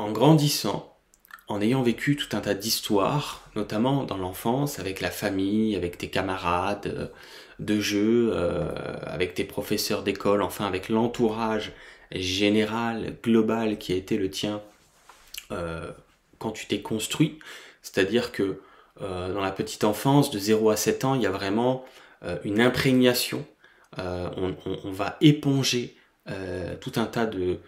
en 0.00 0.12
grandissant, 0.12 0.96
en 1.48 1.60
ayant 1.60 1.82
vécu 1.82 2.16
tout 2.16 2.34
un 2.36 2.40
tas 2.40 2.54
d'histoires, 2.54 3.42
notamment 3.54 4.04
dans 4.04 4.16
l'enfance, 4.16 4.78
avec 4.78 5.00
la 5.00 5.10
famille, 5.10 5.76
avec 5.76 5.98
tes 5.98 6.08
camarades 6.08 6.86
euh, 6.86 7.06
de 7.58 7.80
jeu, 7.80 8.30
euh, 8.32 8.70
avec 9.04 9.34
tes 9.34 9.44
professeurs 9.44 10.02
d'école, 10.02 10.42
enfin 10.42 10.66
avec 10.66 10.88
l'entourage 10.88 11.72
général, 12.12 13.16
global 13.22 13.78
qui 13.78 13.92
a 13.92 13.96
été 13.96 14.16
le 14.16 14.30
tien 14.30 14.62
euh, 15.52 15.90
quand 16.38 16.52
tu 16.52 16.66
t'es 16.66 16.80
construit. 16.80 17.38
C'est-à-dire 17.82 18.32
que 18.32 18.60
dans 19.00 19.40
la 19.40 19.50
petite 19.50 19.84
enfance, 19.84 20.30
de 20.30 20.38
0 20.38 20.68
à 20.68 20.76
7 20.76 21.06
ans, 21.06 21.14
il 21.14 21.22
y 21.22 21.26
a 21.26 21.30
vraiment 21.30 21.86
une 22.44 22.60
imprégnation. 22.60 23.46
On, 23.96 24.54
va 24.84 25.16
éponger 25.22 25.96
tout 26.82 26.92
un 26.96 27.06
tas 27.06 27.24
de, 27.24 27.60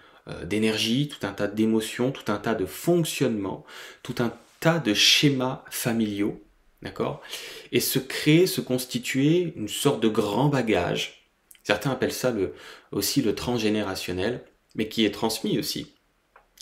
d'énergie, 0.44 1.08
tout 1.08 1.26
un 1.26 1.32
tas 1.32 1.48
d'émotions, 1.48 2.12
tout 2.12 2.30
un 2.30 2.36
tas 2.36 2.54
de 2.54 2.66
fonctionnements, 2.66 3.64
tout 4.02 4.14
un 4.20 4.32
tas 4.60 4.78
de 4.78 4.94
schémas 4.94 5.64
familiaux, 5.70 6.40
d'accord? 6.82 7.20
Et 7.72 7.80
se 7.80 7.98
créer, 7.98 8.46
se 8.46 8.60
constituer 8.60 9.52
une 9.56 9.68
sorte 9.68 10.00
de 10.00 10.08
grand 10.08 10.48
bagage. 10.48 11.28
Certains 11.64 11.90
appellent 11.90 12.12
ça 12.12 12.32
aussi 12.92 13.22
le 13.22 13.34
transgénérationnel, 13.34 14.44
mais 14.74 14.88
qui 14.88 15.04
est 15.04 15.10
transmis 15.10 15.58
aussi. 15.58 15.92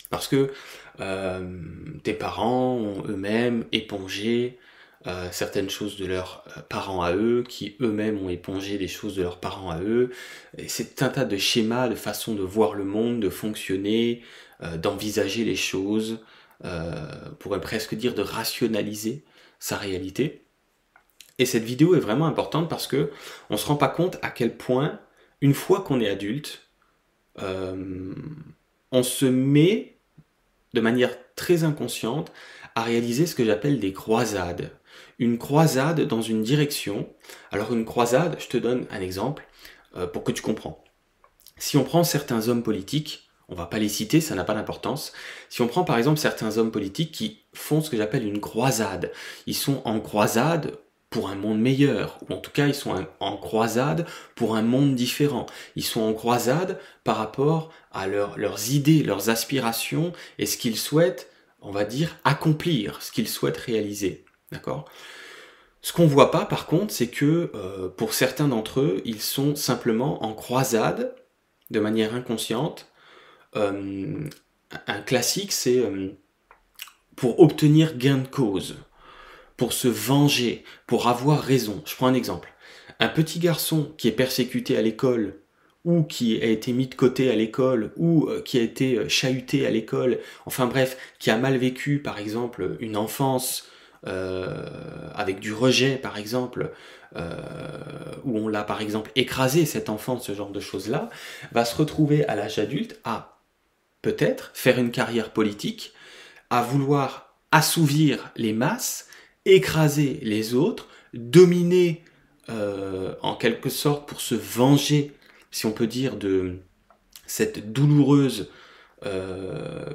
Parce 0.09 0.27
que 0.27 0.51
euh, 0.99 1.57
tes 2.03 2.13
parents 2.13 2.75
ont 2.75 3.03
eux-mêmes 3.07 3.65
épongé 3.71 4.59
euh, 5.07 5.29
certaines 5.31 5.69
choses 5.71 5.97
de 5.97 6.05
leurs 6.05 6.43
euh, 6.55 6.61
parents 6.69 7.01
à 7.01 7.13
eux, 7.15 7.43
qui 7.47 7.75
eux-mêmes 7.81 8.23
ont 8.23 8.29
épongé 8.29 8.77
des 8.77 8.87
choses 8.87 9.15
de 9.15 9.23
leurs 9.23 9.39
parents 9.39 9.71
à 9.71 9.81
eux. 9.81 10.11
C'est 10.67 11.01
un 11.01 11.09
tas 11.09 11.25
de 11.25 11.37
schémas, 11.37 11.89
de 11.89 11.95
façons 11.95 12.35
de 12.35 12.43
voir 12.43 12.75
le 12.75 12.83
monde, 12.83 13.19
de 13.19 13.29
fonctionner, 13.29 14.21
euh, 14.61 14.77
d'envisager 14.77 15.43
les 15.43 15.55
choses, 15.55 16.19
on 16.63 17.33
pourrait 17.39 17.59
presque 17.59 17.95
dire 17.95 18.13
de 18.13 18.21
rationaliser 18.21 19.23
sa 19.57 19.77
réalité. 19.77 20.45
Et 21.39 21.47
cette 21.47 21.63
vidéo 21.63 21.95
est 21.95 21.99
vraiment 21.99 22.27
importante 22.27 22.69
parce 22.69 22.85
que 22.85 23.09
on 23.49 23.57
se 23.57 23.65
rend 23.65 23.77
pas 23.77 23.87
compte 23.87 24.19
à 24.21 24.29
quel 24.29 24.55
point, 24.55 24.99
une 25.41 25.55
fois 25.55 25.81
qu'on 25.81 25.99
est 25.99 26.07
adulte, 26.07 26.69
on 27.39 29.01
se 29.01 29.25
met 29.25 29.97
de 30.75 30.81
manière 30.81 31.17
très 31.35 31.63
inconsciente 31.63 32.31
à 32.75 32.83
réaliser 32.83 33.25
ce 33.25 33.33
que 33.33 33.43
j'appelle 33.43 33.79
des 33.79 33.91
croisades 33.91 34.69
une 35.19 35.37
croisade 35.37 36.01
dans 36.01 36.21
une 36.21 36.43
direction. 36.43 37.09
Alors 37.51 37.73
une 37.73 37.85
croisade, 37.85 38.37
je 38.39 38.47
te 38.47 38.57
donne 38.57 38.85
un 38.91 39.01
exemple 39.01 39.47
euh, 39.95 40.07
pour 40.07 40.23
que 40.23 40.31
tu 40.31 40.41
comprends. 40.41 40.83
Si 41.57 41.77
on 41.77 41.83
prend 41.83 42.03
certains 42.03 42.47
hommes 42.47 42.63
politiques, 42.63 43.29
on 43.47 43.55
va 43.55 43.65
pas 43.65 43.79
les 43.79 43.89
citer, 43.89 44.21
ça 44.21 44.33
n'a 44.33 44.45
pas 44.45 44.53
d'importance. 44.53 45.11
Si 45.49 45.61
on 45.61 45.67
prend 45.67 45.83
par 45.83 45.97
exemple 45.97 46.19
certains 46.19 46.57
hommes 46.57 46.71
politiques 46.71 47.11
qui 47.11 47.43
font 47.53 47.81
ce 47.81 47.89
que 47.89 47.97
j'appelle 47.97 48.25
une 48.25 48.39
croisade, 48.39 49.11
ils 49.45 49.55
sont 49.55 49.81
en 49.85 49.99
croisade 49.99 50.77
pour 51.11 51.29
un 51.29 51.35
monde 51.35 51.59
meilleur, 51.59 52.17
ou 52.21 52.33
en 52.33 52.37
tout 52.37 52.51
cas 52.51 52.67
ils 52.67 52.73
sont 52.73 53.05
en 53.19 53.37
croisade 53.37 54.07
pour 54.35 54.55
un 54.55 54.61
monde 54.61 54.95
différent. 54.95 55.45
Ils 55.75 55.83
sont 55.83 56.01
en 56.01 56.13
croisade 56.13 56.79
par 57.03 57.17
rapport 57.17 57.69
à 57.91 58.07
leurs 58.07 58.71
idées, 58.71 59.03
leurs 59.03 59.29
aspirations 59.29 60.13
et 60.39 60.45
ce 60.45 60.57
qu'ils 60.57 60.77
souhaitent, 60.77 61.29
on 61.59 61.71
va 61.71 61.83
dire, 61.83 62.15
accomplir, 62.23 63.01
ce 63.01 63.11
qu'ils 63.11 63.27
souhaitent 63.27 63.57
réaliser. 63.57 64.23
D'accord? 64.51 64.89
Ce 65.81 65.93
qu'on 65.93 66.05
voit 66.05 66.29
pas, 66.29 66.45
par 66.45 66.67
contre, 66.67 66.93
c'est 66.93 67.07
que 67.07 67.51
euh, 67.55 67.89
pour 67.89 68.13
certains 68.13 68.47
d'entre 68.47 68.81
eux, 68.81 69.01
ils 69.03 69.21
sont 69.21 69.55
simplement 69.55 70.23
en 70.23 70.33
croisade, 70.33 71.15
de 71.71 71.79
manière 71.79 72.13
inconsciente. 72.13 72.91
Euh, 73.55 74.27
un 74.87 75.01
classique, 75.01 75.51
c'est 75.51 75.79
euh, 75.79 76.09
pour 77.15 77.39
obtenir 77.39 77.97
gain 77.97 78.19
de 78.19 78.27
cause, 78.27 78.77
pour 79.57 79.73
se 79.73 79.87
venger, 79.87 80.63
pour 80.85 81.07
avoir 81.07 81.41
raison. 81.41 81.81
Je 81.85 81.95
prends 81.95 82.07
un 82.07 82.13
exemple. 82.13 82.53
Un 82.99 83.09
petit 83.09 83.39
garçon 83.39 83.91
qui 83.97 84.07
est 84.07 84.13
persécuté 84.13 84.77
à 84.77 84.81
l'école 84.81 85.39
ou 85.83 86.03
qui 86.03 86.39
a 86.39 86.45
été 86.45 86.73
mis 86.73 86.85
de 86.85 86.93
côté 86.93 87.31
à 87.31 87.35
l'école, 87.35 87.91
ou 87.97 88.29
qui 88.45 88.59
a 88.59 88.61
été 88.61 89.09
chahuté 89.09 89.65
à 89.65 89.71
l'école, 89.71 90.19
enfin 90.45 90.67
bref, 90.67 90.95
qui 91.17 91.31
a 91.31 91.37
mal 91.37 91.57
vécu 91.57 91.97
par 91.97 92.19
exemple 92.19 92.77
une 92.81 92.95
enfance 92.95 93.67
euh, 94.07 95.11
avec 95.13 95.39
du 95.39 95.53
rejet 95.53 95.95
par 95.95 96.17
exemple, 96.17 96.71
euh, 97.15 97.35
où 98.23 98.39
on 98.39 98.47
l'a 98.47 98.63
par 98.63 98.81
exemple 98.81 99.11
écrasé 99.15 99.65
cet 99.65 99.89
enfant, 99.89 100.19
ce 100.19 100.33
genre 100.33 100.49
de 100.49 100.59
choses-là, 100.59 101.09
va 101.51 101.65
se 101.65 101.75
retrouver 101.75 102.25
à 102.25 102.35
l'âge 102.35 102.57
adulte 102.57 102.99
à 103.03 103.37
peut-être 104.01 104.49
faire 104.55 104.79
une 104.79 104.89
carrière 104.89 105.31
politique, 105.31 105.93
à 106.49 106.63
vouloir 106.63 107.35
assouvir 107.51 108.31
les 108.35 108.53
masses, 108.53 109.07
écraser 109.45 110.19
les 110.23 110.55
autres, 110.55 110.87
dominer 111.13 112.03
euh, 112.49 113.13
en 113.21 113.35
quelque 113.35 113.69
sorte 113.69 114.09
pour 114.09 114.19
se 114.19 114.33
venger, 114.33 115.13
si 115.51 115.67
on 115.67 115.71
peut 115.71 115.85
dire, 115.85 116.15
de 116.15 116.57
cette 117.27 117.71
douloureuse 117.71 118.49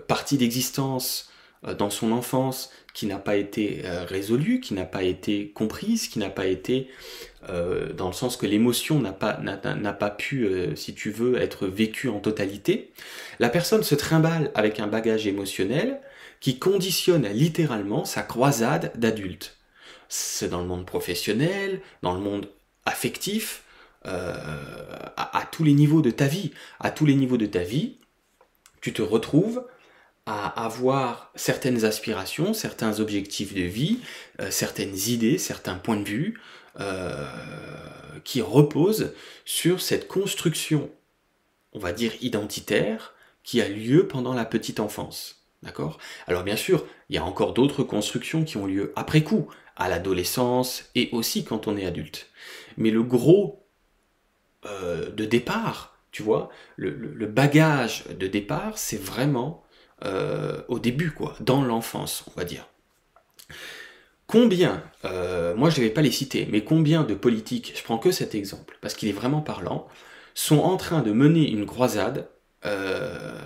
partie 0.08 0.36
d'existence 0.36 1.30
dans 1.74 1.90
son 1.90 2.12
enfance 2.12 2.70
qui 2.96 3.04
n'a 3.04 3.18
pas 3.18 3.36
été 3.36 3.82
euh, 3.84 4.06
résolue, 4.06 4.58
qui 4.58 4.72
n'a 4.72 4.86
pas 4.86 5.02
été 5.02 5.50
comprise, 5.50 6.08
qui 6.08 6.18
n'a 6.18 6.30
pas 6.30 6.46
été 6.46 6.88
euh, 7.50 7.92
dans 7.92 8.06
le 8.06 8.14
sens 8.14 8.38
que 8.38 8.46
l'émotion 8.46 8.98
n'a 8.98 9.12
pas, 9.12 9.38
n'a, 9.38 9.92
pas 9.92 10.08
pu, 10.08 10.46
euh, 10.46 10.74
si 10.76 10.94
tu 10.94 11.10
veux, 11.10 11.36
être 11.38 11.66
vécue 11.66 12.08
en 12.08 12.20
totalité, 12.20 12.94
la 13.38 13.50
personne 13.50 13.82
se 13.82 13.94
trimballe 13.94 14.50
avec 14.54 14.80
un 14.80 14.86
bagage 14.86 15.26
émotionnel 15.26 16.00
qui 16.40 16.58
conditionne 16.58 17.26
littéralement 17.28 18.06
sa 18.06 18.22
croisade 18.22 18.92
d'adulte. 18.94 19.58
C'est 20.08 20.48
dans 20.48 20.62
le 20.62 20.66
monde 20.66 20.86
professionnel, 20.86 21.82
dans 22.00 22.14
le 22.14 22.20
monde 22.20 22.48
affectif, 22.86 23.62
à, 24.04 25.48
tous 25.50 25.64
les 25.64 25.72
niveaux 25.72 26.00
de 26.00 26.12
ta 26.12 26.28
vie. 26.28 26.52
À 26.78 26.92
tous 26.92 27.06
les 27.06 27.16
niveaux 27.16 27.36
de 27.36 27.46
ta 27.46 27.64
vie, 27.64 27.98
tu 28.80 28.92
te 28.92 29.02
retrouves 29.02 29.64
à 30.26 30.64
avoir 30.64 31.30
certaines 31.36 31.84
aspirations, 31.84 32.52
certains 32.52 32.98
objectifs 32.98 33.54
de 33.54 33.62
vie, 33.62 34.00
euh, 34.40 34.50
certaines 34.50 34.96
idées, 35.08 35.38
certains 35.38 35.76
points 35.76 35.96
de 35.96 36.04
vue 36.04 36.40
euh, 36.80 37.24
qui 38.24 38.42
reposent 38.42 39.12
sur 39.44 39.80
cette 39.80 40.08
construction, 40.08 40.90
on 41.72 41.78
va 41.78 41.92
dire 41.92 42.12
identitaire, 42.20 43.14
qui 43.44 43.60
a 43.60 43.68
lieu 43.68 44.08
pendant 44.08 44.34
la 44.34 44.44
petite 44.44 44.80
enfance. 44.80 45.44
D'accord? 45.62 45.98
Alors 46.26 46.42
bien 46.42 46.56
sûr, 46.56 46.84
il 47.08 47.14
y 47.14 47.18
a 47.18 47.24
encore 47.24 47.54
d'autres 47.54 47.84
constructions 47.84 48.44
qui 48.44 48.56
ont 48.56 48.66
lieu 48.66 48.92
après 48.96 49.22
coup, 49.22 49.48
à 49.76 49.88
l'adolescence 49.88 50.90
et 50.94 51.08
aussi 51.12 51.44
quand 51.44 51.68
on 51.68 51.76
est 51.76 51.86
adulte. 51.86 52.28
Mais 52.76 52.90
le 52.90 53.04
gros 53.04 53.64
euh, 54.64 55.10
de 55.10 55.24
départ, 55.24 55.98
tu 56.10 56.22
vois, 56.22 56.48
le 56.76 57.26
bagage 57.26 58.04
de 58.06 58.26
départ, 58.26 58.78
c'est 58.78 59.00
vraiment 59.00 59.65
euh, 60.04 60.60
au 60.68 60.78
début, 60.78 61.10
quoi, 61.10 61.34
dans 61.40 61.62
l'enfance, 61.62 62.24
on 62.28 62.38
va 62.38 62.44
dire. 62.44 62.68
Combien, 64.26 64.82
euh, 65.04 65.54
moi 65.54 65.70
je 65.70 65.80
ne 65.80 65.86
vais 65.86 65.92
pas 65.92 66.02
les 66.02 66.10
citer, 66.10 66.48
mais 66.50 66.64
combien 66.64 67.04
de 67.04 67.14
politiques, 67.14 67.72
je 67.76 67.82
prends 67.82 67.96
que 67.96 68.10
cet 68.10 68.34
exemple, 68.34 68.76
parce 68.82 68.94
qu'il 68.94 69.08
est 69.08 69.12
vraiment 69.12 69.40
parlant, 69.40 69.86
sont 70.34 70.58
en 70.58 70.76
train 70.76 71.00
de 71.00 71.12
mener 71.12 71.48
une 71.48 71.64
croisade, 71.64 72.28
euh, 72.66 73.38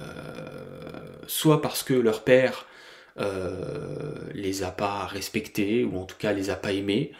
soit 1.27 1.63
parce 1.63 1.83
que 1.83 1.95
leur 1.95 2.25
père 2.25 2.67
les 4.35 4.63
a 4.63 4.71
pas 4.71 5.05
respectés, 5.05 5.85
ou 5.85 5.99
en 5.99 6.05
tout 6.05 6.17
cas 6.17 6.33
les 6.33 6.49
a 6.49 6.57
pas 6.57 6.73
aimés, 6.73 7.13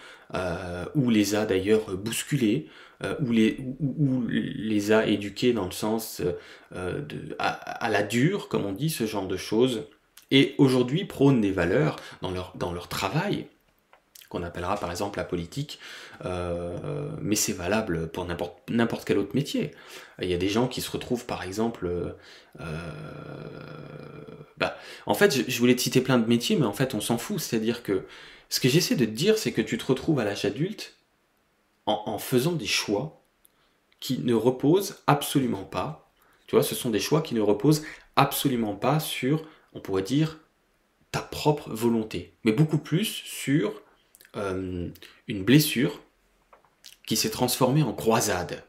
ou 0.95 1.11
les 1.11 1.35
a 1.35 1.45
d'ailleurs 1.45 1.95
bousculés, 1.95 2.69
euh, 3.03 3.15
ou, 3.21 4.27
les, 4.29 4.93
a 4.93 5.07
éduqués 5.07 5.55
dans 5.55 5.65
le 5.65 5.71
sens 5.71 6.21
euh, 6.75 7.01
de, 7.01 7.35
à, 7.39 7.89
la 7.89 8.03
dure, 8.03 8.49
comme 8.49 8.67
on 8.67 8.73
dit, 8.73 8.91
ce 8.91 9.07
genre 9.07 9.27
de 9.27 9.39
choses, 9.39 9.87
et 10.31 10.55
aujourd'hui 10.59 11.07
prônent 11.07 11.41
des 11.41 11.51
valeurs 11.51 11.97
dans 12.21 12.31
leur, 12.31 12.89
travail, 12.89 13.47
qu'on 14.29 14.43
appellera 14.43 14.77
par 14.77 14.91
exemple 14.91 15.19
la 15.19 15.25
politique, 15.25 15.81
euh, 16.25 17.09
mais 17.21 17.37
c'est 17.37 17.55
valable 17.55 18.09
pour 18.09 18.27
n'importe 18.27 19.05
quel 19.05 19.19
autre 19.19 19.35
métier. 19.35 19.71
Il 20.21 20.29
y 20.29 20.35
a 20.35 20.39
des 20.39 20.51
gens 20.51 20.69
qui 20.69 20.83
se 20.83 20.91
retrouvent 20.91 21.25
par 21.25 21.43
exemple... 21.43 22.15
bah, 24.59 24.77
en 25.07 25.15
fait, 25.15 25.35
je, 25.35 25.43
je, 25.49 25.59
voulais 25.59 25.75
te 25.75 25.81
citer 25.81 26.03
plein 26.03 26.19
de 26.19 26.29
métiers, 26.29 26.57
mais 26.57 26.67
en 26.67 26.75
fait 26.75 26.95
on 26.95 27.01
s'en 27.01 27.17
fout. 27.17 27.41
C'est-à-dire 27.41 27.83
que 27.83 28.05
ce 28.51 28.61
que 28.61 28.69
j'essaie 28.69 28.95
de 28.95 29.07
te 29.07 29.11
dire, 29.11 29.39
c'est 29.39 29.53
que 29.53 29.63
tu 29.63 29.79
te 29.79 29.87
retrouves 29.87 30.21
à 30.21 30.25
l'âge 30.25 30.45
adulte 30.45 31.00
en, 31.91 32.19
faisant 32.19 32.53
des 32.53 32.67
choix 32.67 33.23
qui 34.01 34.19
ne 34.19 34.35
reposent 34.35 35.03
absolument 35.07 35.65
pas, 35.65 36.13
tu 36.47 36.57
vois, 36.57 36.65
ce 36.65 36.75
sont 36.75 36.91
des 36.91 37.01
choix 37.01 37.23
qui 37.23 37.35
ne 37.35 37.41
reposent 37.41 37.85
absolument 38.17 38.75
pas 38.75 38.99
sur, 39.01 39.45
on 39.73 39.81
pourrait 39.81 40.03
dire, 40.03 40.39
ta 41.13 41.21
propre 41.21 41.71
volonté, 41.71 42.35
mais 42.45 42.53
beaucoup 42.53 42.79
plus 42.79 43.05
sur 43.05 43.83
euh, 44.37 44.89
une 45.29 45.45
blessure 45.45 46.01
qui 47.07 47.17
s'est 47.17 47.31
transformée 47.31 47.83
en 47.83 47.93
croisade. 47.93 48.65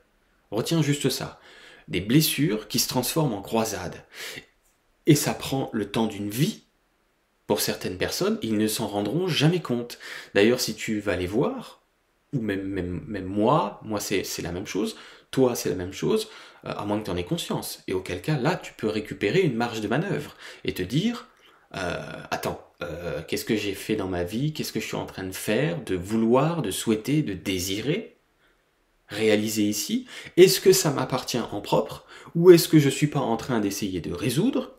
Retiens 0.50 0.82
juste 0.82 1.10
ça. 1.10 1.40
Des 1.88 2.02
blessures 2.02 2.68
qui 2.68 2.80
se 2.80 2.88
transforment 2.88 3.34
en 3.34 3.42
croisade. 3.42 4.04
Et 5.06 5.16
ça 5.16 5.34
prend 5.34 5.70
le 5.74 5.90
temps 5.90 6.08
d'une 6.08 6.30
vie. 6.30 6.64
Pour 7.48 7.60
certaines 7.60 7.98
personnes, 7.98 8.40
ils 8.42 8.58
ne 8.58 8.68
s'en 8.68 8.88
rendront 8.88 9.28
jamais 9.28 9.62
compte. 9.62 10.00
D'ailleurs, 10.34 10.60
si 10.60 10.76
tu 10.76 11.00
vas 11.00 11.16
les 11.16 11.28
voir, 11.28 11.81
ou 12.34 12.42
même, 12.42 13.02
moi, 13.26 13.80
moi 13.84 14.00
c'est 14.00 14.42
la 14.42 14.52
même 14.52 14.68
chose, 14.68 14.96
toi 15.32 15.56
c'est 15.56 15.70
la 15.70 15.76
même 15.76 15.94
chose, 15.94 16.30
euh, 16.66 16.74
à 16.76 16.86
moins 16.86 17.00
que 17.00 17.06
tu 17.06 17.12
en 17.12 17.18
aies 17.18 17.24
conscience. 17.24 17.84
Et 17.88 17.94
auquel 17.94 18.22
cas, 18.22 18.38
là, 18.38 18.56
tu 18.56 18.74
peux 18.74 18.88
récupérer 18.88 19.42
une 19.42 19.56
marge 19.56 19.82
de 19.82 19.88
manœuvre 19.88 20.36
et 20.64 20.74
te 20.74 20.82
dire, 20.82 21.28
euh, 21.76 22.00
attends, 22.32 22.64
euh, 22.84 23.22
qu'est-ce 23.28 23.46
que 23.46 23.56
j'ai 23.56 23.74
fait 23.74 23.96
dans 23.96 24.08
ma 24.08 24.24
vie, 24.24 24.54
qu'est-ce 24.54 24.74
que 24.74 24.80
je 24.80 24.86
suis 24.88 24.98
en 24.98 25.06
train 25.06 25.24
de 25.24 25.32
faire, 25.32 25.82
de 25.84 25.96
vouloir, 25.96 26.62
de 26.62 26.72
souhaiter, 26.72 27.22
de 27.24 27.34
désirer, 27.34 28.18
réaliser 29.08 29.64
ici? 29.64 30.08
Est-ce 30.38 30.62
que 30.62 30.74
ça 30.74 30.92
m'appartient 30.92 31.40
en 31.40 31.62
propre 31.62 32.06
ou 32.36 32.52
est-ce 32.52 32.68
que 32.68 32.80
je 32.80 32.86
ne 32.86 32.92
suis 32.92 33.08
pas 33.08 33.20
en 33.20 33.38
train 33.38 33.60
d'essayer 33.60 34.00
de 34.02 34.14
résoudre 34.14 34.78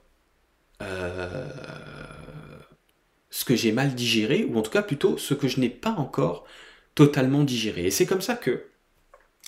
ce 3.31 3.45
que 3.45 3.57
j'ai 3.57 3.73
mal 3.73 3.95
digéré, 3.95 4.45
ou 4.45 4.59
en 4.59 4.63
tout 4.63 4.71
cas 4.71 4.83
plutôt 4.83 5.17
ce 5.17 5.35
que 5.35 5.49
je 5.49 5.61
n'ai 5.61 5.71
pas 5.71 5.93
encore 5.93 6.45
totalement 6.95 7.45
digéré. 7.45 7.87
Et 7.87 7.91
c'est 7.91 8.07
comme 8.07 8.21
ça 8.21 8.35
que 8.35 8.67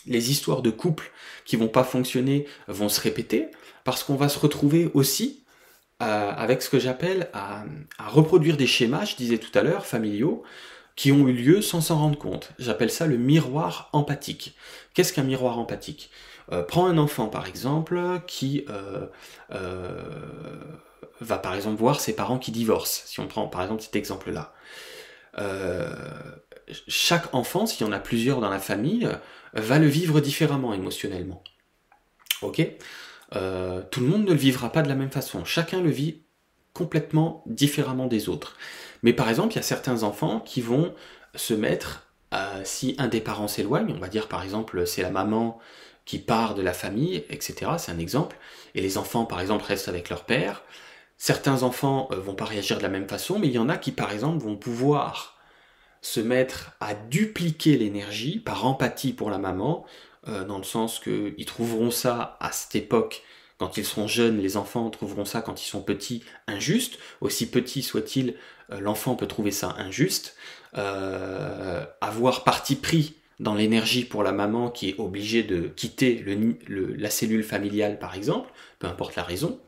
les 0.06 0.30
histoires 0.30 0.62
de 0.62 0.70
couples 0.70 1.10
qui 1.44 1.56
vont 1.56 1.68
pas 1.68 1.84
fonctionner 1.84 2.46
vont 2.68 2.88
se 2.88 3.00
répéter, 3.00 3.48
parce 3.84 4.02
qu'on 4.02 4.16
va 4.16 4.28
se 4.28 4.38
retrouver 4.38 4.90
aussi 4.94 5.44
euh, 6.02 6.32
avec 6.32 6.62
ce 6.62 6.70
que 6.70 6.78
j'appelle 6.78 7.28
à, 7.32 7.64
reproduire 7.98 8.56
des 8.56 8.66
schémas, 8.66 9.04
je 9.04 9.16
disais 9.16 9.38
tout 9.38 9.56
à 9.56 9.62
l'heure, 9.62 9.86
familiaux, 9.86 10.42
qui 10.96 11.12
ont 11.12 11.28
eu 11.28 11.32
lieu 11.32 11.62
sans 11.62 11.80
s'en 11.80 11.98
rendre 11.98 12.18
compte. 12.18 12.50
J'appelle 12.58 12.90
ça 12.90 13.06
le 13.06 13.16
miroir 13.16 13.90
empathique. 13.92 14.56
Qu'est-ce 14.94 15.12
qu'un 15.12 15.22
miroir 15.22 15.58
empathique? 15.58 16.10
Euh, 16.52 16.62
Prends 16.62 16.86
un 16.86 16.98
enfant 16.98 17.28
par 17.28 17.46
exemple 17.46 18.00
qui 18.26 18.64
euh, 18.68 19.06
va 21.20 21.38
par 21.38 21.54
exemple 21.54 21.76
voir 21.76 22.00
ses 22.00 22.14
parents 22.14 22.38
qui 22.38 22.52
divorcent, 22.52 23.02
si 23.06 23.20
on 23.20 23.26
prend 23.26 23.48
par 23.48 23.62
exemple 23.62 23.82
cet 23.82 23.96
exemple-là. 23.96 24.52
Chaque 26.88 27.34
enfant, 27.34 27.66
s'il 27.66 27.86
y 27.86 27.88
en 27.88 27.92
a 27.92 27.98
plusieurs 27.98 28.40
dans 28.40 28.50
la 28.50 28.58
famille, 28.58 29.08
va 29.54 29.78
le 29.78 29.86
vivre 29.86 30.20
différemment 30.20 30.74
émotionnellement. 30.74 31.42
Ok? 32.42 32.66
Euh, 33.36 33.82
Tout 33.90 34.00
le 34.00 34.06
monde 34.06 34.24
ne 34.24 34.32
le 34.32 34.38
vivra 34.38 34.70
pas 34.70 34.82
de 34.82 34.88
la 34.88 34.94
même 34.94 35.10
façon. 35.10 35.44
Chacun 35.44 35.80
le 35.80 35.90
vit 35.90 36.22
complètement 36.72 37.42
différemment 37.46 38.06
des 38.06 38.28
autres. 38.28 38.56
Mais 39.02 39.12
par 39.12 39.28
exemple, 39.28 39.52
il 39.52 39.56
y 39.56 39.60
a 39.60 39.62
certains 39.62 40.02
enfants 40.02 40.40
qui 40.40 40.60
vont 40.60 40.94
se 41.34 41.54
mettre, 41.54 42.06
si 42.64 42.96
un 42.98 43.06
des 43.06 43.20
parents 43.20 43.46
s'éloigne, 43.46 43.92
on 43.94 44.00
va 44.00 44.08
dire 44.08 44.26
par 44.26 44.42
exemple 44.42 44.86
c'est 44.86 45.02
la 45.02 45.10
maman 45.10 45.60
qui 46.04 46.18
part 46.18 46.54
de 46.54 46.62
la 46.62 46.72
famille, 46.72 47.24
etc. 47.30 47.72
C'est 47.78 47.92
un 47.92 47.98
exemple. 47.98 48.36
Et 48.74 48.80
les 48.80 48.98
enfants, 48.98 49.24
par 49.24 49.40
exemple, 49.40 49.64
restent 49.64 49.88
avec 49.88 50.10
leur 50.10 50.24
père. 50.24 50.62
Certains 51.16 51.62
enfants 51.62 52.08
euh, 52.12 52.16
vont 52.16 52.34
pas 52.34 52.44
réagir 52.44 52.78
de 52.78 52.82
la 52.82 52.88
même 52.88 53.08
façon, 53.08 53.38
mais 53.38 53.48
il 53.48 53.54
y 53.54 53.58
en 53.58 53.68
a 53.68 53.76
qui, 53.76 53.92
par 53.92 54.12
exemple, 54.12 54.44
vont 54.44 54.56
pouvoir 54.56 55.33
se 56.04 56.20
mettre 56.20 56.72
à 56.80 56.94
dupliquer 56.94 57.78
l'énergie 57.78 58.38
par 58.38 58.66
empathie 58.66 59.14
pour 59.14 59.30
la 59.30 59.38
maman, 59.38 59.86
euh, 60.28 60.44
dans 60.44 60.58
le 60.58 60.64
sens 60.64 61.00
qu'ils 61.00 61.46
trouveront 61.46 61.90
ça 61.90 62.36
à 62.40 62.52
cette 62.52 62.74
époque, 62.74 63.22
quand 63.56 63.78
ils 63.78 63.86
seront 63.86 64.06
jeunes, 64.06 64.38
les 64.38 64.58
enfants 64.58 64.90
trouveront 64.90 65.24
ça 65.24 65.40
quand 65.40 65.62
ils 65.62 65.66
sont 65.66 65.80
petits 65.80 66.22
injuste, 66.46 66.98
aussi 67.22 67.48
petit 67.50 67.82
soit-il, 67.82 68.34
euh, 68.70 68.80
l'enfant 68.80 69.14
peut 69.14 69.26
trouver 69.26 69.50
ça 69.50 69.76
injuste, 69.78 70.36
avoir 72.00 72.44
parti 72.44 72.74
pris 72.74 73.14
dans 73.38 73.54
l'énergie 73.54 74.04
pour 74.04 74.24
la 74.24 74.32
maman 74.32 74.70
qui 74.70 74.90
est 74.90 74.98
obligée 74.98 75.44
de 75.44 75.68
quitter 75.68 76.22
la 76.68 77.10
cellule 77.10 77.44
familiale 77.44 77.98
par 77.98 78.14
exemple, 78.14 78.50
peu 78.80 78.88
importe 78.88 79.14
la 79.14 79.22
raison, 79.22 79.60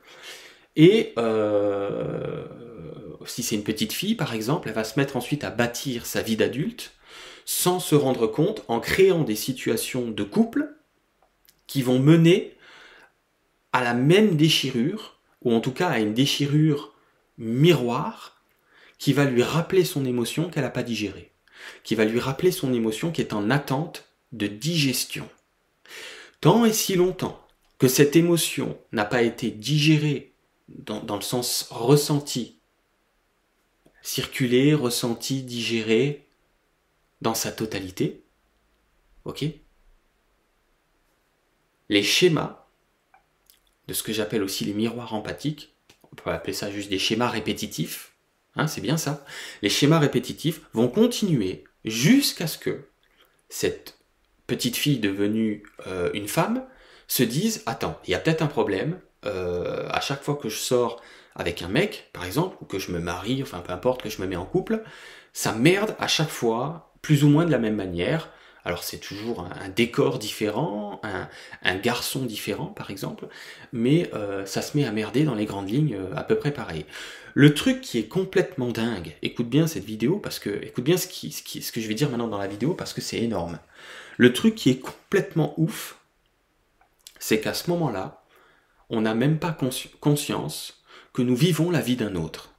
et 0.74 1.14
euh, 1.16 2.44
si 3.26 3.42
c'est 3.42 3.56
une 3.56 3.64
petite 3.64 3.92
fille, 3.92 4.14
par 4.14 4.34
exemple, 4.34 4.68
elle 4.68 4.74
va 4.74 4.84
se 4.84 4.98
mettre 4.98 5.16
ensuite 5.16 5.44
à 5.44 5.50
bâtir 5.50 6.06
sa 6.06 6.22
vie 6.22 6.36
d'adulte 6.36 6.92
sans 7.44 7.78
se 7.78 7.94
rendre 7.94 8.26
compte 8.26 8.64
en 8.68 8.80
créant 8.80 9.22
des 9.22 9.36
situations 9.36 10.10
de 10.10 10.24
couple 10.24 10.74
qui 11.66 11.82
vont 11.82 11.98
mener 11.98 12.56
à 13.72 13.82
la 13.84 13.94
même 13.94 14.36
déchirure, 14.36 15.18
ou 15.42 15.52
en 15.52 15.60
tout 15.60 15.72
cas 15.72 15.88
à 15.88 15.98
une 15.98 16.14
déchirure 16.14 16.94
miroir, 17.38 18.42
qui 18.98 19.12
va 19.12 19.24
lui 19.24 19.42
rappeler 19.42 19.84
son 19.84 20.04
émotion 20.04 20.48
qu'elle 20.48 20.64
n'a 20.64 20.70
pas 20.70 20.82
digérée, 20.82 21.32
qui 21.84 21.94
va 21.94 22.04
lui 22.04 22.18
rappeler 22.18 22.50
son 22.50 22.72
émotion 22.72 23.12
qui 23.12 23.20
est 23.20 23.34
en 23.34 23.50
attente 23.50 24.08
de 24.32 24.46
digestion. 24.46 25.28
Tant 26.40 26.64
et 26.64 26.72
si 26.72 26.94
longtemps 26.94 27.46
que 27.78 27.88
cette 27.88 28.16
émotion 28.16 28.78
n'a 28.92 29.04
pas 29.04 29.22
été 29.22 29.50
digérée 29.50 30.32
dans, 30.68 31.16
le 31.16 31.22
sens 31.22 31.68
ressenti, 31.70 32.55
circuler, 34.06 34.72
ressenti, 34.72 35.42
digérer, 35.42 36.28
dans 37.22 37.34
sa 37.34 37.50
totalité. 37.50 38.22
Ok 39.24 39.44
Les 41.88 42.04
schémas, 42.04 42.68
de 43.88 43.94
ce 43.94 44.04
que 44.04 44.12
j'appelle 44.12 44.44
aussi 44.44 44.64
les 44.64 44.74
miroirs 44.74 45.12
empathiques, 45.12 45.74
on 46.12 46.14
peut 46.14 46.30
appeler 46.30 46.52
ça 46.52 46.70
juste 46.70 46.88
des 46.88 47.00
schémas 47.00 47.28
répétitifs, 47.28 48.12
hein, 48.54 48.68
c'est 48.68 48.80
bien 48.80 48.96
ça, 48.96 49.24
les 49.60 49.68
schémas 49.68 49.98
répétitifs 49.98 50.60
vont 50.72 50.86
continuer 50.86 51.64
jusqu'à 51.84 52.46
ce 52.46 52.58
que 52.58 52.86
cette 53.48 53.98
petite 54.46 54.76
fille 54.76 55.00
devenue 55.00 55.64
euh, 55.88 56.12
une 56.14 56.28
femme 56.28 56.64
se 57.08 57.24
dise, 57.24 57.64
attends, 57.66 58.00
il 58.06 58.12
y 58.12 58.14
a 58.14 58.20
peut-être 58.20 58.42
un 58.42 58.46
problème, 58.46 59.00
euh, 59.24 59.88
à 59.88 60.00
chaque 60.00 60.22
fois 60.22 60.36
que 60.36 60.48
je 60.48 60.58
sors 60.58 61.02
avec 61.36 61.62
un 61.62 61.68
mec, 61.68 62.10
par 62.12 62.24
exemple, 62.24 62.56
ou 62.60 62.64
que 62.64 62.78
je 62.78 62.92
me 62.92 62.98
marie, 62.98 63.42
enfin 63.42 63.60
peu 63.60 63.72
importe, 63.72 64.02
que 64.02 64.10
je 64.10 64.20
me 64.20 64.26
mets 64.26 64.36
en 64.36 64.46
couple, 64.46 64.82
ça 65.32 65.52
merde 65.52 65.94
à 65.98 66.08
chaque 66.08 66.30
fois, 66.30 66.92
plus 67.02 67.24
ou 67.24 67.28
moins 67.28 67.44
de 67.44 67.50
la 67.50 67.58
même 67.58 67.76
manière. 67.76 68.30
Alors 68.64 68.82
c'est 68.82 68.98
toujours 68.98 69.46
un, 69.60 69.68
décor 69.68 70.18
différent, 70.18 71.00
un, 71.62 71.76
garçon 71.76 72.24
différent 72.24 72.66
par 72.66 72.90
exemple, 72.90 73.28
mais 73.72 74.10
euh, 74.12 74.44
ça 74.44 74.60
se 74.60 74.76
met 74.76 74.84
à 74.84 74.90
merder 74.90 75.22
dans 75.22 75.36
les 75.36 75.44
grandes 75.44 75.70
lignes 75.70 75.94
euh, 75.94 76.16
à 76.16 76.24
peu 76.24 76.34
près 76.34 76.50
pareil. 76.50 76.84
Le 77.34 77.54
truc 77.54 77.80
qui 77.80 77.98
est 77.98 78.08
complètement 78.08 78.72
dingue, 78.72 79.14
écoute 79.22 79.48
bien 79.48 79.68
cette 79.68 79.84
vidéo 79.84 80.18
parce 80.18 80.40
que, 80.40 80.50
écoute 80.64 80.82
bien 80.82 80.96
ce, 80.96 81.06
que 81.06 81.80
je 81.80 81.86
vais 81.86 81.94
dire 81.94 82.10
maintenant 82.10 82.26
dans 82.26 82.38
la 82.38 82.48
vidéo 82.48 82.74
parce 82.74 82.92
que 82.92 83.00
c'est 83.00 83.18
énorme. 83.18 83.60
Le 84.16 84.32
truc 84.32 84.56
qui 84.56 84.70
est 84.70 84.80
complètement 84.80 85.54
ouf, 85.58 85.98
c'est 87.20 87.40
qu'à 87.40 87.54
ce 87.54 87.70
moment-là, 87.70 88.24
on 88.90 89.02
n'a 89.02 89.14
même 89.14 89.38
pas 89.38 89.56
conscience 90.00 90.82
nous 91.22 91.36
vivons 91.36 91.70
la 91.70 91.80
vie 91.80 91.96
d'un 91.96 92.14
autre. 92.14 92.54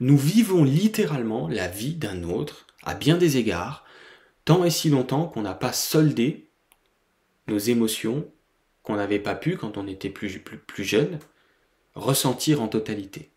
Nous 0.00 0.16
vivons 0.16 0.64
littéralement 0.64 1.48
la 1.48 1.68
vie 1.68 1.94
d'un 1.94 2.24
autre, 2.24 2.66
à 2.82 2.94
bien 2.94 3.16
des 3.16 3.36
égards, 3.36 3.84
tant 4.44 4.64
et 4.64 4.70
si 4.70 4.90
longtemps 4.90 5.26
qu'on 5.26 5.42
n'a 5.42 5.54
pas 5.54 5.72
soldé 5.72 6.50
nos 7.46 7.58
émotions 7.58 8.30
qu'on 8.82 8.96
n'avait 8.96 9.18
pas 9.18 9.34
pu, 9.34 9.56
quand 9.56 9.78
on 9.78 9.86
était 9.86 10.10
plus, 10.10 10.42
jeune, 10.78 11.18
ressentir 11.94 12.60
en 12.60 12.68
totalité. 12.68 13.30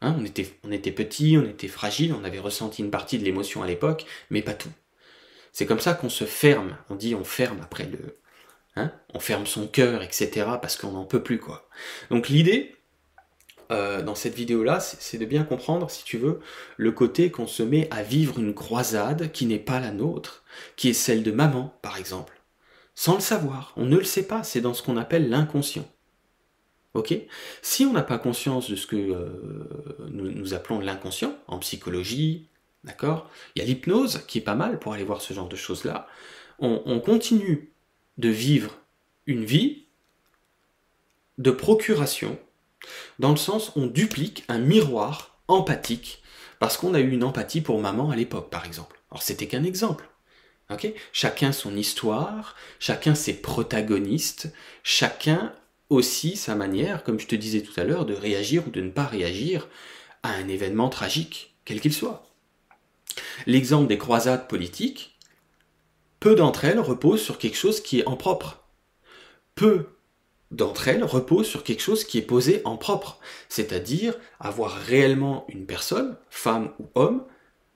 Hein, 0.00 0.16
on, 0.18 0.24
était, 0.24 0.58
on 0.64 0.72
était 0.72 0.92
petit, 0.92 1.36
on 1.36 1.44
était 1.44 1.68
fragile, 1.68 2.14
on 2.14 2.24
avait 2.24 2.38
ressenti 2.38 2.82
une 2.82 2.90
partie 2.90 3.18
de 3.18 3.24
l'émotion 3.24 3.62
à 3.62 3.66
l'époque, 3.66 4.06
mais 4.30 4.40
pas 4.40 4.54
tout. 4.54 4.72
C'est 5.52 5.66
comme 5.66 5.80
ça 5.80 5.94
qu'on 5.94 6.08
se 6.08 6.24
ferme, 6.24 6.76
on 6.88 6.94
dit 6.94 7.14
on 7.14 7.24
ferme 7.24 7.60
après 7.62 7.86
le, 7.86 8.14
Hein, 8.76 8.92
on 9.14 9.20
ferme 9.20 9.46
son 9.46 9.66
cœur, 9.66 10.02
etc. 10.02 10.46
parce 10.60 10.76
qu'on 10.76 10.92
n'en 10.92 11.06
peut 11.06 11.22
plus, 11.22 11.38
quoi. 11.38 11.66
Donc 12.10 12.28
l'idée, 12.28 12.75
euh, 13.70 14.02
dans 14.02 14.14
cette 14.14 14.34
vidéo-là, 14.34 14.80
c'est 14.80 15.18
de 15.18 15.24
bien 15.24 15.44
comprendre, 15.44 15.90
si 15.90 16.04
tu 16.04 16.18
veux, 16.18 16.40
le 16.76 16.92
côté 16.92 17.30
qu'on 17.30 17.46
se 17.46 17.62
met 17.62 17.88
à 17.90 18.02
vivre 18.02 18.38
une 18.38 18.54
croisade 18.54 19.32
qui 19.32 19.46
n'est 19.46 19.58
pas 19.58 19.80
la 19.80 19.92
nôtre, 19.92 20.44
qui 20.76 20.88
est 20.90 20.94
celle 20.94 21.22
de 21.22 21.32
maman, 21.32 21.76
par 21.82 21.98
exemple. 21.98 22.40
Sans 22.94 23.14
le 23.14 23.20
savoir, 23.20 23.72
on 23.76 23.84
ne 23.84 23.96
le 23.96 24.04
sait 24.04 24.26
pas, 24.26 24.42
c'est 24.42 24.60
dans 24.60 24.74
ce 24.74 24.82
qu'on 24.82 24.96
appelle 24.96 25.28
l'inconscient. 25.28 25.88
Ok? 26.94 27.14
Si 27.60 27.84
on 27.84 27.92
n'a 27.92 28.02
pas 28.02 28.18
conscience 28.18 28.70
de 28.70 28.76
ce 28.76 28.86
que 28.86 28.96
euh, 28.96 30.08
nous, 30.10 30.54
appelons 30.54 30.80
l'inconscient, 30.80 31.36
en 31.46 31.58
psychologie, 31.58 32.48
d'accord? 32.84 33.30
Il 33.54 33.58
y 33.60 33.62
a 33.62 33.66
l'hypnose 33.66 34.22
qui 34.26 34.38
est 34.38 34.42
pas 34.42 34.54
mal 34.54 34.78
pour 34.78 34.94
aller 34.94 35.04
voir 35.04 35.20
ce 35.20 35.34
genre 35.34 35.48
de 35.48 35.56
choses-là. 35.56 36.06
on 36.58 37.00
continue 37.00 37.72
de 38.16 38.30
vivre 38.30 38.78
une 39.26 39.44
vie 39.44 39.86
de 41.38 41.50
procuration, 41.50 42.38
dans 43.18 43.30
le 43.30 43.36
sens 43.36 43.72
on 43.76 43.86
duplique 43.86 44.44
un 44.48 44.58
miroir 44.58 45.38
empathique, 45.48 46.22
parce 46.58 46.76
qu'on 46.76 46.94
a 46.94 47.00
eu 47.00 47.10
une 47.10 47.24
empathie 47.24 47.60
pour 47.60 47.80
maman 47.80 48.10
à 48.10 48.16
l'époque, 48.16 48.50
par 48.50 48.64
exemple. 48.64 49.00
Alors 49.10 49.22
c'était 49.22 49.46
qu'un 49.46 49.64
exemple. 49.64 50.08
chacun 51.12 51.52
son 51.52 51.76
histoire, 51.76 52.56
chacun 52.78 53.14
ses 53.14 53.34
protagonistes, 53.34 54.52
chacun 54.82 55.52
aussi 55.90 56.36
sa 56.36 56.54
manière, 56.54 57.04
comme 57.04 57.20
je 57.20 57.26
te 57.26 57.36
disais 57.36 57.62
tout 57.62 57.78
à 57.78 57.84
l'heure, 57.84 58.06
de 58.06 58.14
réagir 58.14 58.66
ou 58.66 58.70
de 58.70 58.80
ne 58.80 58.90
pas 58.90 59.06
réagir 59.06 59.68
à 60.22 60.30
un 60.30 60.48
événement 60.48 60.88
tragique, 60.88 61.56
quel 61.64 61.80
qu'il 61.80 61.94
soit. 61.94 62.26
L'exemple 63.46 63.86
des 63.86 63.98
croisades 63.98 64.48
politiques, 64.48 65.16
peu 66.18 66.34
d'entre 66.34 66.64
elles 66.64 66.80
reposent 66.80 67.22
sur 67.22 67.38
quelque 67.38 67.56
chose 67.56 67.80
qui 67.80 68.00
est 68.00 68.06
en 68.06 68.16
propre. 68.16 68.64
Peu 69.54 69.95
d'entre 70.50 70.88
elles 70.88 71.04
reposent 71.04 71.48
sur 71.48 71.64
quelque 71.64 71.82
chose 71.82 72.04
qui 72.04 72.18
est 72.18 72.22
posé 72.22 72.62
en 72.64 72.76
propre, 72.76 73.18
c'est-à-dire 73.48 74.14
avoir 74.38 74.72
réellement 74.72 75.44
une 75.48 75.66
personne, 75.66 76.16
femme 76.30 76.72
ou 76.78 76.88
homme, 76.94 77.24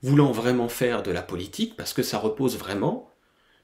voulant 0.02 0.32
vraiment 0.32 0.68
faire 0.68 1.02
de 1.02 1.10
la 1.10 1.22
politique 1.22 1.76
parce 1.76 1.92
que 1.92 2.02
ça 2.02 2.18
repose 2.18 2.56
vraiment 2.56 3.10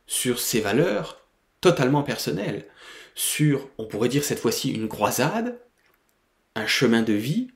sur 0.07 0.39
ses 0.39 0.61
valeurs 0.61 1.21
totalement 1.61 2.03
personnelles, 2.03 2.67
sur, 3.15 3.69
on 3.79 3.87
pourrait 3.87 4.09
dire 4.09 4.25
cette 4.25 4.39
fois-ci, 4.39 4.71
une 4.71 4.89
croisade, 4.89 5.59
un 6.55 6.67
chemin 6.67 7.03
de 7.03 7.13
vie 7.13 7.51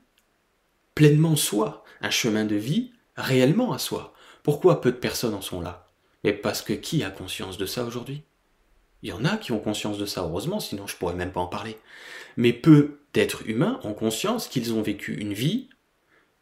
pleinement 0.95 1.35
soi, 1.35 1.83
un 2.01 2.09
chemin 2.09 2.45
de 2.45 2.55
vie 2.55 2.91
réellement 3.15 3.73
à 3.73 3.77
soi. 3.77 4.13
Pourquoi 4.43 4.81
peu 4.81 4.91
de 4.91 4.97
personnes 4.97 5.35
en 5.35 5.41
sont 5.41 5.61
là? 5.61 5.87
Mais 6.23 6.33
parce 6.33 6.61
que 6.61 6.73
qui 6.73 7.03
a 7.03 7.09
conscience 7.09 7.57
de 7.57 7.65
ça 7.65 7.83
aujourd'hui? 7.83 8.23
Il 9.03 9.09
y 9.09 9.13
en 9.13 9.25
a 9.25 9.37
qui 9.37 9.51
ont 9.51 9.59
conscience 9.59 9.97
de 9.97 10.05
ça, 10.05 10.21
heureusement, 10.21 10.59
sinon 10.59 10.87
je 10.87 10.95
pourrais 10.95 11.15
même 11.15 11.31
pas 11.31 11.39
en 11.41 11.47
parler. 11.47 11.77
Mais 12.37 12.53
peu 12.53 12.99
d'êtres 13.13 13.47
humains 13.47 13.79
ont 13.83 13.93
conscience 13.93 14.47
qu'ils 14.47 14.73
ont 14.73 14.81
vécu 14.81 15.15
une 15.15 15.33
vie 15.33 15.69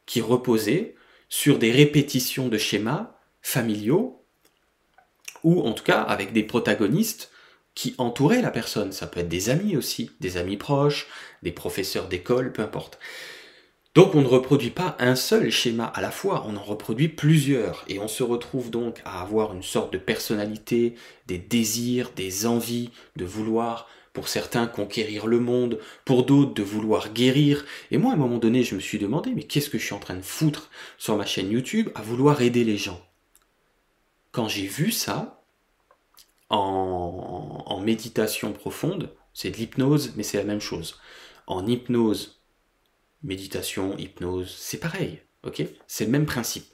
qui 0.05 0.21
reposait 0.21 0.95
sur 1.29 1.59
des 1.59 1.71
répétitions 1.71 2.47
de 2.47 2.57
schémas 2.57 3.15
familiaux, 3.41 4.23
ou 5.43 5.61
en 5.61 5.73
tout 5.73 5.83
cas 5.83 6.01
avec 6.01 6.33
des 6.33 6.43
protagonistes 6.43 7.31
qui 7.75 7.95
entouraient 7.97 8.41
la 8.41 8.51
personne. 8.51 8.91
Ça 8.91 9.07
peut 9.07 9.21
être 9.21 9.29
des 9.29 9.49
amis 9.49 9.77
aussi, 9.77 10.11
des 10.19 10.37
amis 10.37 10.57
proches, 10.57 11.07
des 11.43 11.51
professeurs 11.51 12.07
d'école, 12.07 12.51
peu 12.51 12.61
importe. 12.61 12.99
Donc 13.95 14.13
on 14.13 14.21
ne 14.21 14.27
reproduit 14.27 14.69
pas 14.69 14.95
un 14.99 15.15
seul 15.15 15.49
schéma 15.49 15.85
à 15.85 16.01
la 16.01 16.11
fois, 16.11 16.45
on 16.47 16.55
en 16.55 16.63
reproduit 16.63 17.07
plusieurs, 17.07 17.83
et 17.87 17.99
on 17.99 18.07
se 18.07 18.21
retrouve 18.21 18.69
donc 18.69 19.01
à 19.03 19.21
avoir 19.21 19.53
une 19.53 19.63
sorte 19.63 19.91
de 19.91 19.97
personnalité, 19.97 20.93
des 21.25 21.39
désirs, 21.39 22.11
des 22.15 22.45
envies 22.45 22.91
de 23.15 23.25
vouloir, 23.25 23.87
pour 24.13 24.27
certains, 24.27 24.67
conquérir 24.67 25.25
le 25.25 25.39
monde, 25.39 25.79
pour 26.05 26.23
d'autres, 26.23 26.53
de 26.53 26.63
vouloir 26.63 27.13
guérir. 27.13 27.65
Et 27.89 27.97
moi, 27.97 28.11
à 28.11 28.15
un 28.15 28.17
moment 28.17 28.37
donné, 28.37 28.63
je 28.63 28.75
me 28.75 28.79
suis 28.79 28.99
demandé, 28.99 29.31
mais 29.35 29.43
qu'est-ce 29.43 29.69
que 29.69 29.79
je 29.79 29.85
suis 29.85 29.95
en 29.95 29.99
train 29.99 30.15
de 30.15 30.21
foutre 30.21 30.69
sur 30.97 31.17
ma 31.17 31.25
chaîne 31.25 31.51
YouTube 31.51 31.89
à 31.95 32.01
vouloir 32.01 32.41
aider 32.41 32.63
les 32.63 32.77
gens? 32.77 33.01
Quand 34.31 34.47
j'ai 34.47 34.67
vu 34.67 34.91
ça, 34.91 35.43
en, 36.49 37.63
en 37.65 37.79
méditation 37.79 38.53
profonde, 38.53 39.15
c'est 39.33 39.51
de 39.51 39.57
l'hypnose, 39.57 40.13
mais 40.15 40.23
c'est 40.23 40.37
la 40.37 40.43
même 40.43 40.59
chose. 40.59 40.99
En 41.47 41.65
hypnose 41.65 42.38
méditation, 43.23 43.97
hypnose, 43.97 44.55
c'est 44.57 44.79
pareil, 44.79 45.21
ok? 45.43 45.63
C'est 45.87 46.05
le 46.05 46.11
même 46.11 46.25
principe. 46.25 46.65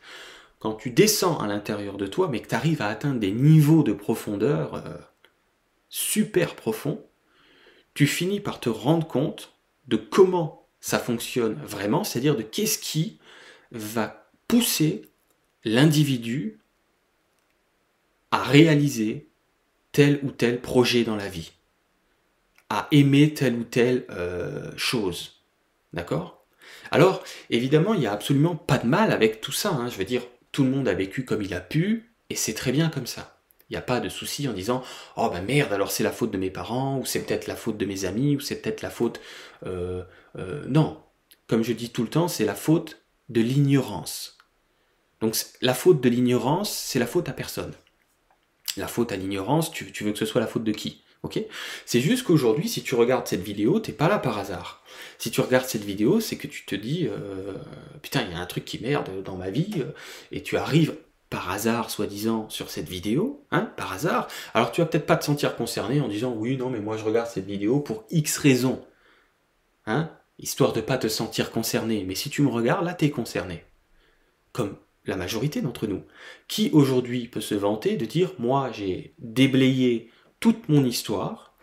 Quand 0.59 0.73
tu 0.73 0.89
descends 0.89 1.37
à 1.39 1.47
l'intérieur 1.47 1.97
de 1.97 2.07
toi, 2.07 2.27
mais 2.27 2.41
que 2.41 2.47
tu 2.47 2.55
arrives 2.55 2.81
à 2.81 2.87
atteindre 2.87 3.19
des 3.19 3.31
niveaux 3.31 3.83
de 3.83 3.93
profondeur 3.93 4.75
euh, 4.75 4.97
super 5.89 6.55
profonds, 6.55 7.05
tu 7.93 8.07
finis 8.07 8.39
par 8.39 8.59
te 8.59 8.69
rendre 8.69 9.07
compte 9.07 9.53
de 9.87 9.95
comment 9.95 10.67
ça 10.79 10.99
fonctionne 10.99 11.55
vraiment, 11.63 12.03
c'est-à-dire 12.03 12.35
de 12.35 12.41
qu'est-ce 12.41 12.77
qui 12.77 13.19
va 13.71 14.29
pousser 14.47 15.09
l'individu 15.63 16.59
à 18.31 18.43
réaliser 18.43 19.29
tel 19.91 20.19
ou 20.23 20.31
tel 20.31 20.61
projet 20.61 21.03
dans 21.03 21.15
la 21.15 21.29
vie, 21.29 21.53
à 22.69 22.87
aimer 22.91 23.33
telle 23.33 23.55
ou 23.55 23.63
telle 23.63 24.05
euh, 24.09 24.71
chose. 24.75 25.41
D'accord? 25.93 26.34
Alors, 26.91 27.23
évidemment, 27.49 27.93
il 27.93 28.01
n'y 28.01 28.07
a 28.07 28.13
absolument 28.13 28.55
pas 28.55 28.77
de 28.77 28.87
mal 28.87 29.11
avec 29.11 29.41
tout 29.41 29.51
ça. 29.51 29.69
Hein. 29.69 29.89
Je 29.89 29.97
veux 29.97 30.05
dire, 30.05 30.23
tout 30.51 30.63
le 30.63 30.69
monde 30.69 30.87
a 30.87 30.93
vécu 30.93 31.25
comme 31.25 31.41
il 31.41 31.53
a 31.53 31.59
pu, 31.59 32.11
et 32.29 32.35
c'est 32.35 32.53
très 32.53 32.71
bien 32.71 32.89
comme 32.89 33.07
ça. 33.07 33.39
Il 33.69 33.73
n'y 33.73 33.77
a 33.77 33.81
pas 33.81 33.99
de 33.99 34.09
souci 34.09 34.47
en 34.47 34.53
disant 34.53 34.83
Oh 35.15 35.29
ben 35.31 35.41
merde, 35.43 35.73
alors 35.73 35.91
c'est 35.91 36.03
la 36.03 36.11
faute 36.11 36.31
de 36.31 36.37
mes 36.37 36.51
parents, 36.51 36.99
ou 36.99 37.05
c'est 37.05 37.21
peut-être 37.21 37.47
la 37.47 37.55
faute 37.55 37.77
de 37.77 37.85
mes 37.85 38.05
amis, 38.05 38.35
ou 38.35 38.39
c'est 38.39 38.61
peut-être 38.61 38.81
la 38.81 38.89
faute. 38.89 39.19
Euh, 39.65 40.03
euh, 40.37 40.63
non. 40.67 41.01
Comme 41.47 41.63
je 41.63 41.73
dis 41.73 41.89
tout 41.89 42.03
le 42.03 42.09
temps, 42.09 42.27
c'est 42.27 42.45
la 42.45 42.55
faute 42.55 43.01
de 43.29 43.41
l'ignorance. 43.41 44.37
Donc 45.21 45.35
la 45.61 45.73
faute 45.73 46.01
de 46.01 46.09
l'ignorance, 46.09 46.71
c'est 46.71 46.99
la 46.99 47.07
faute 47.07 47.29
à 47.29 47.33
personne. 47.33 47.73
La 48.77 48.87
faute 48.87 49.11
à 49.11 49.15
l'ignorance, 49.15 49.71
tu, 49.71 49.85
veux 50.03 50.11
que 50.11 50.17
ce 50.17 50.25
soit 50.25 50.41
la 50.41 50.47
faute 50.47 50.63
de 50.63 50.71
qui 50.71 51.01
Ok? 51.23 51.39
C'est 51.85 52.01
juste 52.01 52.23
qu'aujourd'hui, 52.23 52.69
si 52.69 52.83
tu 52.83 52.93
regardes 52.93 53.25
cette 53.25 53.41
vidéo, 53.41 53.79
t'es 53.79 53.93
pas 53.93 54.07
là 54.07 54.19
par 54.19 54.37
hasard. 54.37 54.83
Si 55.17 55.31
tu 55.31 55.41
regardes 55.41 55.65
cette 55.65 55.83
vidéo, 55.83 56.19
c'est 56.19 56.35
que 56.35 56.45
tu 56.45 56.65
te 56.65 56.75
dis 56.75 57.07
euh, 57.07 57.53
putain, 58.03 58.21
il 58.21 58.31
y 58.31 58.35
a 58.35 58.39
un 58.39 58.45
truc 58.45 58.63
qui 58.63 58.79
merde 58.79 59.23
dans 59.23 59.35
ma 59.35 59.49
vie, 59.49 59.71
euh, 59.77 59.91
et 60.31 60.43
tu 60.43 60.55
arrives 60.55 60.95
par 61.31 61.51
hasard, 61.51 61.89
soi-disant, 61.89 62.47
sur 62.49 62.69
cette 62.69 62.87
vidéo, 62.87 63.43
hein, 63.51 63.71
par 63.75 63.91
hasard. 63.91 64.27
Alors 64.53 64.71
tu 64.71 64.81
vas 64.81 64.87
peut-être 64.87 65.07
pas 65.07 65.17
te 65.17 65.25
sentir 65.25 65.55
concerné 65.55 65.99
en 65.99 66.07
disant 66.07 66.33
oui, 66.37 66.57
non, 66.57 66.69
mais 66.69 66.79
moi 66.79 66.97
je 66.97 67.03
regarde 67.03 67.27
cette 67.27 67.45
vidéo 67.45 67.79
pour 67.79 68.05
X 68.11 68.37
raisons, 68.37 68.85
hein, 69.87 70.11
histoire 70.39 70.73
de 70.73 70.81
pas 70.81 70.97
te 70.97 71.07
sentir 71.07 71.51
concerné. 71.51 72.03
Mais 72.03 72.15
si 72.15 72.29
tu 72.29 72.41
me 72.41 72.49
regardes, 72.49 72.85
là, 72.85 72.93
t'es 72.93 73.09
concerné. 73.09 73.63
Comme 74.51 74.77
la 75.05 75.15
majorité 75.15 75.61
d'entre 75.61 75.87
nous. 75.87 76.03
Qui 76.47 76.69
aujourd'hui 76.73 77.27
peut 77.27 77.41
se 77.41 77.55
vanter 77.55 77.97
de 77.97 78.05
dire 78.05 78.33
moi 78.39 78.71
j'ai 78.71 79.13
déblayé 79.19 80.09
toute 80.39 80.69
mon 80.69 80.83
histoire, 80.85 81.55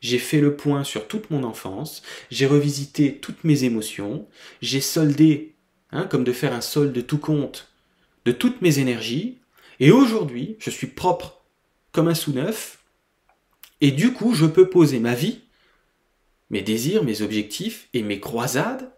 j'ai 0.00 0.18
fait 0.18 0.40
le 0.40 0.56
point 0.56 0.84
sur 0.84 1.08
toute 1.08 1.30
mon 1.30 1.44
enfance, 1.44 2.02
j'ai 2.30 2.46
revisité 2.46 3.18
toutes 3.18 3.42
mes 3.44 3.64
émotions, 3.64 4.28
j'ai 4.60 4.80
soldé, 4.80 5.54
hein, 5.92 6.06
comme 6.06 6.24
de 6.24 6.32
faire 6.32 6.52
un 6.52 6.60
solde 6.60 6.92
de 6.92 7.00
tout 7.00 7.18
compte, 7.18 7.72
de 8.24 8.32
toutes 8.32 8.60
mes 8.60 8.78
énergies, 8.78 9.38
et 9.80 9.90
aujourd'hui, 9.90 10.56
je 10.58 10.70
suis 10.70 10.86
propre 10.86 11.42
comme 11.90 12.08
un 12.08 12.14
sous-neuf, 12.14 12.84
et 13.80 13.90
du 13.90 14.12
coup, 14.12 14.34
je 14.34 14.46
peux 14.46 14.68
poser 14.68 15.00
ma 15.00 15.14
vie, 15.14 15.40
mes 16.50 16.62
désirs, 16.62 17.02
mes 17.02 17.22
objectifs 17.22 17.88
et 17.94 18.02
mes 18.02 18.20
croisades 18.20 18.92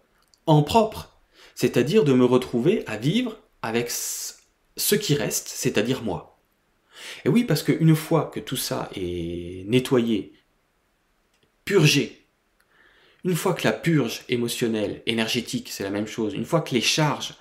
en 0.47 0.63
propre, 0.63 1.21
c'est-à-dire 1.55 2.05
de 2.05 2.13
me 2.13 2.25
retrouver 2.25 2.85
à 2.87 2.97
vivre 2.97 3.39
avec 3.63 3.91
ce 3.91 4.95
qui 4.95 5.15
reste, 5.15 5.49
c'est-à-dire 5.49 6.03
moi. 6.03 6.39
Et 7.25 7.29
oui, 7.29 7.45
parce 7.45 7.63
qu'une 7.63 7.97
fois 7.97 8.31
que 8.33 8.41
tout 8.41 8.57
ça 8.57 8.91
est 8.95 9.65
nettoyé, 9.69 10.33
purgé, 11.65 12.27
une 13.25 13.35
fois 13.35 13.55
que 13.55 13.65
la 13.65 13.73
purge 13.73 14.23
émotionnelle, 14.29 15.03
énergétique, 15.07 15.69
c'est 15.71 15.83
la 15.83 15.91
même 15.91 16.07
chose, 16.07 16.35
une 16.35 16.45
fois 16.45 16.61
que 16.61 16.75
les 16.75 16.81
charges 16.81 17.35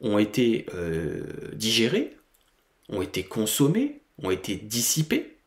ont 0.00 0.18
été 0.18 0.66
euh, 0.74 1.24
digérées, 1.54 2.16
ont 2.90 3.00
été 3.00 3.22
consommées, 3.22 4.02
ont 4.22 4.30
été 4.30 4.56
dissipées, 4.56 5.38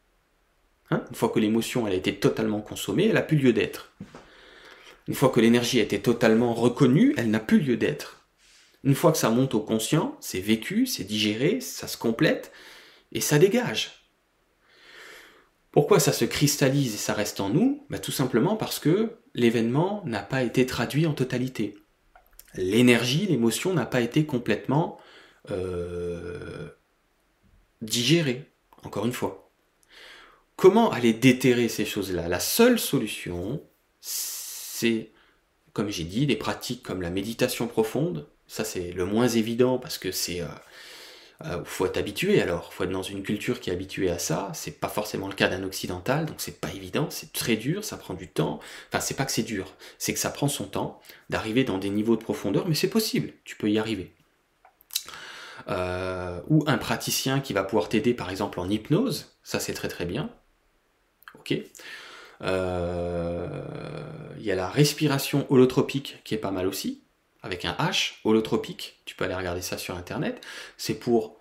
hein, 0.89 1.03
une 1.09 1.15
fois 1.15 1.29
que 1.29 1.39
l'émotion 1.39 1.85
a 1.85 1.93
été 1.93 2.15
totalement 2.15 2.61
consommée, 2.61 3.05
elle 3.05 3.13
n'a 3.13 3.21
plus 3.21 3.37
lieu 3.37 3.53
d'être. 3.53 3.93
Une 5.07 5.13
fois 5.13 5.29
que 5.29 5.39
l'énergie 5.39 5.79
a 5.79 5.83
été 5.83 6.01
totalement 6.01 6.53
reconnue, 6.53 7.13
elle 7.17 7.29
n'a 7.29 7.39
plus 7.39 7.59
lieu 7.59 7.77
d'être. 7.77 8.16
Une 8.87 8.95
fois 8.95 9.11
que 9.11 9.17
ça 9.17 9.29
monte 9.29 9.53
au 9.53 9.59
conscient, 9.59 10.15
c'est 10.21 10.39
vécu, 10.39 10.85
c'est 10.85 11.03
digéré, 11.03 11.59
ça 11.59 11.89
se 11.89 11.97
complète, 11.97 12.53
et 13.11 13.19
ça 13.19 13.37
dégage. 13.37 14.07
Pourquoi 15.71 15.99
ça 15.99 16.13
se 16.13 16.23
cristallise 16.23 16.93
et 16.93 16.97
ça 16.97 17.13
reste 17.13 17.41
en 17.41 17.49
nous? 17.49 17.85
Bah, 17.89 17.99
Tout 17.99 18.13
simplement 18.13 18.55
parce 18.55 18.79
que 18.79 19.17
l'événement 19.33 20.03
n'a 20.05 20.21
pas 20.21 20.41
été 20.41 20.65
traduit 20.65 21.05
en 21.05 21.13
totalité. 21.13 21.75
L'énergie, 22.53 23.25
l'émotion 23.25 23.73
n'a 23.73 23.85
pas 23.85 23.99
été 23.99 24.25
complètement 24.25 24.99
euh, 25.51 26.69
digérée, 27.81 28.49
encore 28.83 29.05
une 29.05 29.11
fois. 29.11 29.51
Comment 30.55 30.91
aller 30.91 31.11
déterrer 31.11 31.67
ces 31.67 31.83
choses-là? 31.83 32.29
La 32.29 32.39
seule 32.39 32.79
solution, 32.79 33.61
c'est, 33.99 35.11
comme 35.73 35.89
j'ai 35.89 36.05
dit, 36.05 36.25
des 36.25 36.37
pratiques 36.37 36.83
comme 36.83 37.01
la 37.01 37.09
méditation 37.09 37.67
profonde. 37.67 38.29
Ça, 38.47 38.63
c'est 38.63 38.91
le 38.91 39.05
moins 39.05 39.27
évident 39.27 39.77
parce 39.77 39.97
que 39.97 40.11
c'est... 40.11 40.41
Euh, 40.41 40.47
euh, 41.45 41.63
faut 41.65 41.85
être 41.85 41.97
habitué 41.97 42.41
alors, 42.41 42.73
faut 42.73 42.83
être 42.83 42.91
dans 42.91 43.03
une 43.03 43.21
culture 43.21 43.59
qui 43.59 43.69
est 43.69 43.73
habituée 43.73 44.09
à 44.09 44.17
ça, 44.17 44.49
c'est 44.55 44.79
pas 44.79 44.87
forcément 44.87 45.27
le 45.27 45.35
cas 45.35 45.47
d'un 45.47 45.61
occidental, 45.63 46.25
donc 46.25 46.37
c'est 46.39 46.59
pas 46.59 46.71
évident, 46.73 47.09
c'est 47.11 47.31
très 47.31 47.57
dur, 47.57 47.83
ça 47.83 47.95
prend 47.95 48.15
du 48.15 48.27
temps, 48.27 48.59
enfin 48.89 48.99
c'est 48.99 49.13
pas 49.13 49.23
que 49.23 49.31
c'est 49.31 49.43
dur, 49.43 49.75
c'est 49.99 50.13
que 50.13 50.19
ça 50.19 50.31
prend 50.31 50.47
son 50.47 50.65
temps 50.65 50.99
d'arriver 51.29 51.63
dans 51.63 51.77
des 51.77 51.91
niveaux 51.91 52.15
de 52.15 52.23
profondeur, 52.23 52.67
mais 52.67 52.73
c'est 52.73 52.89
possible, 52.89 53.33
tu 53.43 53.55
peux 53.55 53.69
y 53.69 53.77
arriver. 53.77 54.15
Euh, 55.69 56.41
ou 56.47 56.63
un 56.65 56.77
praticien 56.79 57.39
qui 57.39 57.53
va 57.53 57.63
pouvoir 57.63 57.87
t'aider 57.89 58.15
par 58.15 58.31
exemple 58.31 58.59
en 58.59 58.67
hypnose, 58.67 59.37
ça 59.43 59.59
c'est 59.59 59.73
très 59.73 59.89
très 59.89 60.05
bien. 60.05 60.31
Ok. 61.39 61.53
Euh, 62.41 63.63
il 64.37 64.43
y 64.43 64.51
a 64.51 64.55
la 64.55 64.69
respiration 64.69 65.45
holotropique 65.51 66.19
qui 66.23 66.33
est 66.33 66.39
pas 66.39 66.51
mal 66.51 66.67
aussi 66.67 67.03
avec 67.41 67.65
un 67.65 67.73
H, 67.73 68.15
holotropique, 68.23 68.99
tu 69.05 69.15
peux 69.15 69.25
aller 69.25 69.35
regarder 69.35 69.61
ça 69.61 69.77
sur 69.77 69.95
internet. 69.95 70.41
C'est 70.77 70.99
pour, 70.99 71.37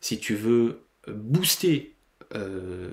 si 0.00 0.18
tu 0.18 0.34
veux, 0.34 0.84
booster 1.08 1.94
euh, 2.34 2.90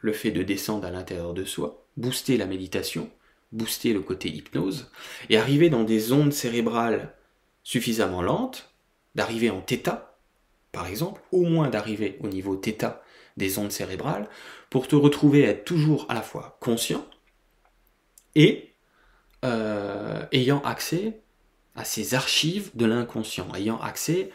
le 0.00 0.12
fait 0.12 0.30
de 0.30 0.42
descendre 0.42 0.86
à 0.86 0.90
l'intérieur 0.90 1.34
de 1.34 1.44
soi, 1.44 1.86
booster 1.96 2.36
la 2.36 2.46
méditation, 2.46 3.10
booster 3.52 3.92
le 3.92 4.00
côté 4.00 4.28
hypnose, 4.28 4.90
et 5.28 5.36
arriver 5.36 5.70
dans 5.70 5.84
des 5.84 6.12
ondes 6.12 6.32
cérébrales 6.32 7.14
suffisamment 7.62 8.22
lentes, 8.22 8.72
d'arriver 9.14 9.50
en 9.50 9.60
θ, 9.60 9.90
par 10.72 10.86
exemple, 10.86 11.22
au 11.32 11.42
moins 11.42 11.68
d'arriver 11.68 12.18
au 12.20 12.28
niveau 12.28 12.56
θ 12.56 13.02
des 13.36 13.58
ondes 13.58 13.72
cérébrales, 13.72 14.28
pour 14.70 14.88
te 14.88 14.96
retrouver 14.96 15.46
à 15.46 15.50
être 15.50 15.64
toujours 15.64 16.06
à 16.08 16.14
la 16.14 16.22
fois 16.22 16.56
conscient, 16.60 17.06
et 18.34 18.72
euh, 19.44 20.24
ayant 20.32 20.62
accès 20.62 21.20
à 21.74 21.84
ces 21.84 22.14
archives 22.14 22.70
de 22.74 22.86
l'inconscient, 22.86 23.52
ayant 23.54 23.80
accès 23.80 24.30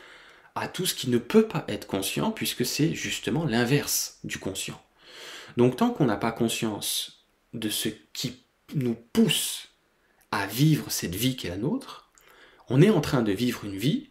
à 0.56 0.68
tout 0.68 0.86
ce 0.86 0.96
qui 0.96 1.10
ne 1.10 1.18
peut 1.18 1.48
pas 1.48 1.66
être 1.68 1.88
conscient, 1.88 2.32
puisque 2.32 2.66
c'est 2.66 2.94
justement 2.94 3.46
l'inverse 3.46 4.20
du 4.24 4.40
conscient. 4.40 4.82
Donc 5.56 5.76
tant 5.76 5.92
qu'on 5.92 6.06
n'a 6.06 6.18
pas 6.18 6.32
conscience 6.32 7.26
de 7.54 7.70
ce 7.70 7.90
qui 8.14 8.44
nous 8.76 8.96
pousse 8.96 9.70
à 10.32 10.46
vivre 10.46 10.92
cette 10.92 11.16
vie 11.16 11.36
qui 11.36 11.48
est 11.48 11.52
la 11.52 11.58
nôtre, 11.58 12.12
on 12.70 12.82
est 12.82 12.90
en 12.90 13.02
train 13.02 13.22
de 13.22 13.32
vivre 13.32 13.64
une 13.66 13.78
vie 13.78 14.10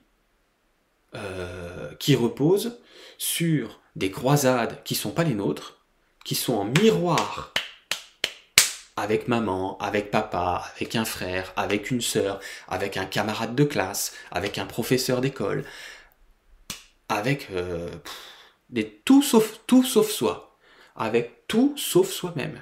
euh, 1.14 1.94
qui 1.96 2.14
repose 2.14 2.80
sur 3.18 3.80
des 3.96 4.10
croisades 4.10 4.82
qui 4.84 4.94
ne 4.94 4.98
sont 4.98 5.10
pas 5.10 5.24
les 5.24 5.34
nôtres, 5.34 5.84
qui 6.24 6.34
sont 6.34 6.54
en 6.54 6.64
miroir 6.64 7.52
avec 8.96 9.28
maman, 9.28 9.76
avec 9.78 10.10
papa, 10.10 10.64
avec 10.74 10.96
un 10.96 11.04
frère, 11.04 11.52
avec 11.56 11.90
une 11.90 12.00
sœur, 12.00 12.40
avec 12.66 12.96
un 12.96 13.04
camarade 13.04 13.54
de 13.54 13.64
classe, 13.64 14.14
avec 14.30 14.56
un 14.58 14.64
professeur 14.64 15.20
d'école, 15.20 15.64
avec 17.08 17.48
euh, 17.50 17.90
des, 18.70 18.88
tout 19.04 19.22
sauf 19.22 19.60
tout 19.66 19.84
sauf 19.84 20.10
soi, 20.10 20.56
avec 20.96 21.46
tout 21.46 21.74
sauf 21.76 22.10
soi-même. 22.10 22.60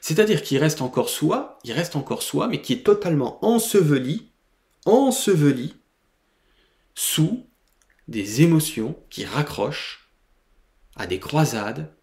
C'est-à-dire 0.00 0.42
qu'il 0.42 0.58
reste 0.58 0.82
encore 0.82 1.08
soi, 1.08 1.58
il 1.62 1.72
reste 1.72 1.94
encore 1.94 2.22
soi, 2.22 2.48
mais 2.48 2.60
qui 2.60 2.72
est 2.72 2.84
totalement 2.84 3.44
enseveli, 3.44 4.30
enseveli 4.86 5.76
sous 6.94 7.46
des 8.08 8.42
émotions 8.42 8.98
qui 9.08 9.24
raccrochent 9.24 10.10
à 10.96 11.06
des 11.06 11.20
croisades, 11.20 11.94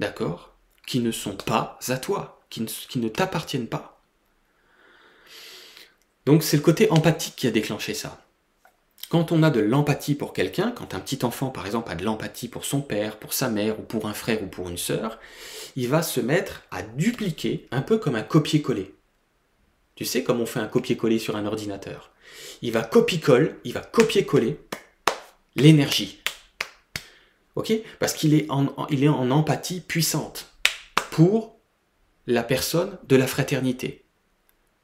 d'accord, 0.00 0.56
qui 0.86 0.98
ne 0.98 1.12
sont 1.12 1.36
pas 1.36 1.78
à 1.86 1.96
toi, 1.96 2.39
qui 2.50 2.98
ne, 2.98 3.08
t'appartiennent 3.08 3.68
pas. 3.68 4.00
Donc 6.26 6.42
c'est 6.42 6.56
le 6.56 6.62
côté 6.62 6.90
empathique 6.90 7.36
qui 7.36 7.46
a 7.46 7.50
déclenché 7.50 7.94
ça. 7.94 8.22
Quand 9.08 9.32
on 9.32 9.42
a 9.42 9.50
de 9.50 9.60
l'empathie 9.60 10.14
pour 10.14 10.32
quelqu'un, 10.32 10.70
quand 10.70 10.94
un 10.94 11.00
petit 11.00 11.24
enfant 11.24 11.48
par 11.48 11.66
exemple 11.66 11.90
a 11.90 11.94
de 11.94 12.04
l'empathie 12.04 12.48
pour 12.48 12.64
son 12.64 12.80
père, 12.80 13.18
pour 13.18 13.32
sa 13.32 13.48
mère 13.48 13.80
ou 13.80 13.82
pour 13.82 14.06
un 14.06 14.12
frère 14.12 14.42
ou 14.42 14.46
pour 14.46 14.68
une 14.68 14.78
sœur, 14.78 15.18
il 15.74 15.88
va 15.88 16.02
se 16.02 16.20
mettre 16.20 16.62
à 16.70 16.82
dupliquer 16.82 17.66
un 17.70 17.82
peu 17.82 17.98
comme 17.98 18.14
un 18.14 18.22
copier-coller. 18.22 18.94
Tu 19.94 20.04
sais 20.04 20.22
comme 20.22 20.40
on 20.40 20.46
fait 20.46 20.60
un 20.60 20.68
copier-coller 20.68 21.18
sur 21.18 21.36
un 21.36 21.46
ordinateur. 21.46 22.10
Il 22.62 22.72
va 22.72 22.82
copier-coller, 22.82 23.54
il 23.64 23.72
va 23.72 23.80
copier-coller 23.80 24.60
l'énergie. 25.56 26.22
OK? 27.56 27.72
Parce 27.98 28.12
qu'il 28.12 28.34
est 28.34 28.48
en 28.50 29.30
empathie 29.30 29.80
puissante 29.80 30.52
pour 31.10 31.59
la 32.26 32.42
personne 32.42 32.98
de 33.04 33.16
la 33.16 33.26
fraternité, 33.26 34.04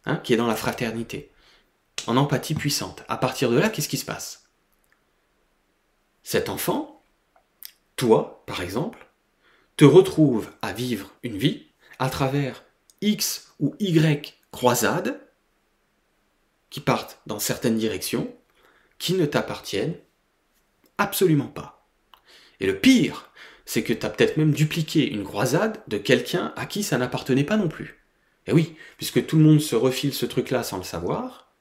hein, 0.05 0.16
qui 0.16 0.33
est 0.33 0.37
dans 0.37 0.47
la 0.47 0.57
fraternité 0.57 1.31
en 2.07 2.16
empathie 2.16 2.55
puissante. 2.55 3.05
À 3.09 3.16
partir 3.16 3.50
de 3.50 3.59
là, 3.59 3.69
qu'est-ce 3.69 3.88
qui 3.88 3.97
se 3.97 4.05
passe? 4.05 4.49
Cet 6.23 6.49
enfant, 6.49 7.02
toi, 7.97 8.43
par 8.47 8.61
exemple, 8.61 9.07
te 9.76 9.85
retrouve 9.85 10.50
à 10.62 10.73
vivre 10.73 11.12
une 11.23 11.37
vie 11.37 11.66
à 11.99 12.11
travers 12.11 12.64
X 13.00 13.52
ou 13.61 13.75
Y 13.78 14.35
croisades 14.50 15.21
qui 16.71 16.81
partent 16.81 17.21
dans 17.26 17.38
certaines 17.38 17.78
directions, 17.78 18.35
qui 18.99 19.14
ne 19.14 19.26
t'appartiennent 19.26 19.97
absolument 20.99 21.49
pas. 21.49 21.87
Et 22.61 22.66
le 22.66 22.78
pire, 22.78 23.31
c'est 23.66 23.82
que 23.82 23.92
tu 23.92 24.06
as 24.06 24.11
peut-être 24.11 24.38
même 24.38 24.52
dupliqué 24.52 25.06
une 25.06 25.25
croisade 25.25 25.82
de 25.88 25.99
quelqu'un 25.99 26.52
à 26.56 26.64
qui 26.66 26.82
ça 26.82 26.96
n'appartenait 26.96 27.44
pas 27.44 27.56
non 27.56 27.68
plus. 27.68 28.02
Et 28.46 28.52
oui, 28.52 28.76
puisque 28.96 29.26
tout 29.26 29.37
le 29.37 29.44
monde 29.44 29.61
se 29.61 29.76
refile 29.76 30.14
ce 30.14 30.25
truc-là 30.25 30.62
sans 30.62 30.78
le 30.78 30.85
savoir, 30.85 31.52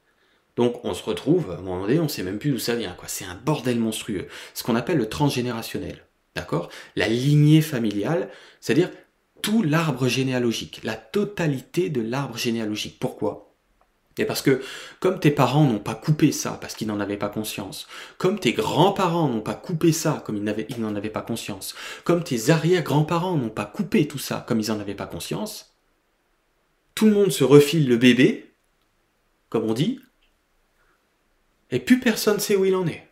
donc 0.56 0.84
on 0.84 0.94
se 0.94 1.02
retrouve, 1.02 1.50
à 1.50 1.56
un 1.56 1.60
moment 1.60 1.82
donné, 1.82 1.98
on 1.98 2.08
sait 2.08 2.22
même 2.22 2.38
plus 2.38 2.50
d'où 2.50 2.58
ça 2.58 2.74
vient. 2.74 2.94
Quoi. 2.94 3.08
C'est 3.08 3.26
un 3.26 3.34
bordel 3.34 3.78
monstrueux. 3.78 4.26
Ce 4.54 4.62
qu'on 4.62 4.76
appelle 4.76 4.96
le 4.96 5.08
transgénérationnel. 5.08 6.06
D'accord? 6.34 6.70
La 6.96 7.08
lignée 7.08 7.60
familiale, 7.60 8.30
c'est-à-dire 8.60 8.90
tout 9.42 9.62
l'arbre 9.62 10.08
généalogique, 10.08 10.80
la 10.82 10.94
totalité 10.94 11.90
de 11.90 12.00
l'arbre 12.00 12.38
généalogique. 12.38 12.98
Pourquoi? 12.98 13.55
Et 14.18 14.24
parce 14.24 14.42
que 14.42 14.62
comme 15.00 15.20
tes 15.20 15.30
parents 15.30 15.64
n'ont 15.64 15.78
pas 15.78 15.94
coupé 15.94 16.32
ça 16.32 16.58
parce 16.60 16.74
qu'ils 16.74 16.88
n'en 16.88 17.00
avaient 17.00 17.16
pas 17.16 17.28
conscience, 17.28 17.86
comme 18.18 18.38
tes 18.38 18.52
grands-parents 18.52 19.28
n'ont 19.28 19.40
pas 19.40 19.54
coupé 19.54 19.92
ça 19.92 20.22
comme 20.24 20.36
ils 20.36 20.80
n'en 20.80 20.96
avaient 20.96 21.10
pas 21.10 21.22
conscience, 21.22 21.74
comme 22.04 22.24
tes 22.24 22.50
arrière-grands-parents 22.50 23.36
n'ont 23.36 23.50
pas 23.50 23.66
coupé 23.66 24.08
tout 24.08 24.18
ça 24.18 24.44
comme 24.48 24.60
ils 24.60 24.68
n'en 24.68 24.80
avaient 24.80 24.94
pas 24.94 25.06
conscience, 25.06 25.76
tout 26.94 27.06
le 27.06 27.12
monde 27.12 27.30
se 27.30 27.44
refile 27.44 27.88
le 27.88 27.98
bébé, 27.98 28.54
comme 29.50 29.64
on 29.64 29.74
dit, 29.74 30.00
et 31.70 31.80
plus 31.80 32.00
personne 32.00 32.40
sait 32.40 32.56
où 32.56 32.64
il 32.64 32.74
en 32.74 32.86
est. 32.86 33.06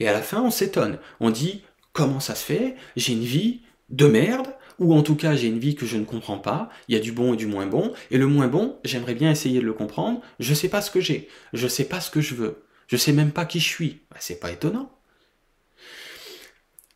Et 0.00 0.08
à 0.08 0.12
la 0.12 0.22
fin, 0.22 0.42
on 0.42 0.50
s'étonne. 0.50 0.98
On 1.20 1.30
dit 1.30 1.62
comment 1.92 2.20
ça 2.20 2.34
se 2.34 2.44
fait? 2.44 2.76
J'ai 2.96 3.12
une 3.12 3.22
vie 3.22 3.62
de 3.90 4.06
merde, 4.06 4.54
ou 4.78 4.94
en 4.94 5.02
tout 5.02 5.16
cas 5.16 5.34
j'ai 5.34 5.48
une 5.48 5.58
vie 5.58 5.74
que 5.74 5.86
je 5.86 5.96
ne 5.96 6.04
comprends 6.04 6.38
pas. 6.38 6.70
Il 6.88 6.94
y 6.94 6.98
a 6.98 7.00
du 7.00 7.12
bon 7.12 7.34
et 7.34 7.36
du 7.36 7.46
moins 7.46 7.66
bon, 7.66 7.92
et 8.10 8.18
le 8.18 8.26
moins 8.26 8.48
bon, 8.48 8.78
j'aimerais 8.84 9.14
bien 9.14 9.30
essayer 9.30 9.60
de 9.60 9.66
le 9.66 9.72
comprendre. 9.72 10.20
Je 10.38 10.50
ne 10.50 10.54
sais 10.54 10.68
pas 10.68 10.82
ce 10.82 10.90
que 10.90 11.00
j'ai, 11.00 11.28
je 11.52 11.64
ne 11.64 11.68
sais 11.68 11.84
pas 11.84 12.00
ce 12.00 12.10
que 12.10 12.20
je 12.20 12.34
veux, 12.34 12.64
je 12.86 12.96
ne 12.96 13.00
sais 13.00 13.12
même 13.12 13.32
pas 13.32 13.44
qui 13.44 13.60
je 13.60 13.68
suis. 13.68 14.00
Bah, 14.10 14.16
c'est 14.20 14.40
pas 14.40 14.50
étonnant. 14.50 14.90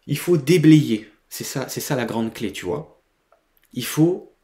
Il 0.07 0.19
faut 0.19 0.37
déblayer. 0.37 1.09
C'est 1.29 1.45
ça, 1.45 1.69
c'est 1.69 1.81
ça 1.81 1.97
la 1.97 2.05
grande 2.05 2.35
clé, 2.35 2.53
tu 2.53 2.65
vois. 2.65 3.01
Il 3.73 3.85
faut, 3.85 4.35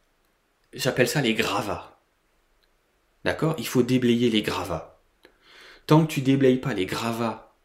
j'appelle 0.73 1.07
ça 1.07 1.21
les 1.21 1.33
gravats. 1.33 2.01
D'accord? 3.25 3.55
Il 3.57 3.67
faut 3.67 3.83
déblayer 3.83 4.29
les 4.29 4.41
gravats. 4.41 5.01
Tant 5.85 6.05
que 6.05 6.11
tu 6.11 6.21
déblayes 6.21 6.57
pas 6.57 6.73
les 6.73 6.85
gravats 6.85 7.55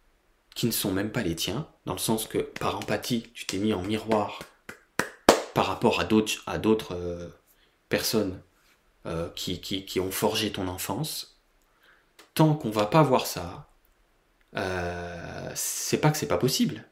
qui 0.55 0.67
ne 0.67 0.73
sont 0.73 0.93
même 0.93 1.11
pas 1.11 1.23
les 1.23 1.37
tiens, 1.37 1.69
dans 1.85 1.93
le 1.93 1.99
sens 1.99 2.27
que 2.27 2.39
par 2.39 2.77
empathie, 2.77 3.25
tu 3.35 3.47
t'es 3.47 3.59
mis 3.59 3.73
en 3.73 3.83
miroir 3.83 4.41
par 5.55 5.67
rapport 5.67 6.01
à 6.01 6.05
d'autres, 6.05 6.95
euh, 6.95 7.29
personnes 7.89 8.41
euh, 9.07 9.29
qui, 9.37 9.61
qui, 9.61 10.01
ont 10.01 10.11
forgé 10.11 10.53
ton 10.53 10.69
enfance, 10.69 11.41
tant 12.35 12.55
qu'on 12.55 12.71
va 12.71 12.87
pas 12.87 13.03
voir 13.03 13.27
ça, 13.27 13.69
euh, 14.57 15.51
c'est 15.55 15.99
pas 15.99 16.11
que 16.11 16.19
c'est 16.19 16.29
pas 16.29 16.39
possible, 16.39 16.85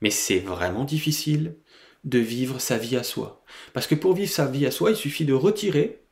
mais 0.00 0.10
c'est 0.10 0.40
vraiment 0.40 0.84
difficile 0.84 1.56
de 2.04 2.18
vivre 2.18 2.58
sa 2.60 2.78
vie 2.78 2.96
à 2.96 3.02
soi. 3.02 3.42
Parce 3.72 3.86
que 3.86 3.94
pour 3.94 4.14
vivre 4.14 4.32
sa 4.32 4.46
vie 4.46 4.66
à 4.66 4.70
soi, 4.70 4.90
il 4.90 4.96
suffit 4.96 5.24
de 5.24 5.34
retirer 5.34 6.02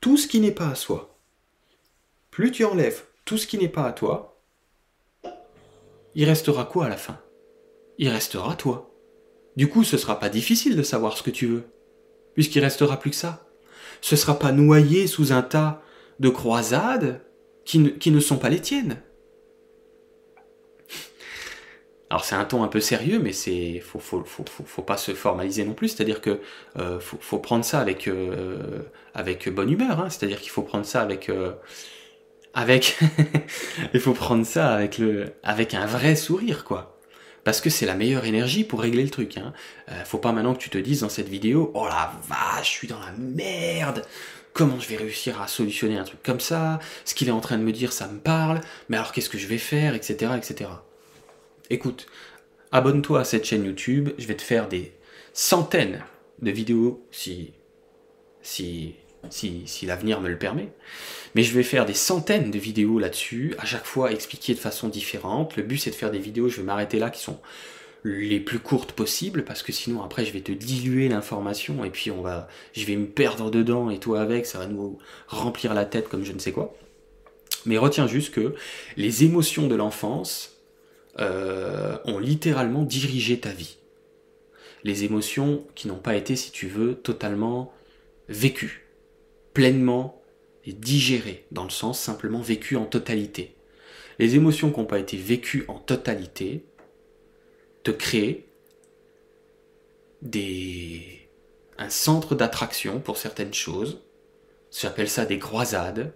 tout 0.00 0.16
ce 0.16 0.26
qui 0.26 0.40
n'est 0.40 0.52
pas 0.52 0.68
à 0.68 0.74
soi 0.74 1.14
plus 2.34 2.50
tu 2.50 2.64
enlèves 2.64 3.04
tout 3.24 3.38
ce 3.38 3.46
qui 3.46 3.58
n'est 3.58 3.68
pas 3.68 3.86
à 3.86 3.92
toi, 3.92 4.40
il 6.16 6.24
restera 6.24 6.64
quoi 6.64 6.86
à 6.86 6.88
la 6.88 6.96
fin? 6.96 7.20
Il 7.96 8.08
restera 8.08 8.56
toi. 8.56 8.93
Du 9.56 9.68
coup, 9.68 9.84
ce 9.84 9.96
sera 9.96 10.18
pas 10.18 10.28
difficile 10.28 10.76
de 10.76 10.82
savoir 10.82 11.16
ce 11.16 11.22
que 11.22 11.30
tu 11.30 11.46
veux, 11.46 11.64
puisqu'il 12.34 12.60
restera 12.60 12.98
plus 12.98 13.10
que 13.10 13.16
ça. 13.16 13.46
Ce 14.00 14.16
sera 14.16 14.38
pas 14.38 14.52
noyé 14.52 15.06
sous 15.06 15.32
un 15.32 15.42
tas 15.42 15.82
de 16.20 16.28
croisades 16.28 17.20
qui 17.64 17.78
ne, 17.78 18.20
sont 18.20 18.36
pas 18.36 18.48
les 18.50 18.60
tiennes. 18.60 19.00
Alors 22.10 22.24
c'est 22.24 22.34
un 22.34 22.44
ton 22.44 22.62
un 22.62 22.68
peu 22.68 22.80
sérieux, 22.80 23.18
mais 23.18 23.32
c'est 23.32 23.80
faut, 23.80 23.98
faut, 23.98 24.22
faut, 24.24 24.44
faut, 24.44 24.82
pas 24.82 24.96
se 24.96 25.14
formaliser 25.14 25.64
non 25.64 25.72
plus. 25.72 25.88
C'est-à-dire 25.88 26.20
que 26.20 26.40
euh, 26.78 27.00
faut, 27.00 27.38
prendre 27.38 27.64
ça 27.64 27.80
avec 27.80 28.06
euh, 28.06 28.82
bonne 29.50 29.70
humeur. 29.70 30.00
Hein. 30.00 30.10
C'est-à-dire 30.10 30.40
qu'il 30.40 30.50
faut 30.50 30.62
prendre 30.62 30.84
ça 30.84 31.00
avec 31.00 31.28
euh, 31.28 31.52
avec 32.52 32.98
il 33.94 34.00
faut 34.00 34.12
prendre 34.12 34.46
ça 34.46 34.72
avec 34.72 34.98
le 34.98 35.32
avec 35.42 35.74
un 35.74 35.86
vrai 35.86 36.14
sourire 36.14 36.64
quoi 36.64 36.93
parce 37.44 37.60
que 37.60 37.70
c'est 37.70 37.86
la 37.86 37.94
meilleure 37.94 38.24
énergie 38.24 38.64
pour 38.64 38.80
régler 38.80 39.04
le 39.04 39.10
truc 39.10 39.36
hein. 39.36 39.52
Euh, 39.90 40.04
faut 40.04 40.18
pas 40.18 40.32
maintenant 40.32 40.54
que 40.54 40.60
tu 40.60 40.70
te 40.70 40.78
dises 40.78 41.00
dans 41.00 41.08
cette 41.08 41.28
vidéo 41.28 41.70
oh 41.74 41.86
la 41.86 42.12
vache 42.28 42.72
je 42.72 42.78
suis 42.78 42.88
dans 42.88 43.00
la 43.00 43.12
merde! 43.12 44.04
Comment 44.52 44.78
je 44.78 44.88
vais 44.88 44.96
réussir 44.96 45.42
à 45.42 45.48
solutionner 45.48 45.98
un 45.98 46.04
truc 46.04 46.22
comme 46.22 46.38
ça? 46.38 46.78
Ce 47.04 47.14
qu'il 47.14 47.26
est 47.26 47.32
en 47.32 47.40
train 47.40 47.58
de 47.58 47.64
me 47.64 47.72
dire 47.72 47.92
ça 47.92 48.06
me 48.06 48.20
parle. 48.20 48.60
Mais 48.88 48.96
alors 48.96 49.10
qu'est-ce 49.10 49.28
que 49.28 49.38
je 49.38 49.48
vais 49.48 49.58
faire? 49.58 49.94
etc 49.94 50.32
etc 50.36 50.70
écoute 51.70 52.06
abonne-toi 52.72 53.20
à 53.20 53.24
cette 53.24 53.44
chaîne 53.44 53.64
YouTube. 53.64 54.10
Je 54.18 54.26
vais 54.26 54.36
te 54.36 54.42
faire 54.42 54.68
des 54.68 54.92
centaines 55.32 56.02
de 56.40 56.50
vidéos 56.50 57.06
si 57.10 57.52
si 58.42 58.94
si, 59.30 59.66
l'avenir 59.86 60.20
me 60.20 60.28
le 60.28 60.38
permet. 60.38 60.68
Mais 61.34 61.42
je 61.42 61.54
vais 61.54 61.62
faire 61.62 61.86
des 61.86 61.94
centaines 61.94 62.50
de 62.50 62.58
vidéos 62.58 62.98
là-dessus, 62.98 63.54
à 63.58 63.64
chaque 63.64 63.84
fois 63.84 64.12
expliquer 64.12 64.54
de 64.54 64.58
façon 64.58 64.88
différente. 64.88 65.56
Le 65.56 65.62
but 65.62 65.78
c'est 65.78 65.90
de 65.90 65.96
faire 65.96 66.10
des 66.10 66.18
vidéos, 66.18 66.48
je 66.48 66.56
vais 66.58 66.62
m'arrêter 66.62 66.98
là, 66.98 67.10
qui 67.10 67.20
sont 67.20 67.40
les 68.04 68.38
plus 68.38 68.58
courtes 68.58 68.92
possibles, 68.92 69.44
parce 69.44 69.62
que 69.62 69.72
sinon 69.72 70.02
après 70.02 70.24
je 70.24 70.32
vais 70.32 70.42
te 70.42 70.52
diluer 70.52 71.08
l'information, 71.08 71.84
et 71.84 71.90
puis 71.90 72.10
on 72.10 72.20
va, 72.20 72.48
je 72.72 72.84
vais 72.84 72.96
me 72.96 73.06
perdre 73.06 73.50
dedans, 73.50 73.90
et 73.90 73.98
toi 73.98 74.20
avec, 74.20 74.46
ça 74.46 74.58
va 74.58 74.66
nous 74.66 74.98
remplir 75.26 75.74
la 75.74 75.84
tête 75.84 76.08
comme 76.08 76.24
je 76.24 76.32
ne 76.32 76.38
sais 76.38 76.52
quoi. 76.52 76.74
Mais 77.66 77.78
retiens 77.78 78.06
juste 78.06 78.34
que 78.34 78.54
les 78.96 79.24
émotions 79.24 79.66
de 79.66 79.74
l'enfance 79.74 80.54
euh, 81.20 81.96
ont 82.04 82.18
littéralement 82.18 82.82
dirigé 82.82 83.40
ta 83.40 83.50
vie. 83.50 83.78
Les 84.82 85.04
émotions 85.04 85.66
qui 85.74 85.88
n'ont 85.88 85.98
pas 85.98 86.14
été, 86.14 86.36
si 86.36 86.50
tu 86.50 86.66
veux, 86.66 86.94
totalement 86.94 87.72
vécues, 88.28 88.83
pleinement 89.54 90.22
digérées, 90.66 91.46
dans 91.50 91.64
le 91.64 91.70
sens 91.70 91.98
simplement 91.98 92.40
vécues 92.40 92.76
en 92.76 92.86
totalité. 92.86 93.56
Les 94.18 94.36
émotions 94.36 94.70
qui 94.70 94.80
n'ont 94.80 94.86
pas 94.86 94.98
été 94.98 95.16
vécues 95.16 95.64
en 95.68 95.78
totalité 95.78 96.64
te 97.82 97.90
créent 97.90 98.46
des... 100.22 101.28
un 101.78 101.90
centre 101.90 102.34
d'attraction 102.34 103.00
pour 103.00 103.16
certaines 103.16 103.54
choses. 103.54 104.02
J'appelle 104.70 105.08
ça 105.08 105.26
des 105.26 105.38
croisades 105.38 106.12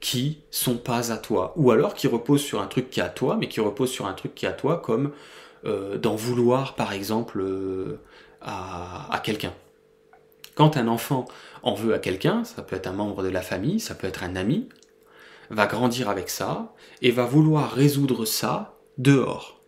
qui 0.00 0.42
sont 0.50 0.76
pas 0.76 1.12
à 1.12 1.18
toi. 1.18 1.52
Ou 1.56 1.70
alors 1.70 1.94
qui 1.94 2.06
reposent 2.06 2.42
sur 2.42 2.60
un 2.60 2.66
truc 2.66 2.90
qui 2.90 3.00
est 3.00 3.04
à 3.04 3.08
toi, 3.08 3.36
mais 3.38 3.48
qui 3.48 3.60
reposent 3.60 3.90
sur 3.90 4.06
un 4.06 4.14
truc 4.14 4.34
qui 4.34 4.46
est 4.46 4.48
à 4.48 4.52
toi, 4.52 4.78
comme 4.78 5.12
euh, 5.64 5.98
d'en 5.98 6.14
vouloir 6.14 6.76
par 6.76 6.92
exemple 6.92 7.40
euh, 7.40 8.00
à, 8.40 9.20
quelqu'un. 9.24 9.52
Quand 10.58 10.76
un 10.76 10.88
enfant 10.88 11.28
en 11.62 11.74
veut 11.74 11.94
à 11.94 12.00
quelqu'un, 12.00 12.42
ça 12.42 12.62
peut 12.62 12.74
être 12.74 12.88
un 12.88 12.92
membre 12.92 13.22
de 13.22 13.28
la 13.28 13.42
famille, 13.42 13.78
ça 13.78 13.94
peut 13.94 14.08
être 14.08 14.24
un 14.24 14.34
ami, 14.34 14.68
va 15.50 15.68
grandir 15.68 16.08
avec 16.08 16.28
ça 16.28 16.74
et 17.00 17.12
va 17.12 17.26
vouloir 17.26 17.70
résoudre 17.70 18.24
ça 18.24 18.76
dehors, 18.96 19.62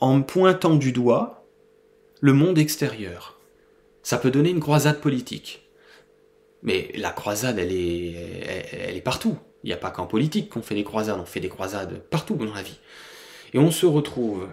en 0.00 0.20
pointant 0.22 0.74
du 0.74 0.90
doigt 0.90 1.46
le 2.20 2.32
monde 2.32 2.58
extérieur. 2.58 3.38
Ça 4.02 4.18
peut 4.18 4.32
donner 4.32 4.50
une 4.50 4.58
croisade 4.58 5.00
politique. 5.00 5.68
Mais 6.64 6.90
la 6.96 7.12
croisade, 7.12 7.60
elle 7.60 7.70
est, 7.70 9.04
partout. 9.04 9.38
Il 9.62 9.68
n'y 9.68 9.72
a 9.72 9.76
pas 9.76 9.92
qu'en 9.92 10.08
politique 10.08 10.50
qu'on 10.50 10.62
fait 10.62 10.74
des 10.74 10.82
croisades, 10.82 11.20
on 11.20 11.26
fait 11.26 11.38
des 11.38 11.48
croisades 11.48 12.02
partout 12.10 12.34
dans 12.34 12.52
la 12.52 12.62
vie. 12.62 12.80
Et 13.54 13.60
on 13.60 13.70
se 13.70 13.86
retrouve 13.86 14.48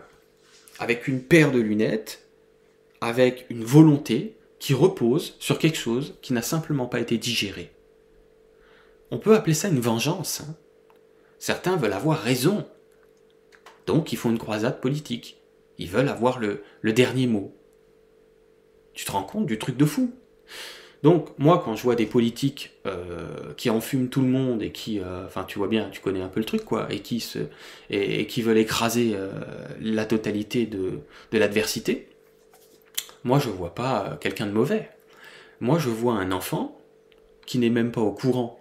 avec 0.77 1.07
une 1.07 1.23
paire 1.23 1.51
de 1.51 1.59
lunettes, 1.59 2.23
avec 3.01 3.47
une 3.49 3.63
volonté 3.63 4.35
qui 4.59 4.73
repose 4.73 5.35
sur 5.39 5.57
quelque 5.57 5.77
chose 5.77 6.15
qui 6.21 6.33
n'a 6.33 6.41
simplement 6.41 6.85
pas 6.85 6.99
été 6.99 7.17
digéré. 7.17 7.71
On 9.11 9.17
peut 9.17 9.35
appeler 9.35 9.53
ça 9.53 9.69
une 9.69 9.79
vengeance. 9.79 10.41
Hein. 10.41 10.55
Certains 11.39 11.77
veulent 11.77 11.93
avoir 11.93 12.19
raison. 12.19 12.67
Donc 13.87 14.11
ils 14.11 14.17
font 14.17 14.29
une 14.29 14.37
croisade 14.37 14.81
politique. 14.81 15.37
Ils 15.77 15.89
veulent 15.89 16.09
avoir 16.09 16.39
le, 16.39 16.61
dernier 16.83 17.25
mot. 17.25 17.55
Tu 18.93 19.05
te 19.05 19.11
rends 19.11 19.23
compte 19.23 19.45
du 19.45 19.57
truc 19.57 19.77
de 19.77 19.85
fou? 19.85 20.13
Donc 21.01 21.29
moi 21.39 21.61
quand 21.63 21.77
je 21.77 21.83
vois 21.83 21.95
des 21.95 22.05
politiques 22.05 22.73
euh, 22.85 23.53
qui 23.55 23.69
enfument 23.69 24.09
tout 24.09 24.19
le 24.19 24.27
monde 24.27 24.61
et 24.61 24.73
qui, 24.73 24.99
euh, 24.99 25.25
enfin 25.25 25.45
tu 25.45 25.57
vois 25.57 25.69
bien, 25.69 25.89
tu 25.89 26.01
connais 26.01 26.21
un 26.21 26.27
peu 26.27 26.41
le 26.41 26.45
truc 26.45 26.65
quoi, 26.65 26.91
et 26.91 26.99
qui 26.99 27.21
se, 27.21 27.39
et, 27.89 28.27
qui 28.27 28.41
veulent 28.41 28.57
écraser 28.57 29.11
euh, 29.13 29.31
la 29.79 30.05
totalité 30.05 30.65
de, 30.65 30.99
de 31.31 31.37
l'adversité, 31.37 32.08
moi 33.23 33.39
je 33.39 33.49
vois 33.49 33.75
pas 33.75 34.17
quelqu'un 34.21 34.45
de 34.45 34.51
mauvais. 34.51 34.89
Moi 35.59 35.79
je 35.79 35.89
vois 35.89 36.13
un 36.13 36.31
enfant 36.31 36.79
qui 37.45 37.57
n'est 37.57 37.69
même 37.69 37.91
pas 37.91 38.01
au 38.01 38.11
courant 38.11 38.59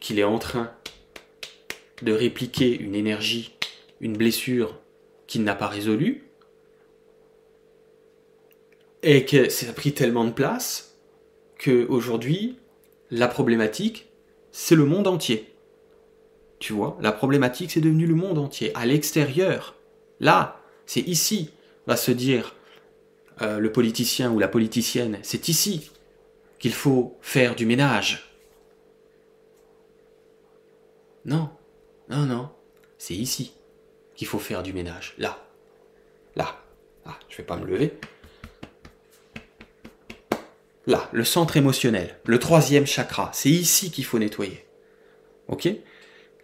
qu'il 0.00 0.18
est 0.18 0.24
en 0.24 0.38
train 0.38 0.72
de 2.02 2.12
répliquer 2.12 2.78
une 2.78 2.94
énergie, 2.94 3.56
une 4.00 4.16
blessure 4.16 4.78
qu'il 5.26 5.42
n'a 5.42 5.54
pas 5.54 5.68
résolue, 5.68 6.24
et 9.02 9.24
que 9.24 9.48
ça 9.48 9.70
a 9.70 9.72
pris 9.72 9.92
tellement 9.92 10.24
de 10.24 10.32
place 10.32 10.96
que 11.58 11.86
aujourd'hui, 11.88 12.58
la 13.10 13.28
problématique, 13.28 14.08
c'est 14.50 14.74
le 14.74 14.84
monde 14.84 15.06
entier. 15.06 15.52
Tu 16.58 16.72
vois, 16.72 16.98
la 17.00 17.12
problématique, 17.12 17.70
c'est 17.70 17.80
devenu 17.80 18.06
le 18.06 18.14
monde 18.14 18.38
entier. 18.38 18.72
À 18.74 18.86
l'extérieur, 18.86 19.76
là, 20.20 20.60
c'est 20.86 21.02
ici, 21.02 21.50
va 21.86 21.96
se 21.96 22.10
dire 22.10 22.54
euh, 23.42 23.58
le 23.58 23.70
politicien 23.70 24.30
ou 24.32 24.38
la 24.38 24.48
politicienne, 24.48 25.18
c'est 25.22 25.48
ici 25.48 25.90
qu'il 26.58 26.72
faut 26.72 27.16
faire 27.20 27.54
du 27.54 27.66
ménage. 27.66 28.32
Non, 31.24 31.50
non, 32.08 32.24
non, 32.24 32.50
c'est 32.98 33.14
ici 33.14 33.52
qu'il 34.14 34.26
faut 34.26 34.38
faire 34.38 34.62
du 34.62 34.72
ménage. 34.72 35.14
Là, 35.18 35.44
là, 36.36 36.62
ah, 37.04 37.18
je 37.28 37.36
vais 37.36 37.42
pas 37.42 37.56
me 37.56 37.66
lever. 37.66 37.98
Là, 40.86 41.08
le 41.12 41.24
centre 41.24 41.56
émotionnel, 41.56 42.16
le 42.24 42.38
troisième 42.38 42.86
chakra, 42.86 43.30
c'est 43.34 43.50
ici 43.50 43.90
qu'il 43.90 44.04
faut 44.04 44.20
nettoyer. 44.20 44.64
Ok? 45.48 45.68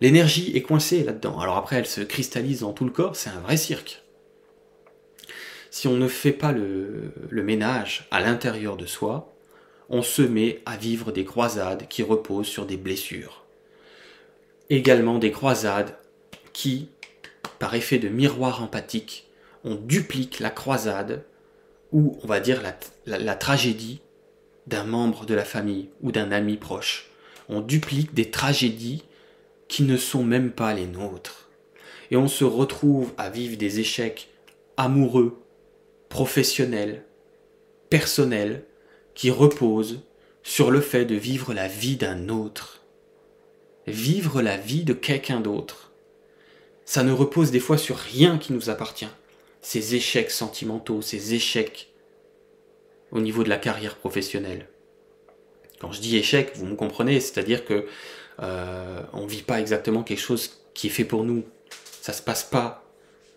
L'énergie 0.00 0.56
est 0.56 0.62
coincée 0.62 1.04
là-dedans. 1.04 1.38
Alors 1.38 1.56
après, 1.56 1.76
elle 1.76 1.86
se 1.86 2.00
cristallise 2.00 2.60
dans 2.60 2.72
tout 2.72 2.84
le 2.84 2.90
corps, 2.90 3.14
c'est 3.14 3.30
un 3.30 3.38
vrai 3.40 3.56
cirque. 3.56 4.01
Si 5.72 5.88
on 5.88 5.96
ne 5.96 6.06
fait 6.06 6.32
pas 6.32 6.52
le, 6.52 7.14
ménage 7.30 8.06
à 8.10 8.20
l'intérieur 8.20 8.76
de 8.76 8.84
soi, 8.84 9.32
on 9.88 10.02
se 10.02 10.20
met 10.20 10.60
à 10.66 10.76
vivre 10.76 11.12
des 11.12 11.24
croisades 11.24 11.88
qui 11.88 12.02
reposent 12.02 12.46
sur 12.46 12.66
des 12.66 12.76
blessures. 12.76 13.46
Également 14.68 15.18
des 15.18 15.30
croisades 15.30 15.96
qui, 16.52 16.90
par 17.58 17.74
effet 17.74 17.98
de 17.98 18.10
miroir 18.10 18.62
empathique, 18.62 19.30
on 19.64 19.74
duplique 19.74 20.40
la 20.40 20.50
croisade 20.50 21.24
ou 21.90 22.18
on 22.22 22.26
va 22.26 22.40
dire 22.40 22.60
la 23.06 23.34
tragédie 23.34 24.02
d'un 24.66 24.84
membre 24.84 25.24
de 25.24 25.32
la 25.32 25.44
famille 25.44 25.88
ou 26.02 26.12
d'un 26.12 26.32
ami 26.32 26.58
proche. 26.58 27.08
On 27.48 27.62
duplique 27.62 28.12
des 28.12 28.30
tragédies 28.30 29.04
qui 29.68 29.84
ne 29.84 29.96
sont 29.96 30.22
même 30.22 30.50
pas 30.50 30.74
les 30.74 30.86
nôtres. 30.86 31.48
Et 32.10 32.16
on 32.18 32.28
se 32.28 32.44
retrouve 32.44 33.14
à 33.16 33.30
vivre 33.30 33.56
des 33.56 33.80
échecs 33.80 34.28
amoureux, 34.76 35.41
professionnels, 36.12 37.06
personnels, 37.88 38.66
qui 39.14 39.30
reposent 39.30 40.02
sur 40.42 40.70
le 40.70 40.82
fait 40.82 41.06
de 41.06 41.14
vivre 41.14 41.54
la 41.54 41.68
vie 41.68 41.96
d'un 41.96 42.28
autre. 42.28 42.82
Vivre 43.86 44.42
la 44.42 44.58
vie 44.58 44.84
de 44.84 44.92
quelqu'un 44.92 45.40
d'autre. 45.40 45.90
Ça 46.84 47.02
ne 47.02 47.12
repose 47.12 47.50
des 47.50 47.60
fois 47.60 47.78
sur 47.78 47.96
rien 47.96 48.36
qui 48.36 48.52
nous 48.52 48.68
appartient. 48.68 49.08
Ces 49.62 49.94
échecs 49.94 50.30
sentimentaux, 50.30 51.00
ces 51.00 51.32
échecs 51.32 51.90
au 53.10 53.20
niveau 53.20 53.42
de 53.42 53.48
la 53.48 53.56
carrière 53.56 53.96
professionnelle. 53.96 54.68
Quand 55.80 55.92
je 55.92 56.02
dis 56.02 56.18
échec, 56.18 56.52
vous 56.56 56.66
me 56.66 56.76
comprenez, 56.76 57.20
c'est-à-dire 57.20 57.64
que 57.64 57.86
euh, 58.40 59.00
on 59.14 59.24
vit 59.24 59.40
pas 59.40 59.60
exactement 59.60 60.02
quelque 60.02 60.20
chose 60.20 60.60
qui 60.74 60.88
est 60.88 60.90
fait 60.90 61.06
pour 61.06 61.24
nous. 61.24 61.42
Ça 62.02 62.12
se 62.12 62.20
passe 62.20 62.44
pas 62.44 62.84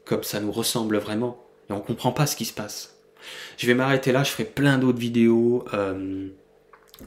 comme 0.04 0.24
ça 0.24 0.42
nous 0.42 0.52
ressemble 0.52 0.98
vraiment, 0.98 1.45
et 1.70 1.74
on 1.74 1.80
comprend 1.80 2.12
pas 2.12 2.26
ce 2.28 2.36
qui 2.36 2.46
se 2.46 2.54
passe. 2.54 2.98
Je 3.58 3.68
vais 3.68 3.74
m'arrêter 3.74 4.12
là, 4.12 4.24
je 4.24 4.32
ferai 4.32 4.46
plein 4.46 4.78
d'autres 4.78 5.00
vidéos. 5.00 5.66
Euh, 5.74 6.28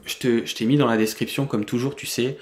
je 0.05 0.53
t'ai 0.53 0.65
mis 0.65 0.77
dans 0.77 0.87
la 0.87 0.97
description, 0.97 1.45
comme 1.45 1.65
toujours, 1.65 1.95
tu 1.95 2.05
sais, 2.05 2.37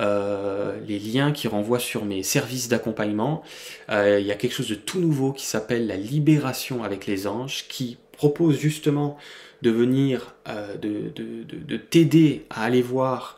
euh, 0.00 0.78
les 0.86 0.98
liens 0.98 1.32
qui 1.32 1.48
renvoient 1.48 1.80
sur 1.80 2.04
mes 2.04 2.22
services 2.22 2.68
d'accompagnement. 2.68 3.42
Euh, 3.90 4.18
il 4.20 4.26
y 4.26 4.32
a 4.32 4.34
quelque 4.34 4.52
chose 4.52 4.68
de 4.68 4.74
tout 4.74 5.00
nouveau 5.00 5.32
qui 5.32 5.44
s'appelle 5.44 5.86
la 5.86 5.96
libération 5.96 6.84
avec 6.84 7.06
les 7.06 7.26
anges, 7.26 7.66
qui 7.68 7.98
propose 8.12 8.58
justement 8.58 9.16
de 9.62 9.70
venir, 9.70 10.34
euh, 10.48 10.76
de, 10.76 11.10
de, 11.14 11.76
t'aider 11.76 12.46
à 12.50 12.64
aller 12.64 12.82
voir 12.82 13.36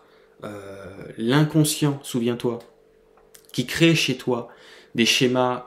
l'inconscient, 1.18 2.00
souviens-toi, 2.02 2.60
qui 3.52 3.66
crée 3.66 3.94
chez 3.94 4.16
toi 4.16 4.48
des 4.94 5.04
schémas 5.04 5.66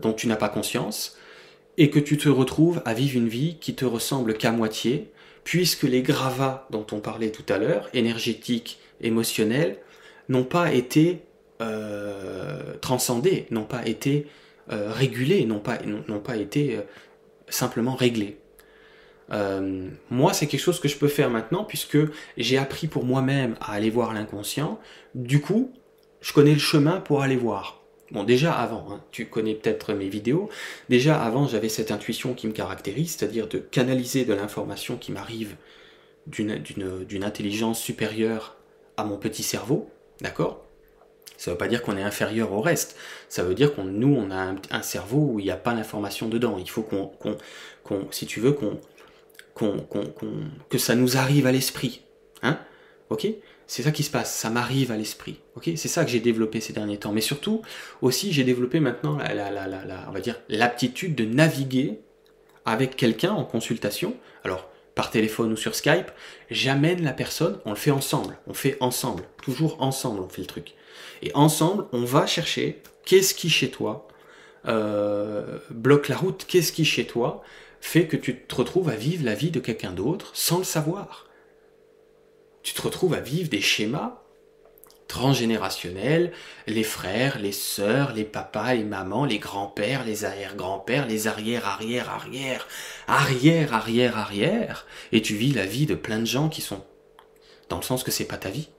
dont 0.00 0.12
tu 0.12 0.28
n'as 0.28 0.36
pas 0.36 0.48
conscience, 0.48 1.16
et 1.78 1.90
que 1.90 1.98
tu 1.98 2.16
te 2.16 2.28
retrouves 2.28 2.82
à 2.84 2.94
vivre 2.94 3.16
une 3.16 3.28
vie 3.28 3.56
qui 3.60 3.74
te 3.74 3.84
ressemble 3.84 4.34
qu'à 4.34 4.52
moitié, 4.52 5.10
puisque 5.44 5.84
les 5.84 6.02
gravats 6.02 6.66
dont 6.70 6.86
on 6.92 7.00
parlait 7.00 7.30
tout 7.30 7.50
à 7.52 7.58
l'heure, 7.58 7.88
énergétiques, 7.94 8.78
émotionnels, 9.00 9.78
n'ont 10.28 10.44
pas 10.44 10.72
été 10.72 11.22
transcendés, 12.80 13.46
n'ont 13.50 13.64
pas 13.64 13.86
été 13.86 14.26
régulés, 14.68 15.46
n'ont 15.46 15.60
pas, 15.60 16.36
été 16.36 16.80
simplement 17.48 17.94
réglé. 17.94 18.38
Euh, 19.32 19.88
moi, 20.10 20.32
c'est 20.32 20.46
quelque 20.46 20.60
chose 20.60 20.80
que 20.80 20.88
je 20.88 20.96
peux 20.96 21.08
faire 21.08 21.30
maintenant 21.30 21.64
puisque 21.64 21.98
j'ai 22.36 22.58
appris 22.58 22.86
pour 22.86 23.04
moi-même 23.04 23.56
à 23.60 23.72
aller 23.72 23.90
voir 23.90 24.12
l'inconscient. 24.12 24.78
Du 25.14 25.40
coup, 25.40 25.72
je 26.20 26.32
connais 26.32 26.52
le 26.52 26.58
chemin 26.58 27.00
pour 27.00 27.22
aller 27.22 27.36
voir. 27.36 27.81
Bon, 28.12 28.24
déjà 28.24 28.52
avant, 28.52 28.86
hein, 28.90 29.00
tu 29.10 29.26
connais 29.26 29.54
peut-être 29.54 29.94
mes 29.94 30.08
vidéos, 30.08 30.50
déjà 30.90 31.22
avant 31.22 31.48
j'avais 31.48 31.70
cette 31.70 31.90
intuition 31.90 32.34
qui 32.34 32.46
me 32.46 32.52
caractérise, 32.52 33.16
c'est-à-dire 33.16 33.48
de 33.48 33.56
canaliser 33.56 34.26
de 34.26 34.34
l'information 34.34 34.98
qui 34.98 35.12
m'arrive 35.12 35.56
d'une 36.26 37.24
intelligence 37.24 37.80
supérieure 37.80 38.56
à 38.98 39.04
mon 39.04 39.16
petit 39.16 39.42
cerveau, 39.42 39.90
d'accord? 40.20 40.62
Ça 41.38 41.50
ne 41.50 41.54
veut 41.54 41.58
pas 41.58 41.66
dire 41.66 41.82
qu'on 41.82 41.96
est 41.96 42.02
inférieur 42.02 42.52
au 42.52 42.60
reste. 42.60 42.96
Ça 43.28 43.42
veut 43.42 43.54
dire 43.54 43.74
qu'on 43.74 43.82
nous, 43.82 44.14
on 44.14 44.30
a 44.30 44.54
un, 44.70 44.82
cerveau 44.82 45.30
où 45.32 45.40
il 45.40 45.44
n'y 45.44 45.50
a 45.50 45.56
pas 45.56 45.74
l'information 45.74 46.28
dedans. 46.28 46.56
Il 46.56 46.70
faut 46.70 46.82
qu'on, 46.82 47.10
si 48.12 48.26
tu 48.26 48.38
veux, 48.38 48.52
qu'on, 48.52 48.78
que 50.68 50.78
ça 50.78 50.94
nous 50.94 51.16
arrive 51.16 51.48
à 51.48 51.52
l'esprit. 51.52 52.02
Hein? 52.42 52.60
Ok? 53.10 53.26
C'est 53.66 53.82
ça 53.82 53.90
qui 53.90 54.02
se 54.02 54.10
passe. 54.10 54.34
Ça 54.34 54.50
m'arrive 54.50 54.92
à 54.92 54.96
l'esprit. 54.96 55.40
C'est 55.64 55.88
ça 55.88 56.04
que 56.04 56.10
j'ai 56.10 56.20
développé 56.20 56.60
ces 56.60 56.72
derniers 56.72 56.98
temps. 56.98 57.12
Mais 57.12 57.20
surtout, 57.20 57.62
aussi, 58.00 58.32
j'ai 58.32 58.44
développé 58.44 58.80
maintenant, 58.80 59.18
l'aptitude 60.48 61.14
de 61.14 61.24
naviguer 61.24 62.00
avec 62.64 62.96
quelqu'un 62.96 63.32
en 63.32 63.44
consultation. 63.44 64.14
Alors, 64.44 64.68
par 64.94 65.10
téléphone 65.10 65.52
ou 65.52 65.56
sur 65.56 65.74
Skype, 65.74 66.10
j'amène 66.50 67.02
la 67.02 67.12
personne, 67.12 67.58
on 67.64 67.70
le 67.70 67.76
fait 67.76 67.90
ensemble, 67.90 68.36
on 68.46 68.54
fait 68.54 68.76
ensemble, 68.80 69.24
toujours 69.42 69.80
ensemble 69.80 70.20
on 70.20 70.28
fait 70.28 70.42
le 70.42 70.46
truc. 70.46 70.74
Et 71.22 71.30
ensemble, 71.34 71.86
on 71.92 72.04
va 72.04 72.26
chercher 72.26 72.82
qu'est-ce 73.04 73.34
qui 73.34 73.48
chez 73.48 73.70
toi 73.70 74.06
euh, 74.68 75.58
bloque 75.70 76.08
la 76.08 76.16
route, 76.16 76.44
qu'est-ce 76.46 76.72
qui 76.72 76.84
chez 76.84 77.06
toi 77.06 77.42
fait 77.80 78.06
que 78.06 78.16
tu 78.16 78.36
te 78.36 78.54
retrouves 78.54 78.88
à 78.88 78.94
vivre 78.94 79.24
la 79.24 79.34
vie 79.34 79.50
de 79.50 79.60
quelqu'un 79.60 79.92
d'autre 79.92 80.30
sans 80.34 80.58
le 80.58 80.64
savoir? 80.64 81.26
Tu 82.62 82.74
te 82.74 82.82
retrouves 82.82 83.14
à 83.14 83.20
vivre 83.20 83.48
des 83.48 83.60
schémas 83.60 84.22
transgénérationnels, 85.12 86.32
les 86.66 86.84
frères, 86.84 87.38
les 87.38 87.52
sœurs, 87.52 88.14
les 88.14 88.24
papas, 88.24 88.72
les 88.72 88.84
mamans, 88.84 89.26
les 89.26 89.38
grands-pères, 89.38 90.06
les 90.06 90.24
arrière-grands-pères, 90.24 91.06
les 91.06 91.28
arrière, 91.28 91.68
arrière, 91.68 92.08
arrière, 92.08 92.66
arrière, 93.06 93.74
arrière, 93.74 94.16
arrière, 94.16 94.86
et 95.12 95.20
tu 95.20 95.34
vis 95.34 95.52
la 95.52 95.66
vie 95.66 95.84
de 95.84 95.94
plein 95.94 96.18
de 96.18 96.24
gens 96.24 96.48
qui 96.48 96.62
sont 96.62 96.82
dans 97.68 97.76
le 97.76 97.82
sens 97.82 98.04
que 98.04 98.10
c'est 98.10 98.24
pas 98.24 98.38
ta 98.38 98.48
vie. 98.48 98.70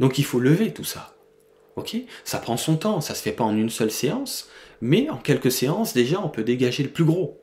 Donc 0.00 0.18
il 0.18 0.24
faut 0.24 0.40
lever 0.40 0.72
tout 0.72 0.82
ça. 0.82 1.14
Ok? 1.76 1.96
Ça 2.24 2.38
prend 2.38 2.56
son 2.56 2.76
temps, 2.76 3.00
ça 3.00 3.14
se 3.14 3.22
fait 3.22 3.30
pas 3.30 3.44
en 3.44 3.56
une 3.56 3.70
seule 3.70 3.92
séance, 3.92 4.50
mais 4.80 5.08
en 5.08 5.18
quelques 5.18 5.52
séances 5.52 5.94
déjà 5.94 6.20
on 6.20 6.28
peut 6.28 6.42
dégager 6.42 6.82
le 6.82 6.90
plus 6.90 7.04
gros. 7.04 7.40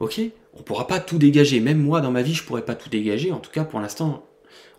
Ok? 0.00 0.20
On 0.52 0.62
pourra 0.62 0.86
pas 0.86 1.00
tout 1.00 1.16
dégager, 1.16 1.60
même 1.60 1.78
moi 1.78 2.02
dans 2.02 2.10
ma 2.10 2.20
vie 2.20 2.34
je 2.34 2.44
pourrais 2.44 2.66
pas 2.66 2.74
tout 2.74 2.90
dégager, 2.90 3.32
en 3.32 3.38
tout 3.38 3.50
cas 3.50 3.64
pour 3.64 3.80
l'instant 3.80 4.26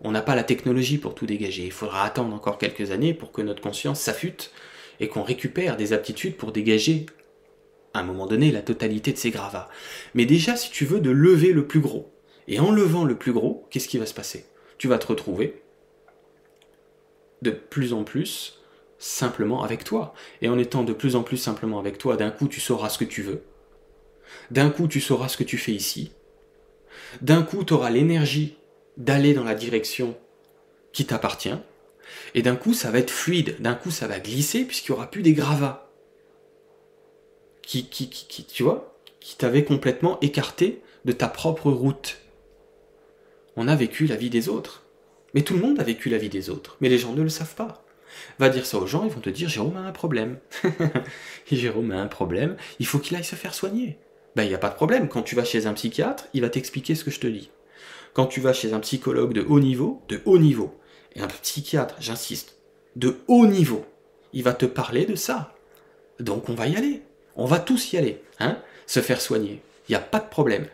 on 0.01 0.11
n'a 0.11 0.21
pas 0.21 0.35
la 0.35 0.43
technologie 0.43 0.97
pour 0.97 1.15
tout 1.15 1.25
dégager. 1.25 1.63
Il 1.63 1.71
faudra 1.71 2.03
attendre 2.03 2.35
encore 2.35 2.57
quelques 2.57 2.91
années 2.91 3.13
pour 3.13 3.31
que 3.31 3.41
notre 3.41 3.61
conscience 3.61 3.99
s'affûte 3.99 4.51
et 4.99 5.07
qu'on 5.07 5.23
récupère 5.23 5.77
des 5.77 5.93
aptitudes 5.93 6.35
pour 6.35 6.51
dégager, 6.51 7.05
à 7.93 7.99
un 7.99 8.03
moment 8.03 8.27
donné, 8.27 8.51
la 8.51 8.61
totalité 8.61 9.11
de 9.11 9.17
ces 9.17 9.31
gravats. 9.31 9.69
Mais 10.13 10.25
déjà, 10.25 10.55
si 10.55 10.71
tu 10.71 10.85
veux, 10.85 10.99
de 10.99 11.09
lever 11.09 11.53
le 11.53 11.67
plus 11.67 11.79
gros. 11.79 12.11
Et 12.47 12.59
en 12.59 12.71
levant 12.71 13.05
le 13.05 13.15
plus 13.15 13.31
gros, 13.31 13.67
qu'est-ce 13.69 13.87
qui 13.87 13.97
va 13.97 14.05
se 14.05 14.13
passer? 14.13 14.45
Tu 14.77 14.87
vas 14.87 14.97
te 14.97 15.07
retrouver 15.07 15.61
de 17.41 17.51
plus 17.51 17.93
en 17.93 18.03
plus 18.03 18.59
simplement 18.97 19.63
avec 19.63 19.83
toi. 19.83 20.13
Et 20.41 20.49
en 20.49 20.57
étant 20.57 20.83
de 20.83 20.93
plus 20.93 21.15
en 21.15 21.23
plus 21.23 21.37
simplement 21.37 21.79
avec 21.79 21.97
toi, 21.97 22.17
d'un 22.17 22.31
coup, 22.31 22.47
tu 22.47 22.59
sauras 22.59 22.89
ce 22.89 22.97
que 22.97 23.05
tu 23.05 23.21
veux. 23.21 23.43
D'un 24.51 24.69
coup, 24.69 24.87
tu 24.87 25.01
sauras 25.01 25.27
ce 25.27 25.37
que 25.37 25.43
tu 25.43 25.57
fais 25.57 25.73
ici. 25.73 26.11
D'un 27.21 27.43
coup, 27.43 27.63
tu 27.63 27.73
auras 27.73 27.89
l'énergie 27.89 28.57
d'aller 28.97 29.33
dans 29.33 29.43
la 29.43 29.55
direction 29.55 30.17
qui 30.91 31.05
t'appartient. 31.05 31.57
Et 32.35 32.41
d'un 32.41 32.55
coup, 32.55 32.73
ça 32.73 32.91
va 32.91 32.99
être 32.99 33.11
fluide, 33.11 33.55
d'un 33.59 33.75
coup, 33.75 33.91
ça 33.91 34.07
va 34.07 34.19
glisser 34.19 34.65
puisqu'il 34.65 34.91
n'y 34.91 34.97
aura 34.97 35.09
plus 35.09 35.21
des 35.21 35.33
gravats. 35.33 35.89
Qui, 37.61 37.87
qui, 37.87 38.09
qui, 38.09 38.45
tu 38.45 38.63
vois, 38.63 38.97
qui 39.19 39.37
t'avaient 39.37 39.63
complètement 39.63 40.19
écarté 40.19 40.81
de 41.05 41.13
ta 41.13 41.27
propre 41.27 41.71
route. 41.71 42.19
On 43.55 43.67
a 43.67 43.75
vécu 43.75 44.05
la 44.05 44.15
vie 44.15 44.29
des 44.29 44.49
autres. 44.49 44.83
Mais 45.33 45.41
tout 45.41 45.53
le 45.55 45.61
monde 45.61 45.79
a 45.79 45.83
vécu 45.83 46.09
la 46.09 46.17
vie 46.17 46.29
des 46.29 46.49
autres. 46.49 46.77
Mais 46.81 46.89
les 46.89 46.97
gens 46.97 47.13
ne 47.13 47.21
le 47.21 47.29
savent 47.29 47.55
pas. 47.55 47.83
Va 48.37 48.49
dire 48.49 48.65
ça 48.65 48.77
aux 48.77 48.85
gens, 48.85 49.05
ils 49.05 49.11
vont 49.11 49.21
te 49.21 49.29
dire 49.29 49.49
Jérôme 49.49 49.77
a 49.77 49.81
un 49.81 49.91
problème. 49.91 50.37
Jérôme 51.51 51.91
a 51.91 51.99
un 51.99 52.07
problème, 52.07 52.57
il 52.79 52.85
faut 52.85 52.99
qu'il 52.99 53.15
aille 53.15 53.23
se 53.23 53.35
faire 53.35 53.53
soigner. 53.53 53.97
Ben, 54.35 54.43
il 54.43 54.49
n'y 54.49 54.55
a 54.55 54.59
pas 54.59 54.69
de 54.69 54.75
problème. 54.75 55.07
Quand 55.07 55.23
tu 55.23 55.35
vas 55.35 55.43
chez 55.43 55.65
un 55.67 55.73
psychiatre, 55.73 56.25
il 56.33 56.41
va 56.41 56.49
t'expliquer 56.49 56.95
ce 56.95 57.03
que 57.03 57.11
je 57.11 57.19
te 57.19 57.27
dis. 57.27 57.49
Quand 58.13 58.27
tu 58.27 58.41
vas 58.41 58.53
chez 58.53 58.73
un 58.73 58.79
psychologue 58.79 59.33
de 59.33 59.41
haut 59.41 59.59
niveau, 59.59 60.01
de 60.07 60.21
haut 60.25 60.37
niveau, 60.37 60.73
et 61.15 61.21
un 61.21 61.27
psychiatre, 61.27 61.95
j'insiste, 61.99 62.57
de 62.95 63.17
haut 63.27 63.47
niveau, 63.47 63.85
il 64.33 64.43
va 64.43 64.53
te 64.53 64.65
parler 64.65 65.05
de 65.05 65.15
ça. 65.15 65.55
Donc 66.19 66.49
on 66.49 66.53
va 66.53 66.67
y 66.67 66.75
aller. 66.75 67.01
On 67.35 67.45
va 67.45 67.59
tous 67.59 67.93
y 67.93 67.97
aller, 67.97 68.21
hein, 68.39 68.59
se 68.85 68.99
faire 68.99 69.21
soigner. 69.21 69.61
Il 69.87 69.91
n'y 69.91 69.95
a 69.95 69.99
pas 69.99 70.19
de 70.19 70.29
problème. 70.29 70.67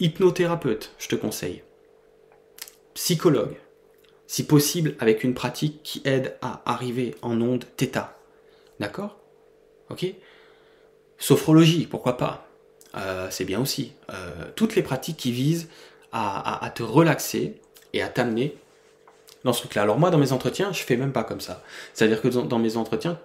Hypnothérapeute, 0.00 0.94
je 0.98 1.08
te 1.08 1.14
conseille. 1.14 1.62
Psychologue, 2.94 3.56
si 4.26 4.46
possible 4.46 4.94
avec 4.98 5.24
une 5.24 5.34
pratique 5.34 5.82
qui 5.82 6.00
aide 6.04 6.36
à 6.40 6.62
arriver 6.64 7.14
en 7.22 7.40
onde 7.40 7.64
θ. 7.76 8.08
D'accord? 8.80 9.18
Ok? 9.90 10.06
Sophrologie, 11.18 11.86
pourquoi 11.86 12.16
pas? 12.16 12.48
Euh, 12.96 13.28
C'est 13.30 13.44
bien 13.44 13.60
aussi. 13.60 13.92
Euh, 14.10 14.50
toutes 14.54 14.74
les 14.76 14.82
pratiques 14.82 15.16
qui 15.16 15.32
visent 15.32 15.68
à, 16.12 16.70
te 16.74 16.82
relaxer 16.82 17.60
et 17.92 18.02
à 18.02 18.08
t'amener 18.08 18.56
dans 19.44 19.52
ce 19.52 19.60
truc-là. 19.60 19.82
Alors 19.82 19.98
moi, 19.98 20.10
dans 20.10 20.18
mes 20.18 20.32
entretiens, 20.32 20.72
je 20.72 20.82
fais 20.82 20.96
même 20.96 21.12
pas 21.12 21.24
comme 21.24 21.40
ça. 21.40 21.62
C'est-à-dire 21.94 22.20
que 22.20 22.28
dans, 22.28 22.58
mes 22.58 22.76
entretiens, 22.76 23.18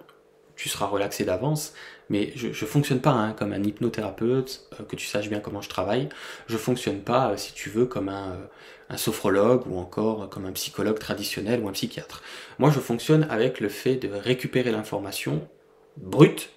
tu 0.56 0.68
seras 0.68 0.86
relaxé 0.86 1.24
d'avance, 1.24 1.74
mais 2.08 2.32
je, 2.36 2.48
ne 2.48 2.52
fonctionne 2.52 3.00
pas 3.00 3.10
hein, 3.10 3.32
comme 3.32 3.52
un 3.52 3.62
hypnothérapeute, 3.62 4.68
euh, 4.78 4.84
que 4.84 4.94
tu 4.94 5.06
saches 5.06 5.28
bien 5.28 5.40
comment 5.40 5.60
je 5.60 5.68
travaille. 5.68 6.08
Je 6.46 6.56
fonctionne 6.56 7.00
pas, 7.00 7.30
euh, 7.30 7.36
si 7.36 7.52
tu 7.54 7.70
veux, 7.70 7.86
comme 7.86 8.08
un, 8.08 8.32
euh, 8.32 8.46
un, 8.90 8.96
sophrologue 8.96 9.66
ou 9.66 9.78
encore 9.78 10.28
comme 10.28 10.46
un 10.46 10.52
psychologue 10.52 10.98
traditionnel 10.98 11.60
ou 11.60 11.68
un 11.68 11.72
psychiatre. 11.72 12.22
Moi, 12.58 12.70
je 12.70 12.78
fonctionne 12.78 13.26
avec 13.30 13.58
le 13.58 13.68
fait 13.68 13.96
de 13.96 14.08
récupérer 14.08 14.70
l'information 14.70 15.48
brute 15.96 16.50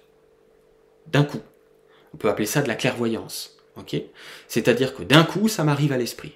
d'un 1.08 1.24
coup. 1.24 1.40
On 2.14 2.16
peut 2.16 2.28
appeler 2.28 2.46
ça 2.46 2.62
de 2.62 2.68
la 2.68 2.74
clairvoyance. 2.74 3.57
C'est-à-dire 4.48 4.94
que 4.94 5.02
d'un 5.02 5.24
coup, 5.24 5.48
ça 5.48 5.64
m'arrive 5.64 5.92
à 5.92 5.96
l'esprit. 5.96 6.32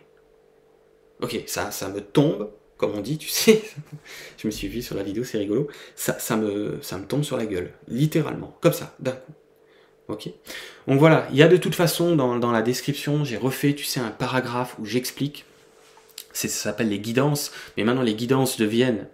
Ok, 1.21 1.41
ça, 1.47 1.71
me 1.89 2.01
tombe, 2.01 2.51
comme 2.77 2.95
on 2.95 3.01
dit, 3.01 3.19
tu 3.19 3.29
sais. 3.29 3.63
je 4.39 4.47
me 4.47 4.51
suis 4.51 4.69
vu 4.69 4.83
sur 4.83 4.97
la 4.97 5.03
vidéo, 5.03 5.25
c'est 5.25 5.39
rigolo. 5.39 5.69
Ça, 5.95 6.19
ça, 6.19 6.37
me, 6.37 6.79
ça 6.83 6.99
me 6.99 7.07
tombe 7.07 7.23
sur 7.23 7.37
la 7.37 7.47
gueule, 7.47 7.73
littéralement, 7.89 8.57
comme 8.61 8.73
ça, 8.73 8.95
d'un 8.99 9.13
coup. 9.13 9.33
Ok 10.09 10.29
Donc 10.89 10.99
voilà, 10.99 11.29
il 11.31 11.37
y 11.37 11.43
a 11.43 11.49
de 11.49 11.57
toute 11.57 11.77
façon 11.77 12.17
dans, 12.17 12.37
dans 12.37 12.51
la 12.51 12.63
description, 12.63 13.25
j'ai 13.25 13.37
refait, 13.37 13.75
tu 13.75 13.85
sais, 13.85 14.01
un 14.01 14.11
paragraphe 14.11 14.77
où 14.81 14.85
j'explique. 14.85 15.45
Ça 16.33 16.49
s'appelle 16.49 16.89
les 16.89 16.99
guidances, 16.99 17.53
mais 17.77 17.85
maintenant 17.85 18.03
les 18.03 18.15
guidances 18.15 18.57
deviennent 18.57 19.07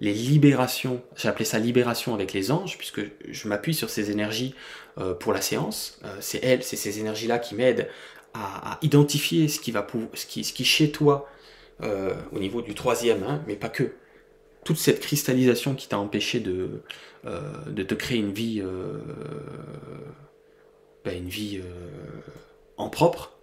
les 0.00 0.12
libérations, 0.12 1.02
j'ai 1.16 1.28
appelé 1.28 1.44
ça 1.44 1.58
libération 1.58 2.14
avec 2.14 2.32
les 2.32 2.50
anges, 2.50 2.76
puisque 2.78 3.00
je 3.28 3.48
m'appuie 3.48 3.74
sur 3.74 3.90
ces 3.90 4.10
énergies 4.10 4.54
euh, 4.98 5.14
pour 5.14 5.32
la 5.32 5.40
séance. 5.40 5.98
Euh, 6.04 6.16
c'est 6.20 6.42
elles, 6.44 6.62
c'est 6.62 6.76
ces 6.76 6.98
énergies-là 6.98 7.38
qui 7.38 7.54
m'aident 7.54 7.88
à, 8.34 8.78
identifier 8.82 9.48
ce 9.48 9.60
qui, 9.60 9.70
va 9.70 9.86
ce 10.14 10.26
qui, 10.26 10.44
ce 10.44 10.52
qui 10.52 10.64
chez 10.64 10.90
toi, 10.90 11.28
euh, 11.82 12.14
au 12.32 12.38
niveau 12.38 12.62
du 12.62 12.74
troisième, 12.74 13.22
hein, 13.22 13.42
mais 13.46 13.56
pas 13.56 13.68
que. 13.68 13.92
Toute 14.64 14.78
cette 14.78 15.00
cristallisation 15.00 15.74
qui 15.74 15.88
t'a 15.88 15.98
empêché 15.98 16.40
de, 16.40 16.82
te 17.22 17.94
créer 17.94 18.18
une 18.18 18.32
vie, 18.32 18.62
ben, 21.04 21.18
une 21.18 21.28
vie 21.28 21.60
en 22.78 22.88
propre. 22.88 23.36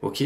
Ok? 0.00 0.24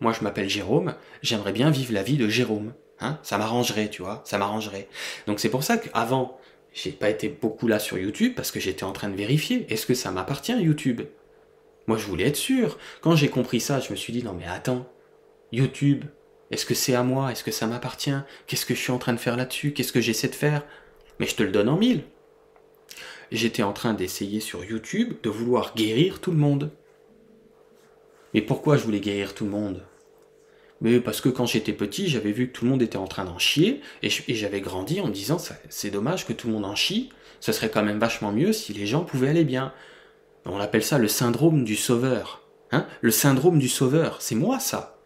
Moi 0.00 0.12
je 0.12 0.24
m'appelle 0.24 0.48
Jérôme, 0.48 0.96
j'aimerais 1.22 1.52
bien 1.52 1.70
vivre 1.70 1.92
la 1.92 2.02
vie 2.02 2.16
de 2.16 2.28
Jérôme. 2.28 2.72
Hein 3.02 3.18
ça 3.22 3.36
m'arrangerait, 3.36 3.90
tu 3.90 4.02
vois, 4.02 4.22
ça 4.24 4.38
m'arrangerait. 4.38 4.88
Donc 5.26 5.40
c'est 5.40 5.48
pour 5.48 5.64
ça 5.64 5.76
qu'avant, 5.76 6.38
j'ai 6.72 6.92
pas 6.92 7.10
été 7.10 7.28
beaucoup 7.28 7.66
là 7.66 7.78
sur 7.78 7.98
YouTube 7.98 8.32
parce 8.36 8.50
que 8.50 8.60
j'étais 8.60 8.84
en 8.84 8.92
train 8.92 9.08
de 9.08 9.16
vérifier. 9.16 9.66
Est-ce 9.68 9.86
que 9.86 9.94
ça 9.94 10.10
m'appartient 10.10 10.52
YouTube? 10.52 11.02
Moi 11.88 11.98
je 11.98 12.06
voulais 12.06 12.28
être 12.28 12.36
sûr. 12.36 12.78
Quand 13.00 13.16
j'ai 13.16 13.28
compris 13.28 13.60
ça, 13.60 13.80
je 13.80 13.90
me 13.90 13.96
suis 13.96 14.12
dit 14.12 14.22
non 14.22 14.34
mais 14.34 14.46
attends, 14.46 14.86
YouTube, 15.50 16.04
est-ce 16.52 16.64
que 16.64 16.74
c'est 16.74 16.94
à 16.94 17.02
moi? 17.02 17.32
Est-ce 17.32 17.44
que 17.44 17.50
ça 17.50 17.66
m'appartient? 17.66 18.14
Qu'est-ce 18.46 18.66
que 18.66 18.74
je 18.74 18.80
suis 18.80 18.92
en 18.92 18.98
train 18.98 19.12
de 19.12 19.18
faire 19.18 19.36
là-dessus? 19.36 19.72
Qu'est-ce 19.72 19.92
que 19.92 20.00
j'essaie 20.00 20.28
de 20.28 20.34
faire? 20.34 20.62
Mais 21.18 21.26
je 21.26 21.34
te 21.34 21.42
le 21.42 21.50
donne 21.50 21.68
en 21.68 21.76
mille. 21.76 22.04
J'étais 23.32 23.62
en 23.62 23.72
train 23.72 23.94
d'essayer 23.94 24.40
sur 24.40 24.64
YouTube 24.64 25.14
de 25.22 25.30
vouloir 25.30 25.74
guérir 25.74 26.20
tout 26.20 26.30
le 26.30 26.36
monde. 26.36 26.70
Mais 28.34 28.42
pourquoi 28.42 28.76
je 28.76 28.84
voulais 28.84 29.00
guérir 29.00 29.34
tout 29.34 29.44
le 29.44 29.50
monde? 29.50 29.82
Mais 30.82 30.98
parce 30.98 31.20
que 31.20 31.28
quand 31.28 31.46
j'étais 31.46 31.72
petit, 31.72 32.08
j'avais 32.08 32.32
vu 32.32 32.48
que 32.48 32.52
tout 32.52 32.64
le 32.64 32.70
monde 32.72 32.82
était 32.82 32.98
en 32.98 33.06
train 33.06 33.24
d'en 33.24 33.38
chier, 33.38 33.80
et 34.02 34.10
j'avais 34.10 34.60
grandi 34.60 35.00
en 35.00 35.06
me 35.06 35.12
disant, 35.12 35.38
c'est 35.68 35.90
dommage 35.90 36.26
que 36.26 36.32
tout 36.32 36.48
le 36.48 36.52
monde 36.52 36.64
en 36.64 36.74
chie, 36.74 37.10
ce 37.38 37.52
serait 37.52 37.70
quand 37.70 37.84
même 37.84 38.00
vachement 38.00 38.32
mieux 38.32 38.52
si 38.52 38.72
les 38.72 38.84
gens 38.84 39.04
pouvaient 39.04 39.28
aller 39.28 39.44
bien. 39.44 39.72
On 40.44 40.58
appelle 40.58 40.82
ça 40.82 40.98
le 40.98 41.06
syndrome 41.06 41.62
du 41.62 41.76
sauveur. 41.76 42.42
Hein 42.72 42.86
le 43.00 43.12
syndrome 43.12 43.60
du 43.60 43.68
sauveur, 43.68 44.20
c'est 44.20 44.34
moi 44.34 44.58
ça. 44.58 44.98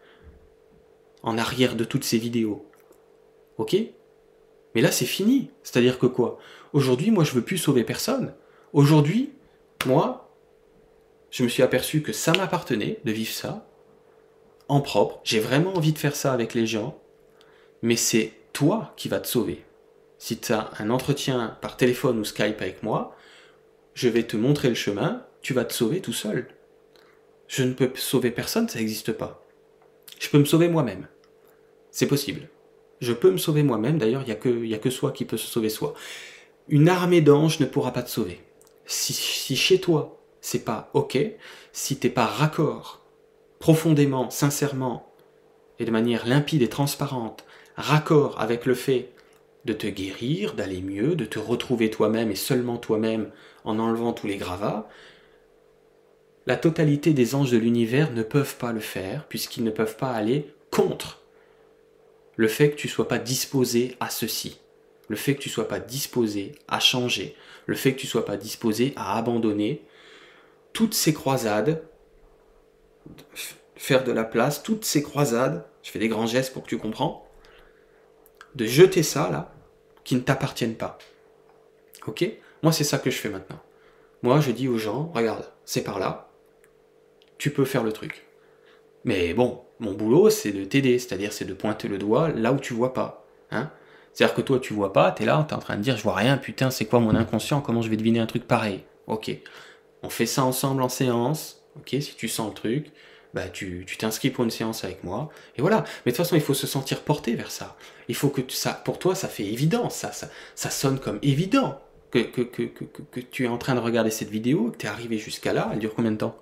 En 1.21 1.37
arrière 1.37 1.75
de 1.75 1.83
toutes 1.83 2.05
ces 2.05 2.17
vidéos. 2.17 2.67
Ok? 3.59 3.75
Mais 4.73 4.81
là 4.81 4.91
c'est 4.91 5.05
fini. 5.05 5.51
C'est-à-dire 5.61 5.99
que 5.99 6.07
quoi? 6.07 6.39
Aujourd'hui, 6.73 7.11
moi 7.11 7.23
je 7.23 7.33
veux 7.33 7.43
plus 7.43 7.59
sauver 7.59 7.83
personne. 7.83 8.33
Aujourd'hui, 8.73 9.31
moi, 9.85 10.33
je 11.29 11.43
me 11.43 11.49
suis 11.49 11.61
aperçu 11.61 12.01
que 12.01 12.13
ça 12.13 12.31
m'appartenait 12.31 12.99
de 13.05 13.11
vivre 13.11 13.31
ça, 13.31 13.66
en 14.69 14.81
propre, 14.81 15.19
j'ai 15.23 15.39
vraiment 15.39 15.75
envie 15.75 15.93
de 15.93 15.97
faire 15.97 16.15
ça 16.15 16.33
avec 16.33 16.53
les 16.53 16.67
gens, 16.67 16.99
mais 17.81 17.95
c'est 17.95 18.33
toi 18.53 18.93
qui 18.97 19.07
vas 19.07 19.19
te 19.19 19.27
sauver. 19.27 19.63
Si 20.17 20.37
tu 20.37 20.51
as 20.51 20.71
un 20.79 20.89
entretien 20.89 21.57
par 21.61 21.77
téléphone 21.77 22.19
ou 22.19 22.25
Skype 22.25 22.61
avec 22.61 22.83
moi, 22.83 23.15
je 23.93 24.09
vais 24.09 24.23
te 24.23 24.35
montrer 24.37 24.69
le 24.69 24.75
chemin, 24.75 25.25
tu 25.41 25.53
vas 25.53 25.65
te 25.65 25.73
sauver 25.73 26.01
tout 26.01 26.13
seul. 26.13 26.47
Je 27.47 27.63
ne 27.63 27.73
peux 27.73 27.89
sauver 27.95 28.31
personne, 28.31 28.67
ça 28.67 28.79
n'existe 28.79 29.13
pas. 29.13 29.45
Je 30.19 30.29
peux 30.29 30.39
me 30.39 30.45
sauver 30.45 30.67
moi-même. 30.67 31.07
C'est 31.91 32.07
possible. 32.07 32.49
Je 32.99 33.13
peux 33.13 33.31
me 33.31 33.37
sauver 33.37 33.63
moi-même, 33.63 33.99
d'ailleurs, 33.99 34.23
il 34.23 34.25
n'y 34.25 34.31
a, 34.31 34.35
que, 34.35 34.73
a 34.73 34.77
que 34.79 34.89
soi 34.89 35.11
qui 35.11 35.25
peut 35.25 35.37
se 35.37 35.47
sauver 35.47 35.69
soi. 35.69 35.93
Une 36.67 36.89
armée 36.89 37.21
d'anges 37.21 37.59
ne 37.59 37.65
pourra 37.65 37.93
pas 37.93 38.03
te 38.03 38.09
sauver. 38.09 38.41
Si, 38.85 39.13
si 39.13 39.55
chez 39.55 39.79
toi, 39.79 40.19
c'est 40.41 40.65
pas 40.65 40.89
ok, 40.93 41.17
si 41.71 41.97
t'es 41.97 42.09
pas 42.09 42.25
raccord 42.25 43.01
profondément, 43.59 44.29
sincèrement 44.29 45.11
et 45.79 45.85
de 45.85 45.91
manière 45.91 46.25
limpide 46.25 46.61
et 46.61 46.69
transparente, 46.69 47.45
raccord 47.75 48.39
avec 48.39 48.65
le 48.65 48.73
fait 48.73 49.09
de 49.65 49.73
te 49.73 49.87
guérir, 49.87 50.53
d'aller 50.53 50.81
mieux, 50.81 51.15
de 51.15 51.25
te 51.25 51.39
retrouver 51.39 51.89
toi-même 51.89 52.31
et 52.31 52.35
seulement 52.35 52.77
toi-même 52.77 53.29
en 53.63 53.79
enlevant 53.79 54.13
tous 54.13 54.27
les 54.27 54.37
gravats, 54.37 54.87
la 56.45 56.55
totalité 56.55 57.13
des 57.13 57.35
anges 57.35 57.51
de 57.51 57.57
l'univers 57.57 58.11
ne 58.13 58.23
peuvent 58.23 58.55
pas 58.55 58.71
le 58.71 58.79
faire 58.79 59.27
puisqu'ils 59.27 59.65
ne 59.65 59.71
peuvent 59.71 59.97
pas 59.97 60.11
aller 60.11 60.53
contre 60.71 61.21
le 62.37 62.47
fait 62.47 62.71
que 62.71 62.75
tu 62.75 62.87
sois 62.87 63.07
pas 63.07 63.19
disposé 63.19 63.97
à 63.99 64.09
ceci, 64.09 64.59
le 65.09 65.15
fait 65.15 65.35
que 65.35 65.41
tu 65.41 65.49
sois 65.49 65.67
pas 65.67 65.79
disposé 65.79 66.53
à 66.67 66.79
changer, 66.79 67.35
le 67.65 67.75
fait 67.75 67.93
que 67.93 67.99
tu 67.99 68.07
sois 68.07 68.25
pas 68.25 68.37
disposé 68.37 68.93
à 68.95 69.17
abandonner 69.17 69.83
toutes 70.71 70.93
ces 70.93 71.13
croisades, 71.13 71.83
faire 73.75 74.03
de 74.03 74.11
la 74.11 74.23
place, 74.23 74.63
toutes 74.63 74.85
ces 74.85 75.03
croisades, 75.03 75.65
je 75.83 75.91
fais 75.91 75.99
des 75.99 76.07
grands 76.07 76.25
gestes 76.25 76.53
pour 76.53 76.63
que 76.63 76.69
tu 76.69 76.77
comprends, 76.77 77.27
de 78.55 78.65
jeter 78.65 79.03
ça 79.03 79.29
là, 79.29 79.53
qui 80.03 80.15
ne 80.15 80.21
t'appartiennent 80.21 80.75
pas. 80.75 80.97
Ok? 82.07 82.29
Moi 82.63 82.71
c'est 82.71 82.83
ça 82.83 82.97
que 82.97 83.11
je 83.11 83.17
fais 83.17 83.29
maintenant. 83.29 83.59
Moi 84.23 84.39
je 84.39 84.51
dis 84.51 84.67
aux 84.67 84.77
gens, 84.77 85.11
regarde, 85.13 85.45
c'est 85.65 85.83
par 85.83 85.99
là, 85.99 86.29
tu 87.37 87.51
peux 87.51 87.65
faire 87.65 87.83
le 87.83 87.91
truc. 87.91 88.25
Mais 89.03 89.33
bon, 89.33 89.61
mon 89.79 89.93
boulot, 89.93 90.29
c'est 90.29 90.51
de 90.51 90.65
t'aider, 90.65 90.99
c'est-à-dire 90.99 91.31
c'est 91.31 91.45
de 91.45 91.53
pointer 91.53 91.87
le 91.87 91.97
doigt 91.97 92.29
là 92.29 92.51
où 92.51 92.59
tu 92.59 92.73
vois 92.73 92.93
pas. 92.93 93.25
Hein? 93.51 93.71
C'est-à-dire 94.11 94.35
que 94.35 94.41
toi, 94.41 94.59
tu 94.59 94.73
vois 94.73 94.93
pas, 94.93 95.11
tu 95.11 95.23
es 95.23 95.25
là, 95.25 95.45
tu 95.47 95.53
es 95.53 95.57
en 95.57 95.59
train 95.59 95.77
de 95.77 95.81
dire, 95.81 95.95
je 95.95 96.03
vois 96.03 96.15
rien, 96.15 96.37
putain, 96.37 96.71
c'est 96.71 96.85
quoi 96.85 96.99
mon 96.99 97.15
inconscient, 97.15 97.61
comment 97.61 97.83
je 97.83 97.89
vais 97.89 97.97
deviner 97.97 98.19
un 98.19 98.25
truc 98.25 98.47
pareil? 98.47 98.83
Ok. 99.05 99.31
On 100.01 100.09
fait 100.09 100.25
ça 100.25 100.43
ensemble 100.43 100.81
en 100.81 100.89
séance, 100.89 101.63
si 101.85 102.15
tu 102.15 102.27
sens 102.27 102.49
le 102.49 102.53
truc, 102.53 102.91
bah 103.33 103.49
tu 103.49 103.85
t'inscris 103.97 104.29
pour 104.29 104.43
une 104.43 104.51
séance 104.51 104.83
avec 104.83 105.03
moi, 105.03 105.29
et 105.57 105.61
voilà. 105.61 105.83
Mais 106.05 106.11
de 106.11 106.17
toute 106.17 106.25
façon, 106.25 106.35
il 106.35 106.41
faut 106.41 106.53
se 106.53 106.67
sentir 106.67 107.01
porté 107.01 107.35
vers 107.35 107.51
ça. 107.51 107.77
Il 108.07 108.15
faut 108.15 108.29
que 108.29 108.41
ça, 108.49 108.73
pour 108.73 108.99
toi, 108.99 109.15
ça 109.15 109.27
fait 109.27 109.45
évident, 109.45 109.89
ça, 109.89 110.11
ça, 110.11 110.29
ça 110.55 110.69
sonne 110.69 110.99
comme 110.99 111.19
évident 111.21 111.79
que, 112.11 112.19
que, 112.19 112.41
que, 112.41 112.63
que, 112.63 113.19
tu 113.19 113.45
es 113.45 113.47
en 113.47 113.57
train 113.57 113.75
de 113.75 113.79
regarder 113.79 114.11
cette 114.11 114.29
vidéo, 114.29 114.71
que 114.71 114.77
tu 114.77 114.85
es 114.85 114.89
arrivé 114.89 115.17
jusqu'à 115.17 115.53
là, 115.53 115.69
elle 115.73 115.79
dure 115.79 115.93
combien 115.93 116.11
de 116.11 116.17
temps? 116.17 116.37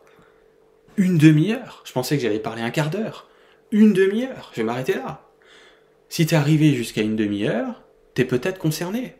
Une 0.97 1.17
demi-heure 1.17 1.81
Je 1.85 1.91
pensais 1.91 2.15
que 2.15 2.21
j'allais 2.21 2.39
parler 2.39 2.61
un 2.61 2.69
quart 2.69 2.89
d'heure. 2.89 3.27
Une 3.71 3.93
demi-heure, 3.93 4.51
je 4.53 4.61
vais 4.61 4.65
m'arrêter 4.65 4.93
là. 4.93 5.27
Si 6.07 6.25
t'es 6.25 6.35
arrivé 6.35 6.73
jusqu'à 6.73 7.01
une 7.01 7.15
demi-heure, 7.15 7.83
t'es 8.13 8.25
peut-être 8.25 8.59
concerné. 8.59 9.15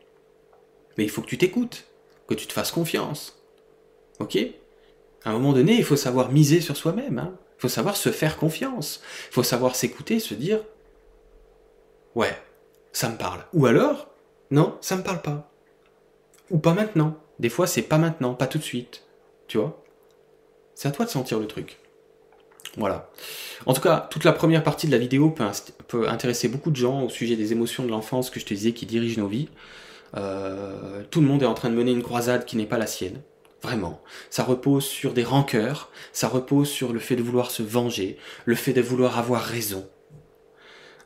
Mais 0.97 1.03
il 1.03 1.09
faut 1.09 1.21
que 1.21 1.27
tu 1.27 1.37
t'écoutes, 1.37 1.85
que 2.27 2.35
tu 2.35 2.47
te 2.47 2.53
fasses 2.53 2.71
confiance. 2.71 3.43
Ok? 4.19 4.37
À 5.25 5.31
un 5.31 5.33
moment 5.33 5.53
donné, 5.53 5.75
il 5.75 5.83
faut 5.83 5.95
savoir 5.95 6.31
miser 6.31 6.61
sur 6.61 6.77
soi-même. 6.77 7.17
Hein. 7.17 7.33
il 7.57 7.61
faut 7.61 7.67
savoir 7.67 7.97
se 7.97 8.09
faire 8.09 8.37
confiance. 8.37 9.01
Il 9.31 9.33
faut 9.33 9.43
savoir 9.43 9.75
s'écouter, 9.75 10.19
se 10.19 10.35
dire 10.35 10.59
Ouais, 12.13 12.37
ça 12.93 13.09
me 13.09 13.17
parle. 13.17 13.43
Ou 13.53 13.65
alors, 13.65 14.07
non, 14.51 14.77
ça 14.81 14.95
me 14.95 15.03
parle 15.03 15.21
pas. 15.21 15.51
Ou 16.51 16.59
pas 16.59 16.73
maintenant. 16.73 17.17
Des 17.39 17.49
fois, 17.49 17.67
c'est 17.67 17.81
pas 17.81 17.97
maintenant, 17.97 18.35
pas 18.35 18.47
tout 18.47 18.59
de 18.59 18.63
suite. 18.63 19.03
Tu 19.47 19.57
vois? 19.57 19.83
C'est 20.75 20.87
à 20.87 20.91
toi 20.91 21.05
de 21.05 21.09
sentir 21.09 21.39
le 21.39 21.47
truc. 21.47 21.79
Voilà. 22.77 23.09
En 23.65 23.73
tout 23.73 23.81
cas, 23.81 24.07
toute 24.09 24.25
la 24.25 24.33
première 24.33 24.63
partie 24.63 24.87
de 24.87 24.91
la 24.91 24.97
vidéo 24.97 25.33
peut, 25.87 26.07
intéresser 26.07 26.47
beaucoup 26.47 26.71
de 26.71 26.75
gens 26.75 27.03
au 27.03 27.09
sujet 27.09 27.35
des 27.35 27.51
émotions 27.51 27.83
de 27.83 27.89
l'enfance 27.89 28.29
que 28.29 28.39
je 28.39 28.45
te 28.45 28.53
disais 28.53 28.73
qui 28.73 28.85
dirigent 28.85 29.21
nos 29.21 29.27
vies. 29.27 29.49
Euh, 30.15 31.03
tout 31.09 31.21
le 31.21 31.27
monde 31.27 31.41
est 31.41 31.47
en 31.47 31.53
train 31.53 31.69
de 31.69 31.75
mener 31.75 31.91
une 31.91 32.03
croisade 32.03 32.45
qui 32.45 32.57
n'est 32.57 32.65
pas 32.65 32.77
la 32.77 32.87
sienne. 32.87 33.21
Vraiment. 33.65 33.99
Ça 34.29 34.43
repose 34.43 34.85
sur 34.85 35.13
des 35.13 35.23
rancœurs, 35.23 35.89
ça 36.13 36.27
repose 36.27 36.69
sur 36.69 36.93
le 36.93 36.99
fait 36.99 37.15
de 37.15 37.23
vouloir 37.23 37.49
se 37.49 37.63
venger, 37.63 38.17
le 38.45 38.53
fait 38.53 38.73
de 38.73 38.81
vouloir 38.81 39.17
avoir 39.17 39.41
raison. 39.41 39.89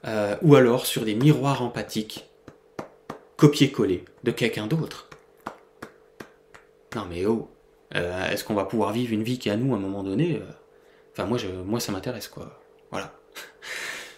Euh, 0.06 0.36
ou 0.42 0.56
alors 0.56 0.86
sur 0.86 1.06
des 1.06 1.16
miroirs 1.16 1.62
empathiques 1.62 2.26
copier-coller 3.38 4.04
de 4.26 4.32
quelqu'un 4.32 4.68
d'autre. 4.68 5.10
Non 6.96 7.06
mais 7.10 7.26
oh, 7.26 7.50
euh, 7.96 8.30
est-ce 8.30 8.44
qu'on 8.44 8.56
va 8.56 8.66
pouvoir 8.66 8.92
vivre 8.92 9.14
une 9.14 9.24
vie 9.24 9.40
qui 9.40 9.48
est 9.48 9.54
à 9.54 9.56
nous 9.56 9.74
à 9.74 9.78
un 9.78 9.82
moment 9.82 10.04
donné 10.04 10.42
Enfin, 11.14 11.26
moi, 11.26 11.38
je, 11.38 11.48
moi 11.48 11.80
ça 11.80 11.92
m'intéresse, 11.92 12.28
quoi. 12.28 12.62
Voilà. 12.92 13.14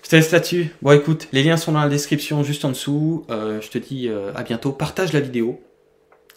Je 0.03 0.09
te 0.09 0.15
laisse 0.15 0.31
là-dessus. 0.31 0.71
Bon, 0.81 0.91
écoute, 0.91 1.27
les 1.31 1.43
liens 1.43 1.57
sont 1.57 1.71
dans 1.71 1.81
la 1.81 1.89
description, 1.89 2.43
juste 2.43 2.65
en 2.65 2.69
dessous. 2.69 3.25
Euh, 3.29 3.61
je 3.61 3.69
te 3.69 3.77
dis 3.77 4.09
euh, 4.09 4.33
à 4.35 4.43
bientôt. 4.43 4.71
Partage 4.71 5.13
la 5.13 5.19
vidéo. 5.19 5.61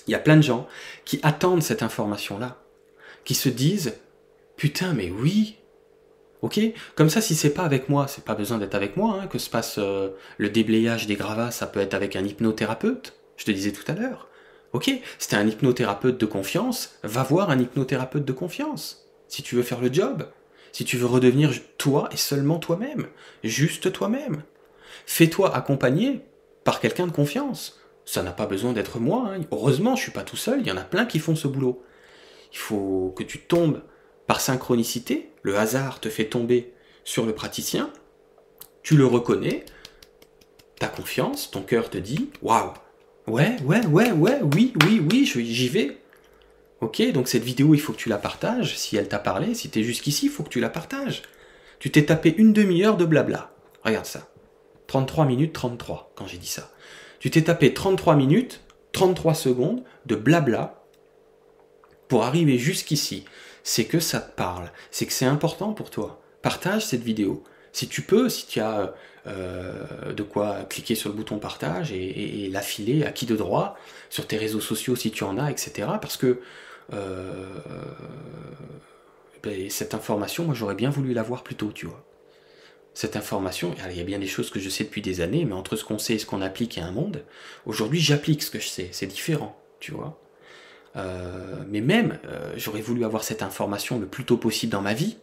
Il 0.06 0.12
y 0.12 0.14
a 0.14 0.18
plein 0.18 0.36
de 0.36 0.42
gens 0.42 0.66
qui 1.04 1.20
attendent 1.22 1.62
cette 1.62 1.82
information-là. 1.82 2.58
Qui 3.24 3.34
se 3.34 3.48
disent, 3.48 3.94
putain, 4.56 4.92
mais 4.92 5.10
oui, 5.10 5.56
Ok 6.42 6.60
Comme 6.94 7.08
ça, 7.08 7.22
si 7.22 7.34
c'est 7.34 7.54
pas 7.54 7.62
avec 7.62 7.88
moi, 7.88 8.06
c'est 8.06 8.24
pas 8.24 8.34
besoin 8.34 8.58
d'être 8.58 8.74
avec 8.74 8.98
moi, 8.98 9.18
hein, 9.18 9.26
que 9.28 9.38
se 9.38 9.48
passe 9.48 9.76
euh, 9.78 10.10
le 10.36 10.50
déblayage 10.50 11.06
des 11.06 11.14
gravats, 11.14 11.50
ça 11.50 11.66
peut 11.66 11.80
être 11.80 11.94
avec 11.94 12.16
un 12.16 12.24
hypnothérapeute, 12.24 13.14
je 13.38 13.46
te 13.46 13.50
disais 13.50 13.72
tout 13.72 13.90
à 13.90 13.94
l'heure. 13.94 14.28
Ok 14.74 14.90
Si 15.18 15.34
un 15.34 15.46
hypnothérapeute 15.46 16.18
de 16.18 16.26
confiance, 16.26 16.98
va 17.02 17.22
voir 17.22 17.48
un 17.48 17.58
hypnothérapeute 17.58 18.26
de 18.26 18.32
confiance, 18.32 19.06
si 19.26 19.42
tu 19.42 19.54
veux 19.54 19.62
faire 19.62 19.80
le 19.80 19.90
job 19.90 20.26
si 20.74 20.84
tu 20.84 20.96
veux 20.96 21.06
redevenir 21.06 21.52
toi 21.78 22.08
et 22.10 22.16
seulement 22.16 22.58
toi-même, 22.58 23.06
juste 23.44 23.92
toi-même. 23.92 24.42
Fais-toi 25.06 25.54
accompagner 25.54 26.22
par 26.64 26.80
quelqu'un 26.80 27.06
de 27.06 27.12
confiance. 27.12 27.80
Ça 28.04 28.22
n'a 28.22 28.32
pas 28.32 28.46
besoin 28.46 28.72
d'être 28.72 28.98
moi. 28.98 29.32
Hein. 29.32 29.40
Heureusement, 29.50 29.96
je 29.96 30.02
suis 30.02 30.12
pas 30.12 30.22
tout 30.22 30.36
seul. 30.36 30.60
Il 30.60 30.66
y 30.66 30.72
en 30.72 30.76
a 30.76 30.84
plein 30.84 31.06
qui 31.06 31.18
font 31.18 31.36
ce 31.36 31.48
boulot. 31.48 31.82
Il 32.52 32.58
faut 32.58 33.12
que 33.16 33.22
tu 33.22 33.40
tombes 33.40 33.82
par 34.26 34.40
synchronicité. 34.40 35.30
Le 35.42 35.58
hasard 35.58 36.00
te 36.00 36.08
fait 36.08 36.26
tomber 36.26 36.72
sur 37.04 37.26
le 37.26 37.34
praticien. 37.34 37.90
Tu 38.82 38.96
le 38.96 39.06
reconnais. 39.06 39.64
Ta 40.78 40.88
confiance, 40.88 41.50
ton 41.50 41.62
cœur 41.62 41.88
te 41.88 41.98
dit 41.98 42.30
Waouh, 42.42 42.72
ouais, 43.26 43.56
ouais, 43.64 43.86
ouais, 43.86 44.12
ouais, 44.12 44.40
oui, 44.54 44.72
oui, 44.84 45.00
oui, 45.10 45.24
j'y 45.24 45.68
vais. 45.68 45.98
Ok, 46.80 47.00
donc 47.12 47.28
cette 47.28 47.44
vidéo, 47.44 47.74
il 47.74 47.80
faut 47.80 47.92
que 47.92 47.98
tu 47.98 48.08
la 48.08 48.18
partages. 48.18 48.76
Si 48.76 48.96
elle 48.96 49.08
t'a 49.08 49.18
parlé, 49.18 49.54
si 49.54 49.70
tu 49.70 49.80
es 49.80 49.82
jusqu'ici, 49.82 50.26
il 50.26 50.30
faut 50.30 50.42
que 50.42 50.50
tu 50.50 50.60
la 50.60 50.68
partages. 50.68 51.22
Tu 51.78 51.90
t'es 51.90 52.04
tapé 52.04 52.34
une 52.36 52.52
demi-heure 52.52 52.96
de 52.96 53.04
blabla. 53.04 53.52
Regarde 53.84 54.06
ça. 54.06 54.28
33 54.88 55.24
minutes 55.24 55.52
33 55.52 56.12
quand 56.14 56.26
j'ai 56.26 56.38
dit 56.38 56.46
ça. 56.46 56.70
Tu 57.18 57.31
t'es 57.31 57.42
tapé 57.42 57.74
33 57.74 58.16
minutes, 58.16 58.61
33 58.92 59.35
secondes 59.35 59.83
de 60.07 60.14
blabla 60.14 60.85
pour 62.09 62.24
arriver 62.24 62.59
jusqu'ici. 62.59 63.24
C'est 63.62 63.87
que 63.87 63.98
ça 63.98 64.20
te 64.20 64.35
parle, 64.37 64.70
c'est 64.90 65.07
que 65.07 65.12
c'est 65.12 65.24
important 65.24 65.72
pour 65.72 65.90
toi. 65.90 66.20
Partage 66.42 66.85
cette 66.85 67.03
vidéo. 67.03 67.42
Si 67.72 67.88
tu 67.88 68.03
peux, 68.03 68.29
si 68.29 68.46
tu 68.46 68.61
as 68.61 68.94
euh, 69.27 70.12
de 70.12 70.22
quoi 70.22 70.64
cliquer 70.64 70.94
sur 70.94 71.09
le 71.09 71.16
bouton 71.16 71.38
partage 71.38 71.92
et, 71.92 72.48
l'affiler 72.53 73.05
à 73.05 73.11
qui 73.11 73.24
de 73.27 73.35
droit 73.35 73.77
sur 74.11 74.27
tes 74.27 74.37
réseaux 74.37 74.61
sociaux 74.61 74.96
si 74.96 75.11
tu 75.11 75.24
en 75.24 75.38
as, 75.38 75.50
etc. 75.50 75.88
Parce 76.00 76.16
que 76.18 76.40
euh, 76.92 77.46
ben, 79.42 79.70
cette 79.70 79.94
information, 79.94 80.44
moi 80.44 80.55
j'aurais 80.55 80.74
bien 80.74 80.90
voulu 80.90 81.14
l'avoir 81.14 81.42
plus 81.42 81.55
tôt, 81.55 81.72
tu 81.74 81.87
vois. 81.87 82.05
Cette 82.94 83.16
information, 83.16 83.74
il 83.90 83.96
y 83.96 84.00
a 84.00 84.04
bien 84.04 84.20
des 84.20 84.26
choses 84.26 84.50
que 84.50 84.61
je 84.61 84.68
sais 84.68 84.85
depuis 84.85 85.02
des 85.02 85.20
années, 85.20 85.44
mais 85.44 85.54
entre 85.54 85.76
ce 85.76 85.85
qu'on 85.85 85.98
sait 85.98 86.14
et 86.14 86.18
ce 86.18 86.26
qu'on 86.26 86.40
applique, 86.40 86.76
il 86.76 86.83
un 86.83 86.92
monde. 86.92 87.24
Aujourd'hui, 87.66 88.00
j'applique 88.00 88.42
ce 88.42 88.50
que 88.50 88.61
je 88.61 88.68
sais, 88.68 88.88
c'est 88.92 89.07
différent, 89.07 89.61
tu 89.80 89.92
vois. 89.92 90.20
Euh, 90.96 91.57
mais 91.68 91.80
même, 91.80 92.18
euh, 92.26 92.52
j'aurais 92.57 92.80
voulu 92.80 93.04
avoir 93.04 93.24
cette 93.24 93.42
information 93.42 93.98
le 93.98 94.07
plus 94.07 94.24
tôt 94.24 94.37
possible 94.37 94.70
dans 94.70 94.80
ma 94.80 94.94
vie, 94.94 95.16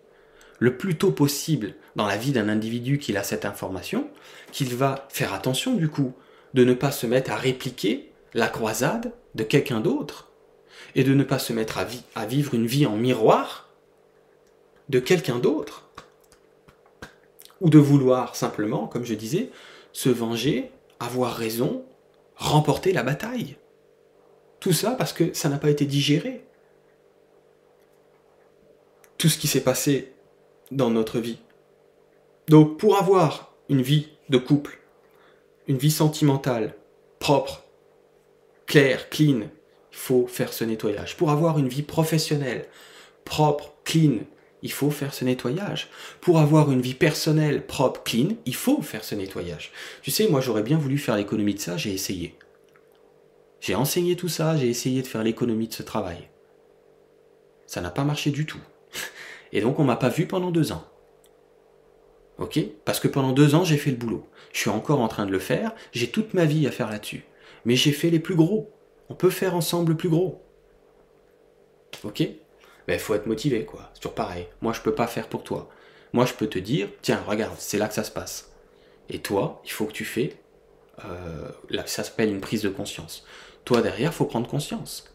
le 0.60 0.76
plus 0.76 0.96
tôt 0.96 1.12
possible 1.12 1.76
dans 1.96 2.06
la 2.06 2.18
vie 2.18 2.32
d'un 2.32 2.50
individu 2.50 3.00
qui 3.00 3.16
a 3.16 3.24
cette 3.24 3.46
information, 3.46 4.10
qu'il 4.52 4.76
va 4.76 5.08
faire 5.10 5.34
attention 5.34 5.74
du 5.74 5.88
coup 5.88 6.14
de 6.54 6.64
ne 6.66 6.74
pas 6.74 6.92
se 6.92 7.08
mettre 7.08 7.32
à 7.32 7.36
répliquer 7.36 8.12
la 8.34 8.48
croisade 8.48 9.14
de 9.36 9.44
quelqu'un 9.44 9.80
d'autre 9.80 10.32
et 10.96 11.04
de 11.04 11.14
ne 11.14 11.24
pas 11.24 11.40
se 11.40 11.54
mettre 11.54 11.80
à, 12.16 12.26
vivre 12.26 12.54
une 12.54 12.68
vie 12.68 12.86
en 12.86 12.98
miroir 12.98 13.70
de 14.90 15.00
quelqu'un 15.00 15.40
d'autre. 15.40 15.90
Ou 17.62 17.70
de 17.70 17.80
vouloir 17.80 18.36
simplement, 18.36 18.88
comme 18.88 19.06
je 19.06 19.14
disais, 19.14 19.50
se 19.94 20.10
venger, 20.10 20.72
avoir 21.00 21.36
raison, 21.36 21.86
remporter 22.36 22.92
la 22.92 23.04
bataille. 23.04 23.56
Tout 24.60 24.74
ça 24.74 24.92
parce 24.92 25.14
que 25.14 25.34
ça 25.34 25.50
n'a 25.50 25.58
pas 25.58 25.70
été 25.70 25.86
digéré. 25.86 26.44
Tout 29.18 29.30
ce 29.30 29.38
qui 29.38 29.48
s'est 29.48 29.64
passé 29.64 30.14
dans 30.72 30.90
notre 30.90 31.20
vie. 31.20 31.40
Donc 32.48 32.78
pour 32.78 32.98
avoir 32.98 33.54
une 33.70 33.82
vie 33.82 34.10
de 34.30 34.38
couple, 34.38 34.80
une 35.68 35.78
vie 35.78 35.92
sentimentale, 35.92 36.76
propre, 37.20 37.64
claire, 38.66 39.10
clean, 39.10 39.42
il 39.92 39.98
faut 39.98 40.28
faire 40.28 40.54
ce 40.54 40.64
nettoyage. 40.64 41.18
Pour 41.18 41.32
avoir 41.32 41.60
une 41.60 41.68
vie 41.68 41.84
professionnelle, 41.84 42.66
propre, 43.26 43.74
clean, 43.84 44.20
il 44.62 44.72
faut 44.72 44.92
faire 44.92 45.14
ce 45.14 45.26
nettoyage. 45.26 45.90
Pour 46.20 46.40
avoir 46.40 46.72
une 46.72 46.82
vie 46.82 46.94
personnelle, 46.94 47.66
propre, 47.66 48.04
clean, 48.04 48.36
il 48.46 48.56
faut 48.56 48.82
faire 48.82 49.04
ce 49.04 49.16
nettoyage. 49.16 49.72
Tu 50.02 50.12
sais, 50.12 50.28
moi 50.28 50.42
j'aurais 50.42 50.64
bien 50.64 50.78
voulu 50.78 50.98
faire 50.98 51.18
l'économie 51.18 51.56
de 51.56 51.60
ça, 51.60 51.78
j'ai 51.78 51.94
essayé. 51.94 52.36
J'ai 53.60 53.76
enseigné 53.76 54.16
tout 54.16 54.30
ça, 54.30 54.58
j'ai 54.58 54.70
essayé 54.70 55.02
de 55.02 55.08
faire 55.08 55.24
l'économie 55.24 55.68
de 55.68 55.74
ce 55.74 55.84
travail. 55.84 56.30
Ça 57.66 57.82
n'a 57.82 57.92
pas 57.92 58.04
marché 58.04 58.32
du 58.32 58.46
tout. 58.46 58.62
Et 59.52 59.62
donc 59.62 59.80
on 59.80 59.84
m'a 59.84 59.96
pas 59.96 60.10
vu 60.10 60.28
pendant 60.28 60.52
deux 60.52 60.72
ans. 60.72 60.86
Ok? 62.38 62.60
Parce 62.86 63.00
que 63.00 63.08
pendant 63.08 63.34
deux 63.34 63.54
ans, 63.54 63.64
j'ai 63.64 63.78
fait 63.78 63.92
le 63.92 63.98
boulot. 63.98 64.28
Je 64.52 64.60
suis 64.60 64.70
encore 64.70 65.00
en 65.00 65.08
train 65.08 65.26
de 65.26 65.32
le 65.32 65.40
faire. 65.40 65.74
J'ai 65.92 66.10
toute 66.10 66.34
ma 66.34 66.46
vie 66.46 66.68
à 66.68 66.72
faire 66.72 66.90
là-dessus. 66.90 67.24
Mais 67.66 67.76
j'ai 67.76 67.92
fait 67.92 68.10
les 68.10 68.20
plus 68.20 68.36
gros. 68.36 68.72
On 69.10 69.14
peut 69.14 69.30
faire 69.30 69.56
ensemble 69.56 69.92
le 69.92 69.98
plus 69.98 70.10
gros. 70.10 70.42
Ok? 72.04 72.28
Ben, 72.92 73.00
faut 73.00 73.16
être 73.16 73.26
motivé, 73.26 73.64
quoi. 73.64 73.90
C'est 73.94 74.02
toujours 74.02 74.16
pareil. 74.16 74.48
Moi, 74.62 74.74
je 74.74 74.82
peux 74.82 74.94
pas 74.94 75.08
faire 75.08 75.30
pour 75.30 75.44
toi. 75.44 75.70
Moi, 76.12 76.26
je 76.26 76.34
peux 76.34 76.48
te 76.48 76.60
dire, 76.60 76.90
tiens, 77.02 77.24
regarde, 77.26 77.56
c'est 77.58 77.78
là 77.78 77.88
que 77.88 77.94
ça 77.94 78.04
se 78.04 78.12
passe. 78.12 78.52
Et 79.10 79.20
toi, 79.20 79.62
il 79.64 79.72
faut 79.72 79.86
que 79.86 79.94
tu 79.94 80.04
fais. 80.04 80.36
Euh, 81.06 81.50
ça 81.86 82.04
s'appelle 82.04 82.30
une 82.30 82.42
prise 82.42 82.64
de 82.64 82.70
conscience. 82.70 83.26
Toi, 83.64 83.82
derrière, 83.82 84.14
faut 84.14 84.26
prendre 84.26 84.50
conscience. 84.50 85.06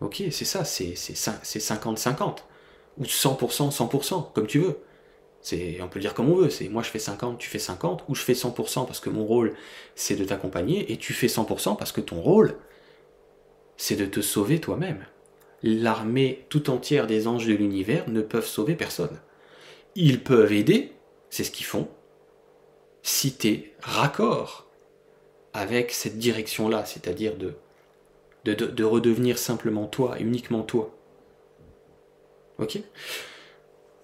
Ok, 0.00 0.22
c'est 0.30 0.46
ça, 0.46 0.64
c'est 0.64 0.94
50-50. 0.94 2.38
Ou 2.96 3.04
100%, 3.04 3.76
100%, 3.76 4.32
comme 4.32 4.46
tu 4.46 4.60
veux. 4.60 4.78
On 5.82 5.88
peut 5.88 6.00
dire 6.00 6.14
comme 6.14 6.30
on 6.30 6.34
veut, 6.34 6.50
c'est 6.50 6.68
moi 6.68 6.82
je 6.82 6.90
fais 6.90 6.98
50, 6.98 7.38
tu 7.38 7.48
fais 7.48 7.58
50, 7.58 8.04
ou 8.08 8.14
je 8.14 8.22
fais 8.22 8.34
100% 8.34 8.86
parce 8.86 9.00
que 9.00 9.08
mon 9.08 9.24
rôle 9.24 9.54
c'est 9.94 10.14
de 10.16 10.24
t'accompagner, 10.24 10.92
et 10.92 10.98
tu 10.98 11.14
fais 11.14 11.28
100% 11.28 11.78
parce 11.78 11.92
que 11.92 12.02
ton 12.02 12.20
rôle 12.20 12.56
c'est 13.78 13.96
de 13.96 14.04
te 14.04 14.20
sauver 14.20 14.60
toi-même. 14.60 15.06
L'armée 15.62 16.46
tout 16.48 16.70
entière 16.70 17.06
des 17.06 17.26
anges 17.26 17.46
de 17.46 17.52
l'univers 17.52 18.08
ne 18.08 18.22
peuvent 18.22 18.46
sauver 18.46 18.74
personne. 18.74 19.20
Ils 19.94 20.22
peuvent 20.22 20.52
aider, 20.52 20.92
c'est 21.28 21.44
ce 21.44 21.50
qu'ils 21.50 21.66
font, 21.66 21.88
si 23.02 23.36
tu 23.36 23.48
es 23.48 23.74
raccord 23.80 24.66
avec 25.52 25.90
cette 25.90 26.18
direction-là, 26.18 26.84
c'est-à-dire 26.84 27.36
de 27.36 27.54
de, 28.44 28.54
de, 28.54 28.84
redevenir 28.84 29.38
simplement 29.38 29.86
toi, 29.86 30.16
uniquement 30.18 30.62
toi. 30.62 30.96
Ok? 32.58 32.78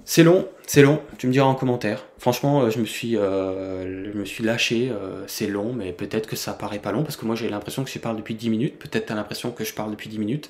C'est 0.09 0.23
long, 0.23 0.49
c'est 0.69 0.83
long, 0.83 1.03
tu 1.19 1.27
me 1.27 1.33
diras 1.33 1.49
en 1.49 1.57
commentaire. 1.57 2.07
Franchement, 2.19 2.63
euh, 2.63 2.71
je 2.71 2.79
me 2.79 2.85
suis, 2.85 3.17
euh, 3.17 4.13
je 4.13 4.17
me 4.17 4.25
suis 4.25 4.45
lâché, 4.45 4.89
euh, 4.89 5.25
c'est 5.27 5.49
long, 5.49 5.73
mais 5.73 5.93
peut-être 5.93 6.29
que 6.29 6.37
ça 6.37 6.53
paraît 6.53 6.79
pas 6.79 6.93
long, 6.93 7.03
parce 7.03 7.17
que 7.17 7.27
moi 7.27 7.35
j'ai 7.35 7.49
l'impression 7.49 7.83
que 7.83 7.91
je 7.91 7.99
parle 7.99 8.17
depuis 8.17 8.37
10 8.37 8.49
minutes, 8.49 8.79
peut-être 8.79 9.07
tu 9.07 9.13
as 9.13 9.17
l'impression 9.17 9.51
que 9.51 9.65
je 9.65 9.75
parle 9.75 9.91
depuis 9.91 10.09
10 10.09 10.21
minutes. 10.21 10.49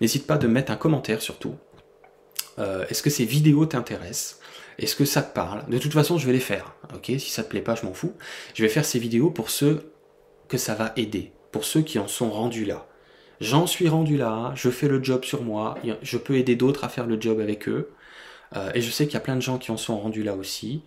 N'hésite 0.00 0.26
pas 0.26 0.36
de 0.38 0.48
mettre 0.48 0.72
un 0.72 0.76
commentaire 0.76 1.22
surtout. 1.22 1.54
Est-ce 2.58 3.02
que 3.02 3.10
ces 3.10 3.26
vidéos 3.26 3.66
t'intéressent? 3.66 4.40
Est-ce 4.78 4.96
que 4.96 5.04
ça 5.04 5.22
te 5.22 5.32
parle? 5.34 5.68
De 5.68 5.76
toute 5.76 5.92
façon, 5.92 6.16
je 6.16 6.26
vais 6.26 6.32
les 6.32 6.40
faire, 6.40 6.74
ok? 6.94 7.04
Si 7.18 7.30
ça 7.30 7.44
te 7.44 7.50
plaît 7.50 7.60
pas, 7.60 7.74
je 7.74 7.84
m'en 7.84 7.92
fous. 7.92 8.14
Je 8.54 8.62
vais 8.62 8.70
faire 8.70 8.86
ces 8.86 8.98
vidéos 8.98 9.30
pour 9.30 9.50
ceux 9.50 9.92
que 10.48 10.56
ça 10.56 10.74
va 10.74 10.94
aider, 10.96 11.32
pour 11.52 11.64
ceux 11.64 11.82
qui 11.82 11.98
en 11.98 12.08
sont 12.08 12.30
rendus 12.30 12.64
là. 12.64 12.86
J'en 13.40 13.66
suis 13.66 13.88
rendu 13.88 14.16
là, 14.16 14.52
je 14.54 14.70
fais 14.70 14.88
le 14.88 15.04
job 15.04 15.24
sur 15.24 15.42
moi, 15.42 15.76
je 16.02 16.16
peux 16.16 16.36
aider 16.36 16.56
d'autres 16.56 16.84
à 16.84 16.88
faire 16.88 17.06
le 17.06 17.20
job 17.20 17.40
avec 17.40 17.68
eux. 17.68 17.90
Euh, 18.56 18.70
et 18.74 18.80
je 18.80 18.90
sais 18.90 19.06
qu'il 19.06 19.14
y 19.14 19.18
a 19.18 19.20
plein 19.20 19.36
de 19.36 19.42
gens 19.42 19.58
qui 19.58 19.70
en 19.70 19.76
sont 19.76 19.98
rendus 19.98 20.22
là 20.22 20.34
aussi, 20.34 20.82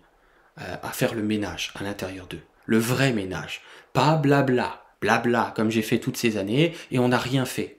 euh, 0.60 0.76
à 0.82 0.90
faire 0.90 1.14
le 1.14 1.22
ménage 1.22 1.72
à 1.74 1.82
l'intérieur 1.82 2.26
d'eux. 2.26 2.40
Le 2.66 2.78
vrai 2.78 3.12
ménage. 3.12 3.62
Pas 3.92 4.16
blabla, 4.16 4.84
blabla, 5.00 5.52
comme 5.56 5.70
j'ai 5.70 5.82
fait 5.82 5.98
toutes 5.98 6.16
ces 6.16 6.36
années, 6.36 6.74
et 6.90 6.98
on 6.98 7.08
n'a 7.08 7.18
rien 7.18 7.44
fait. 7.44 7.78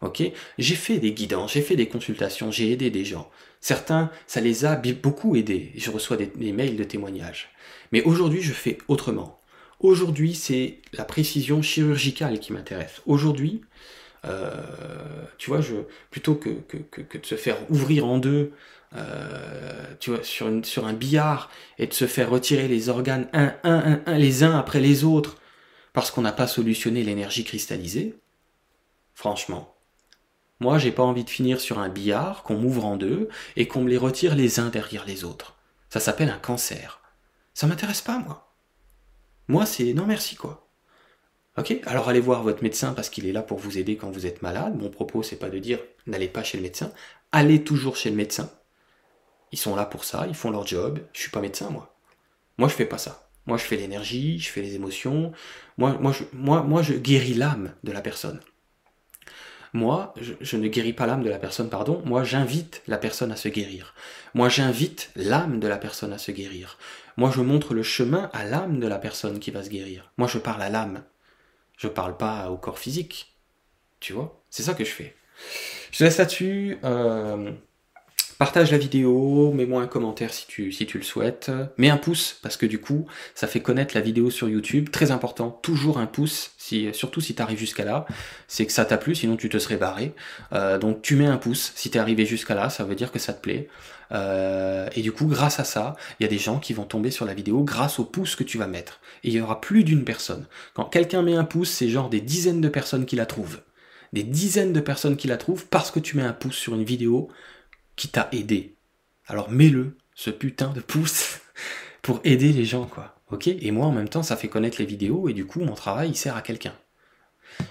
Ok? 0.00 0.22
J'ai 0.58 0.74
fait 0.74 0.98
des 0.98 1.12
guidances, 1.12 1.54
j'ai 1.54 1.62
fait 1.62 1.76
des 1.76 1.88
consultations, 1.88 2.50
j'ai 2.50 2.70
aidé 2.72 2.90
des 2.90 3.04
gens. 3.04 3.30
Certains, 3.60 4.10
ça 4.26 4.40
les 4.40 4.64
a 4.64 4.76
beaucoup 4.76 5.36
aidés. 5.36 5.72
Je 5.76 5.90
reçois 5.90 6.16
des 6.16 6.52
mails 6.52 6.76
de 6.76 6.84
témoignages. 6.84 7.50
Mais 7.92 8.02
aujourd'hui, 8.02 8.42
je 8.42 8.52
fais 8.52 8.78
autrement. 8.88 9.40
Aujourd'hui, 9.80 10.34
c'est 10.34 10.78
la 10.92 11.04
précision 11.04 11.62
chirurgicale 11.62 12.40
qui 12.40 12.52
m'intéresse. 12.52 13.02
Aujourd'hui, 13.06 13.62
euh, 14.24 14.50
tu 15.38 15.50
vois, 15.50 15.60
je, 15.60 15.74
plutôt 16.10 16.34
que, 16.34 16.50
que, 16.50 17.18
de 17.18 17.26
se 17.26 17.34
faire 17.34 17.58
ouvrir 17.70 18.06
en 18.06 18.18
deux, 18.18 18.52
vois, 20.06 20.22
sur, 20.22 20.86
un 20.86 20.92
billard 20.92 21.50
et 21.78 21.86
de 21.86 21.92
se 21.92 22.06
faire 22.06 22.30
retirer 22.30 22.68
les 22.68 22.88
organes 22.88 23.28
un, 23.32 23.54
un, 23.64 24.00
un, 24.06 24.18
les 24.18 24.42
uns 24.42 24.58
après 24.58 24.80
les 24.80 25.04
autres 25.04 25.36
parce 25.92 26.10
qu'on 26.10 26.22
n'a 26.22 26.32
pas 26.32 26.46
solutionné 26.46 27.02
l'énergie 27.02 27.44
cristallisée, 27.44 28.16
franchement, 29.14 29.74
moi 30.60 30.78
j'ai 30.78 30.92
pas 30.92 31.02
envie 31.02 31.24
de 31.24 31.30
finir 31.30 31.60
sur 31.60 31.78
un 31.78 31.88
billard 31.88 32.42
qu'on 32.42 32.56
m'ouvre 32.56 32.84
en 32.84 32.96
deux 32.96 33.28
et 33.56 33.66
qu'on 33.66 33.82
me 33.82 33.88
les 33.88 33.96
retire 33.96 34.34
les 34.34 34.60
uns 34.60 34.68
derrière 34.68 35.06
les 35.06 35.24
autres. 35.24 35.56
Ça 35.88 36.00
s'appelle 36.00 36.28
un 36.28 36.38
cancer. 36.38 37.00
Ça 37.54 37.66
m'intéresse 37.66 38.02
pas, 38.02 38.18
moi. 38.18 38.54
Moi, 39.48 39.64
c'est 39.64 39.94
non 39.94 40.06
merci, 40.06 40.36
quoi. 40.36 40.68
Ok 41.56 41.74
Alors 41.86 42.08
allez 42.10 42.20
voir 42.20 42.42
votre 42.42 42.62
médecin 42.62 42.92
parce 42.92 43.08
qu'il 43.08 43.26
est 43.26 43.32
là 43.32 43.42
pour 43.42 43.58
vous 43.58 43.78
aider 43.78 43.96
quand 43.96 44.10
vous 44.10 44.26
êtes 44.26 44.42
malade. 44.42 44.76
Mon 44.76 44.90
propos, 44.90 45.22
c'est 45.22 45.36
pas 45.36 45.48
de 45.48 45.58
dire 45.58 45.78
n'allez 46.06 46.28
pas 46.28 46.42
chez 46.42 46.58
le 46.58 46.62
médecin. 46.62 46.92
Allez 47.32 47.64
toujours 47.64 47.96
chez 47.96 48.10
le 48.10 48.16
médecin. 48.16 48.50
Ils 49.52 49.58
sont 49.58 49.76
là 49.76 49.84
pour 49.84 50.04
ça, 50.04 50.26
ils 50.28 50.34
font 50.34 50.50
leur 50.50 50.66
job. 50.66 51.00
Je 51.12 51.20
suis 51.20 51.30
pas 51.30 51.40
médecin, 51.40 51.70
moi. 51.70 51.94
Moi, 52.58 52.68
je 52.68 52.74
fais 52.74 52.86
pas 52.86 52.98
ça. 52.98 53.28
Moi, 53.46 53.58
je 53.58 53.64
fais 53.64 53.76
l'énergie, 53.76 54.38
je 54.38 54.50
fais 54.50 54.62
les 54.62 54.74
émotions. 54.74 55.32
Moi, 55.78 55.98
moi, 56.32 56.82
je, 56.82 56.94
guéris 56.94 57.34
l'âme 57.34 57.72
de 57.84 57.92
la 57.92 58.00
personne. 58.00 58.40
Moi, 59.72 60.14
je, 60.20 60.56
ne 60.56 60.68
guéris 60.68 60.94
pas 60.94 61.06
l'âme 61.06 61.22
de 61.22 61.30
la 61.30 61.38
personne, 61.38 61.68
pardon. 61.68 62.02
Moi, 62.04 62.24
j'invite 62.24 62.82
la 62.86 62.98
personne 62.98 63.30
à 63.30 63.36
se 63.36 63.48
guérir. 63.48 63.94
Moi, 64.34 64.48
j'invite 64.48 65.10
l'âme 65.14 65.60
de 65.60 65.68
la 65.68 65.76
personne 65.76 66.12
à 66.12 66.18
se 66.18 66.32
guérir. 66.32 66.78
Moi, 67.16 67.30
je 67.30 67.40
montre 67.40 67.74
le 67.74 67.82
chemin 67.82 68.30
à 68.32 68.44
l'âme 68.44 68.80
de 68.80 68.86
la 68.88 68.98
personne 68.98 69.38
qui 69.38 69.50
va 69.50 69.62
se 69.62 69.70
guérir. 69.70 70.10
Moi, 70.16 70.28
je 70.28 70.38
parle 70.38 70.62
à 70.62 70.70
l'âme. 70.70 71.04
Je 71.76 71.88
parle 71.88 72.16
pas 72.16 72.50
au 72.50 72.56
corps 72.56 72.78
physique. 72.78 73.36
Tu 74.00 74.12
vois? 74.12 74.42
C'est 74.50 74.62
ça 74.62 74.74
que 74.74 74.84
je 74.84 74.90
fais. 74.90 75.14
Je 75.92 75.98
te 75.98 76.04
laisse 76.04 76.18
là-dessus. 76.18 76.78
Euh, 76.84 77.52
Partage 78.38 78.70
la 78.70 78.76
vidéo, 78.76 79.50
mets-moi 79.54 79.80
un 79.80 79.86
commentaire 79.86 80.34
si 80.34 80.46
tu, 80.46 80.70
si 80.70 80.84
tu 80.84 80.98
le 80.98 81.04
souhaites. 81.04 81.50
Mets 81.78 81.88
un 81.88 81.96
pouce, 81.96 82.38
parce 82.42 82.58
que 82.58 82.66
du 82.66 82.78
coup, 82.78 83.06
ça 83.34 83.46
fait 83.46 83.60
connaître 83.60 83.94
la 83.94 84.02
vidéo 84.02 84.28
sur 84.28 84.46
YouTube. 84.46 84.90
Très 84.90 85.10
important, 85.10 85.50
toujours 85.62 85.96
un 85.96 86.04
pouce, 86.04 86.50
si, 86.58 86.90
surtout 86.92 87.22
si 87.22 87.34
tu 87.34 87.40
arrives 87.40 87.58
jusqu'à 87.58 87.86
là. 87.86 88.04
C'est 88.46 88.66
que 88.66 88.72
ça 88.72 88.84
t'a 88.84 88.98
plu, 88.98 89.14
sinon 89.14 89.36
tu 89.36 89.48
te 89.48 89.58
serais 89.58 89.78
barré. 89.78 90.12
Euh, 90.52 90.76
donc 90.76 91.00
tu 91.00 91.16
mets 91.16 91.24
un 91.24 91.38
pouce, 91.38 91.72
si 91.76 91.88
tu 91.88 91.96
es 91.96 92.00
arrivé 92.00 92.26
jusqu'à 92.26 92.54
là, 92.54 92.68
ça 92.68 92.84
veut 92.84 92.94
dire 92.94 93.10
que 93.10 93.18
ça 93.18 93.32
te 93.32 93.40
plaît. 93.40 93.68
Euh, 94.12 94.86
et 94.94 95.00
du 95.00 95.12
coup, 95.12 95.24
grâce 95.24 95.58
à 95.58 95.64
ça, 95.64 95.96
il 96.20 96.24
y 96.24 96.26
a 96.26 96.30
des 96.30 96.36
gens 96.36 96.58
qui 96.58 96.74
vont 96.74 96.84
tomber 96.84 97.10
sur 97.10 97.24
la 97.24 97.32
vidéo 97.32 97.64
grâce 97.64 97.98
au 97.98 98.04
pouce 98.04 98.36
que 98.36 98.44
tu 98.44 98.58
vas 98.58 98.66
mettre. 98.66 99.00
Et 99.24 99.28
il 99.28 99.34
y 99.34 99.40
aura 99.40 99.62
plus 99.62 99.82
d'une 99.82 100.04
personne. 100.04 100.44
Quand 100.74 100.84
quelqu'un 100.84 101.22
met 101.22 101.36
un 101.36 101.44
pouce, 101.44 101.70
c'est 101.70 101.88
genre 101.88 102.10
des 102.10 102.20
dizaines 102.20 102.60
de 102.60 102.68
personnes 102.68 103.06
qui 103.06 103.16
la 103.16 103.24
trouvent. 103.24 103.62
Des 104.12 104.24
dizaines 104.24 104.74
de 104.74 104.80
personnes 104.80 105.16
qui 105.16 105.26
la 105.26 105.38
trouvent 105.38 105.66
parce 105.68 105.90
que 105.90 106.00
tu 106.00 106.18
mets 106.18 106.22
un 106.22 106.34
pouce 106.34 106.56
sur 106.56 106.74
une 106.74 106.84
vidéo 106.84 107.30
qui 107.96 108.08
t'a 108.08 108.28
aidé. 108.32 108.76
Alors 109.26 109.50
mets-le, 109.50 109.96
ce 110.14 110.30
putain 110.30 110.68
de 110.68 110.80
pouce, 110.80 111.40
pour 112.02 112.20
aider 112.24 112.52
les 112.52 112.64
gens, 112.64 112.86
quoi. 112.86 113.16
Ok? 113.30 113.48
Et 113.48 113.70
moi, 113.72 113.86
en 113.86 113.92
même 113.92 114.08
temps, 114.08 114.22
ça 114.22 114.36
fait 114.36 114.48
connaître 114.48 114.78
les 114.78 114.86
vidéos 114.86 115.28
et 115.28 115.32
du 115.32 115.46
coup, 115.46 115.60
mon 115.60 115.74
travail, 115.74 116.10
il 116.10 116.16
sert 116.16 116.36
à 116.36 116.42
quelqu'un. 116.42 116.74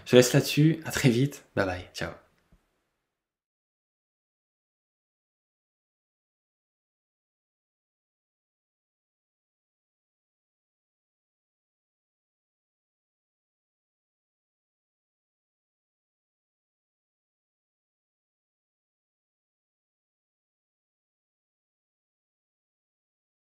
Je 0.06 0.16
laisse 0.16 0.34
là-dessus. 0.34 0.82
À 0.86 0.92
très 0.92 1.10
vite. 1.10 1.46
Bye 1.56 1.66
bye. 1.66 1.86
Ciao. 1.94 2.25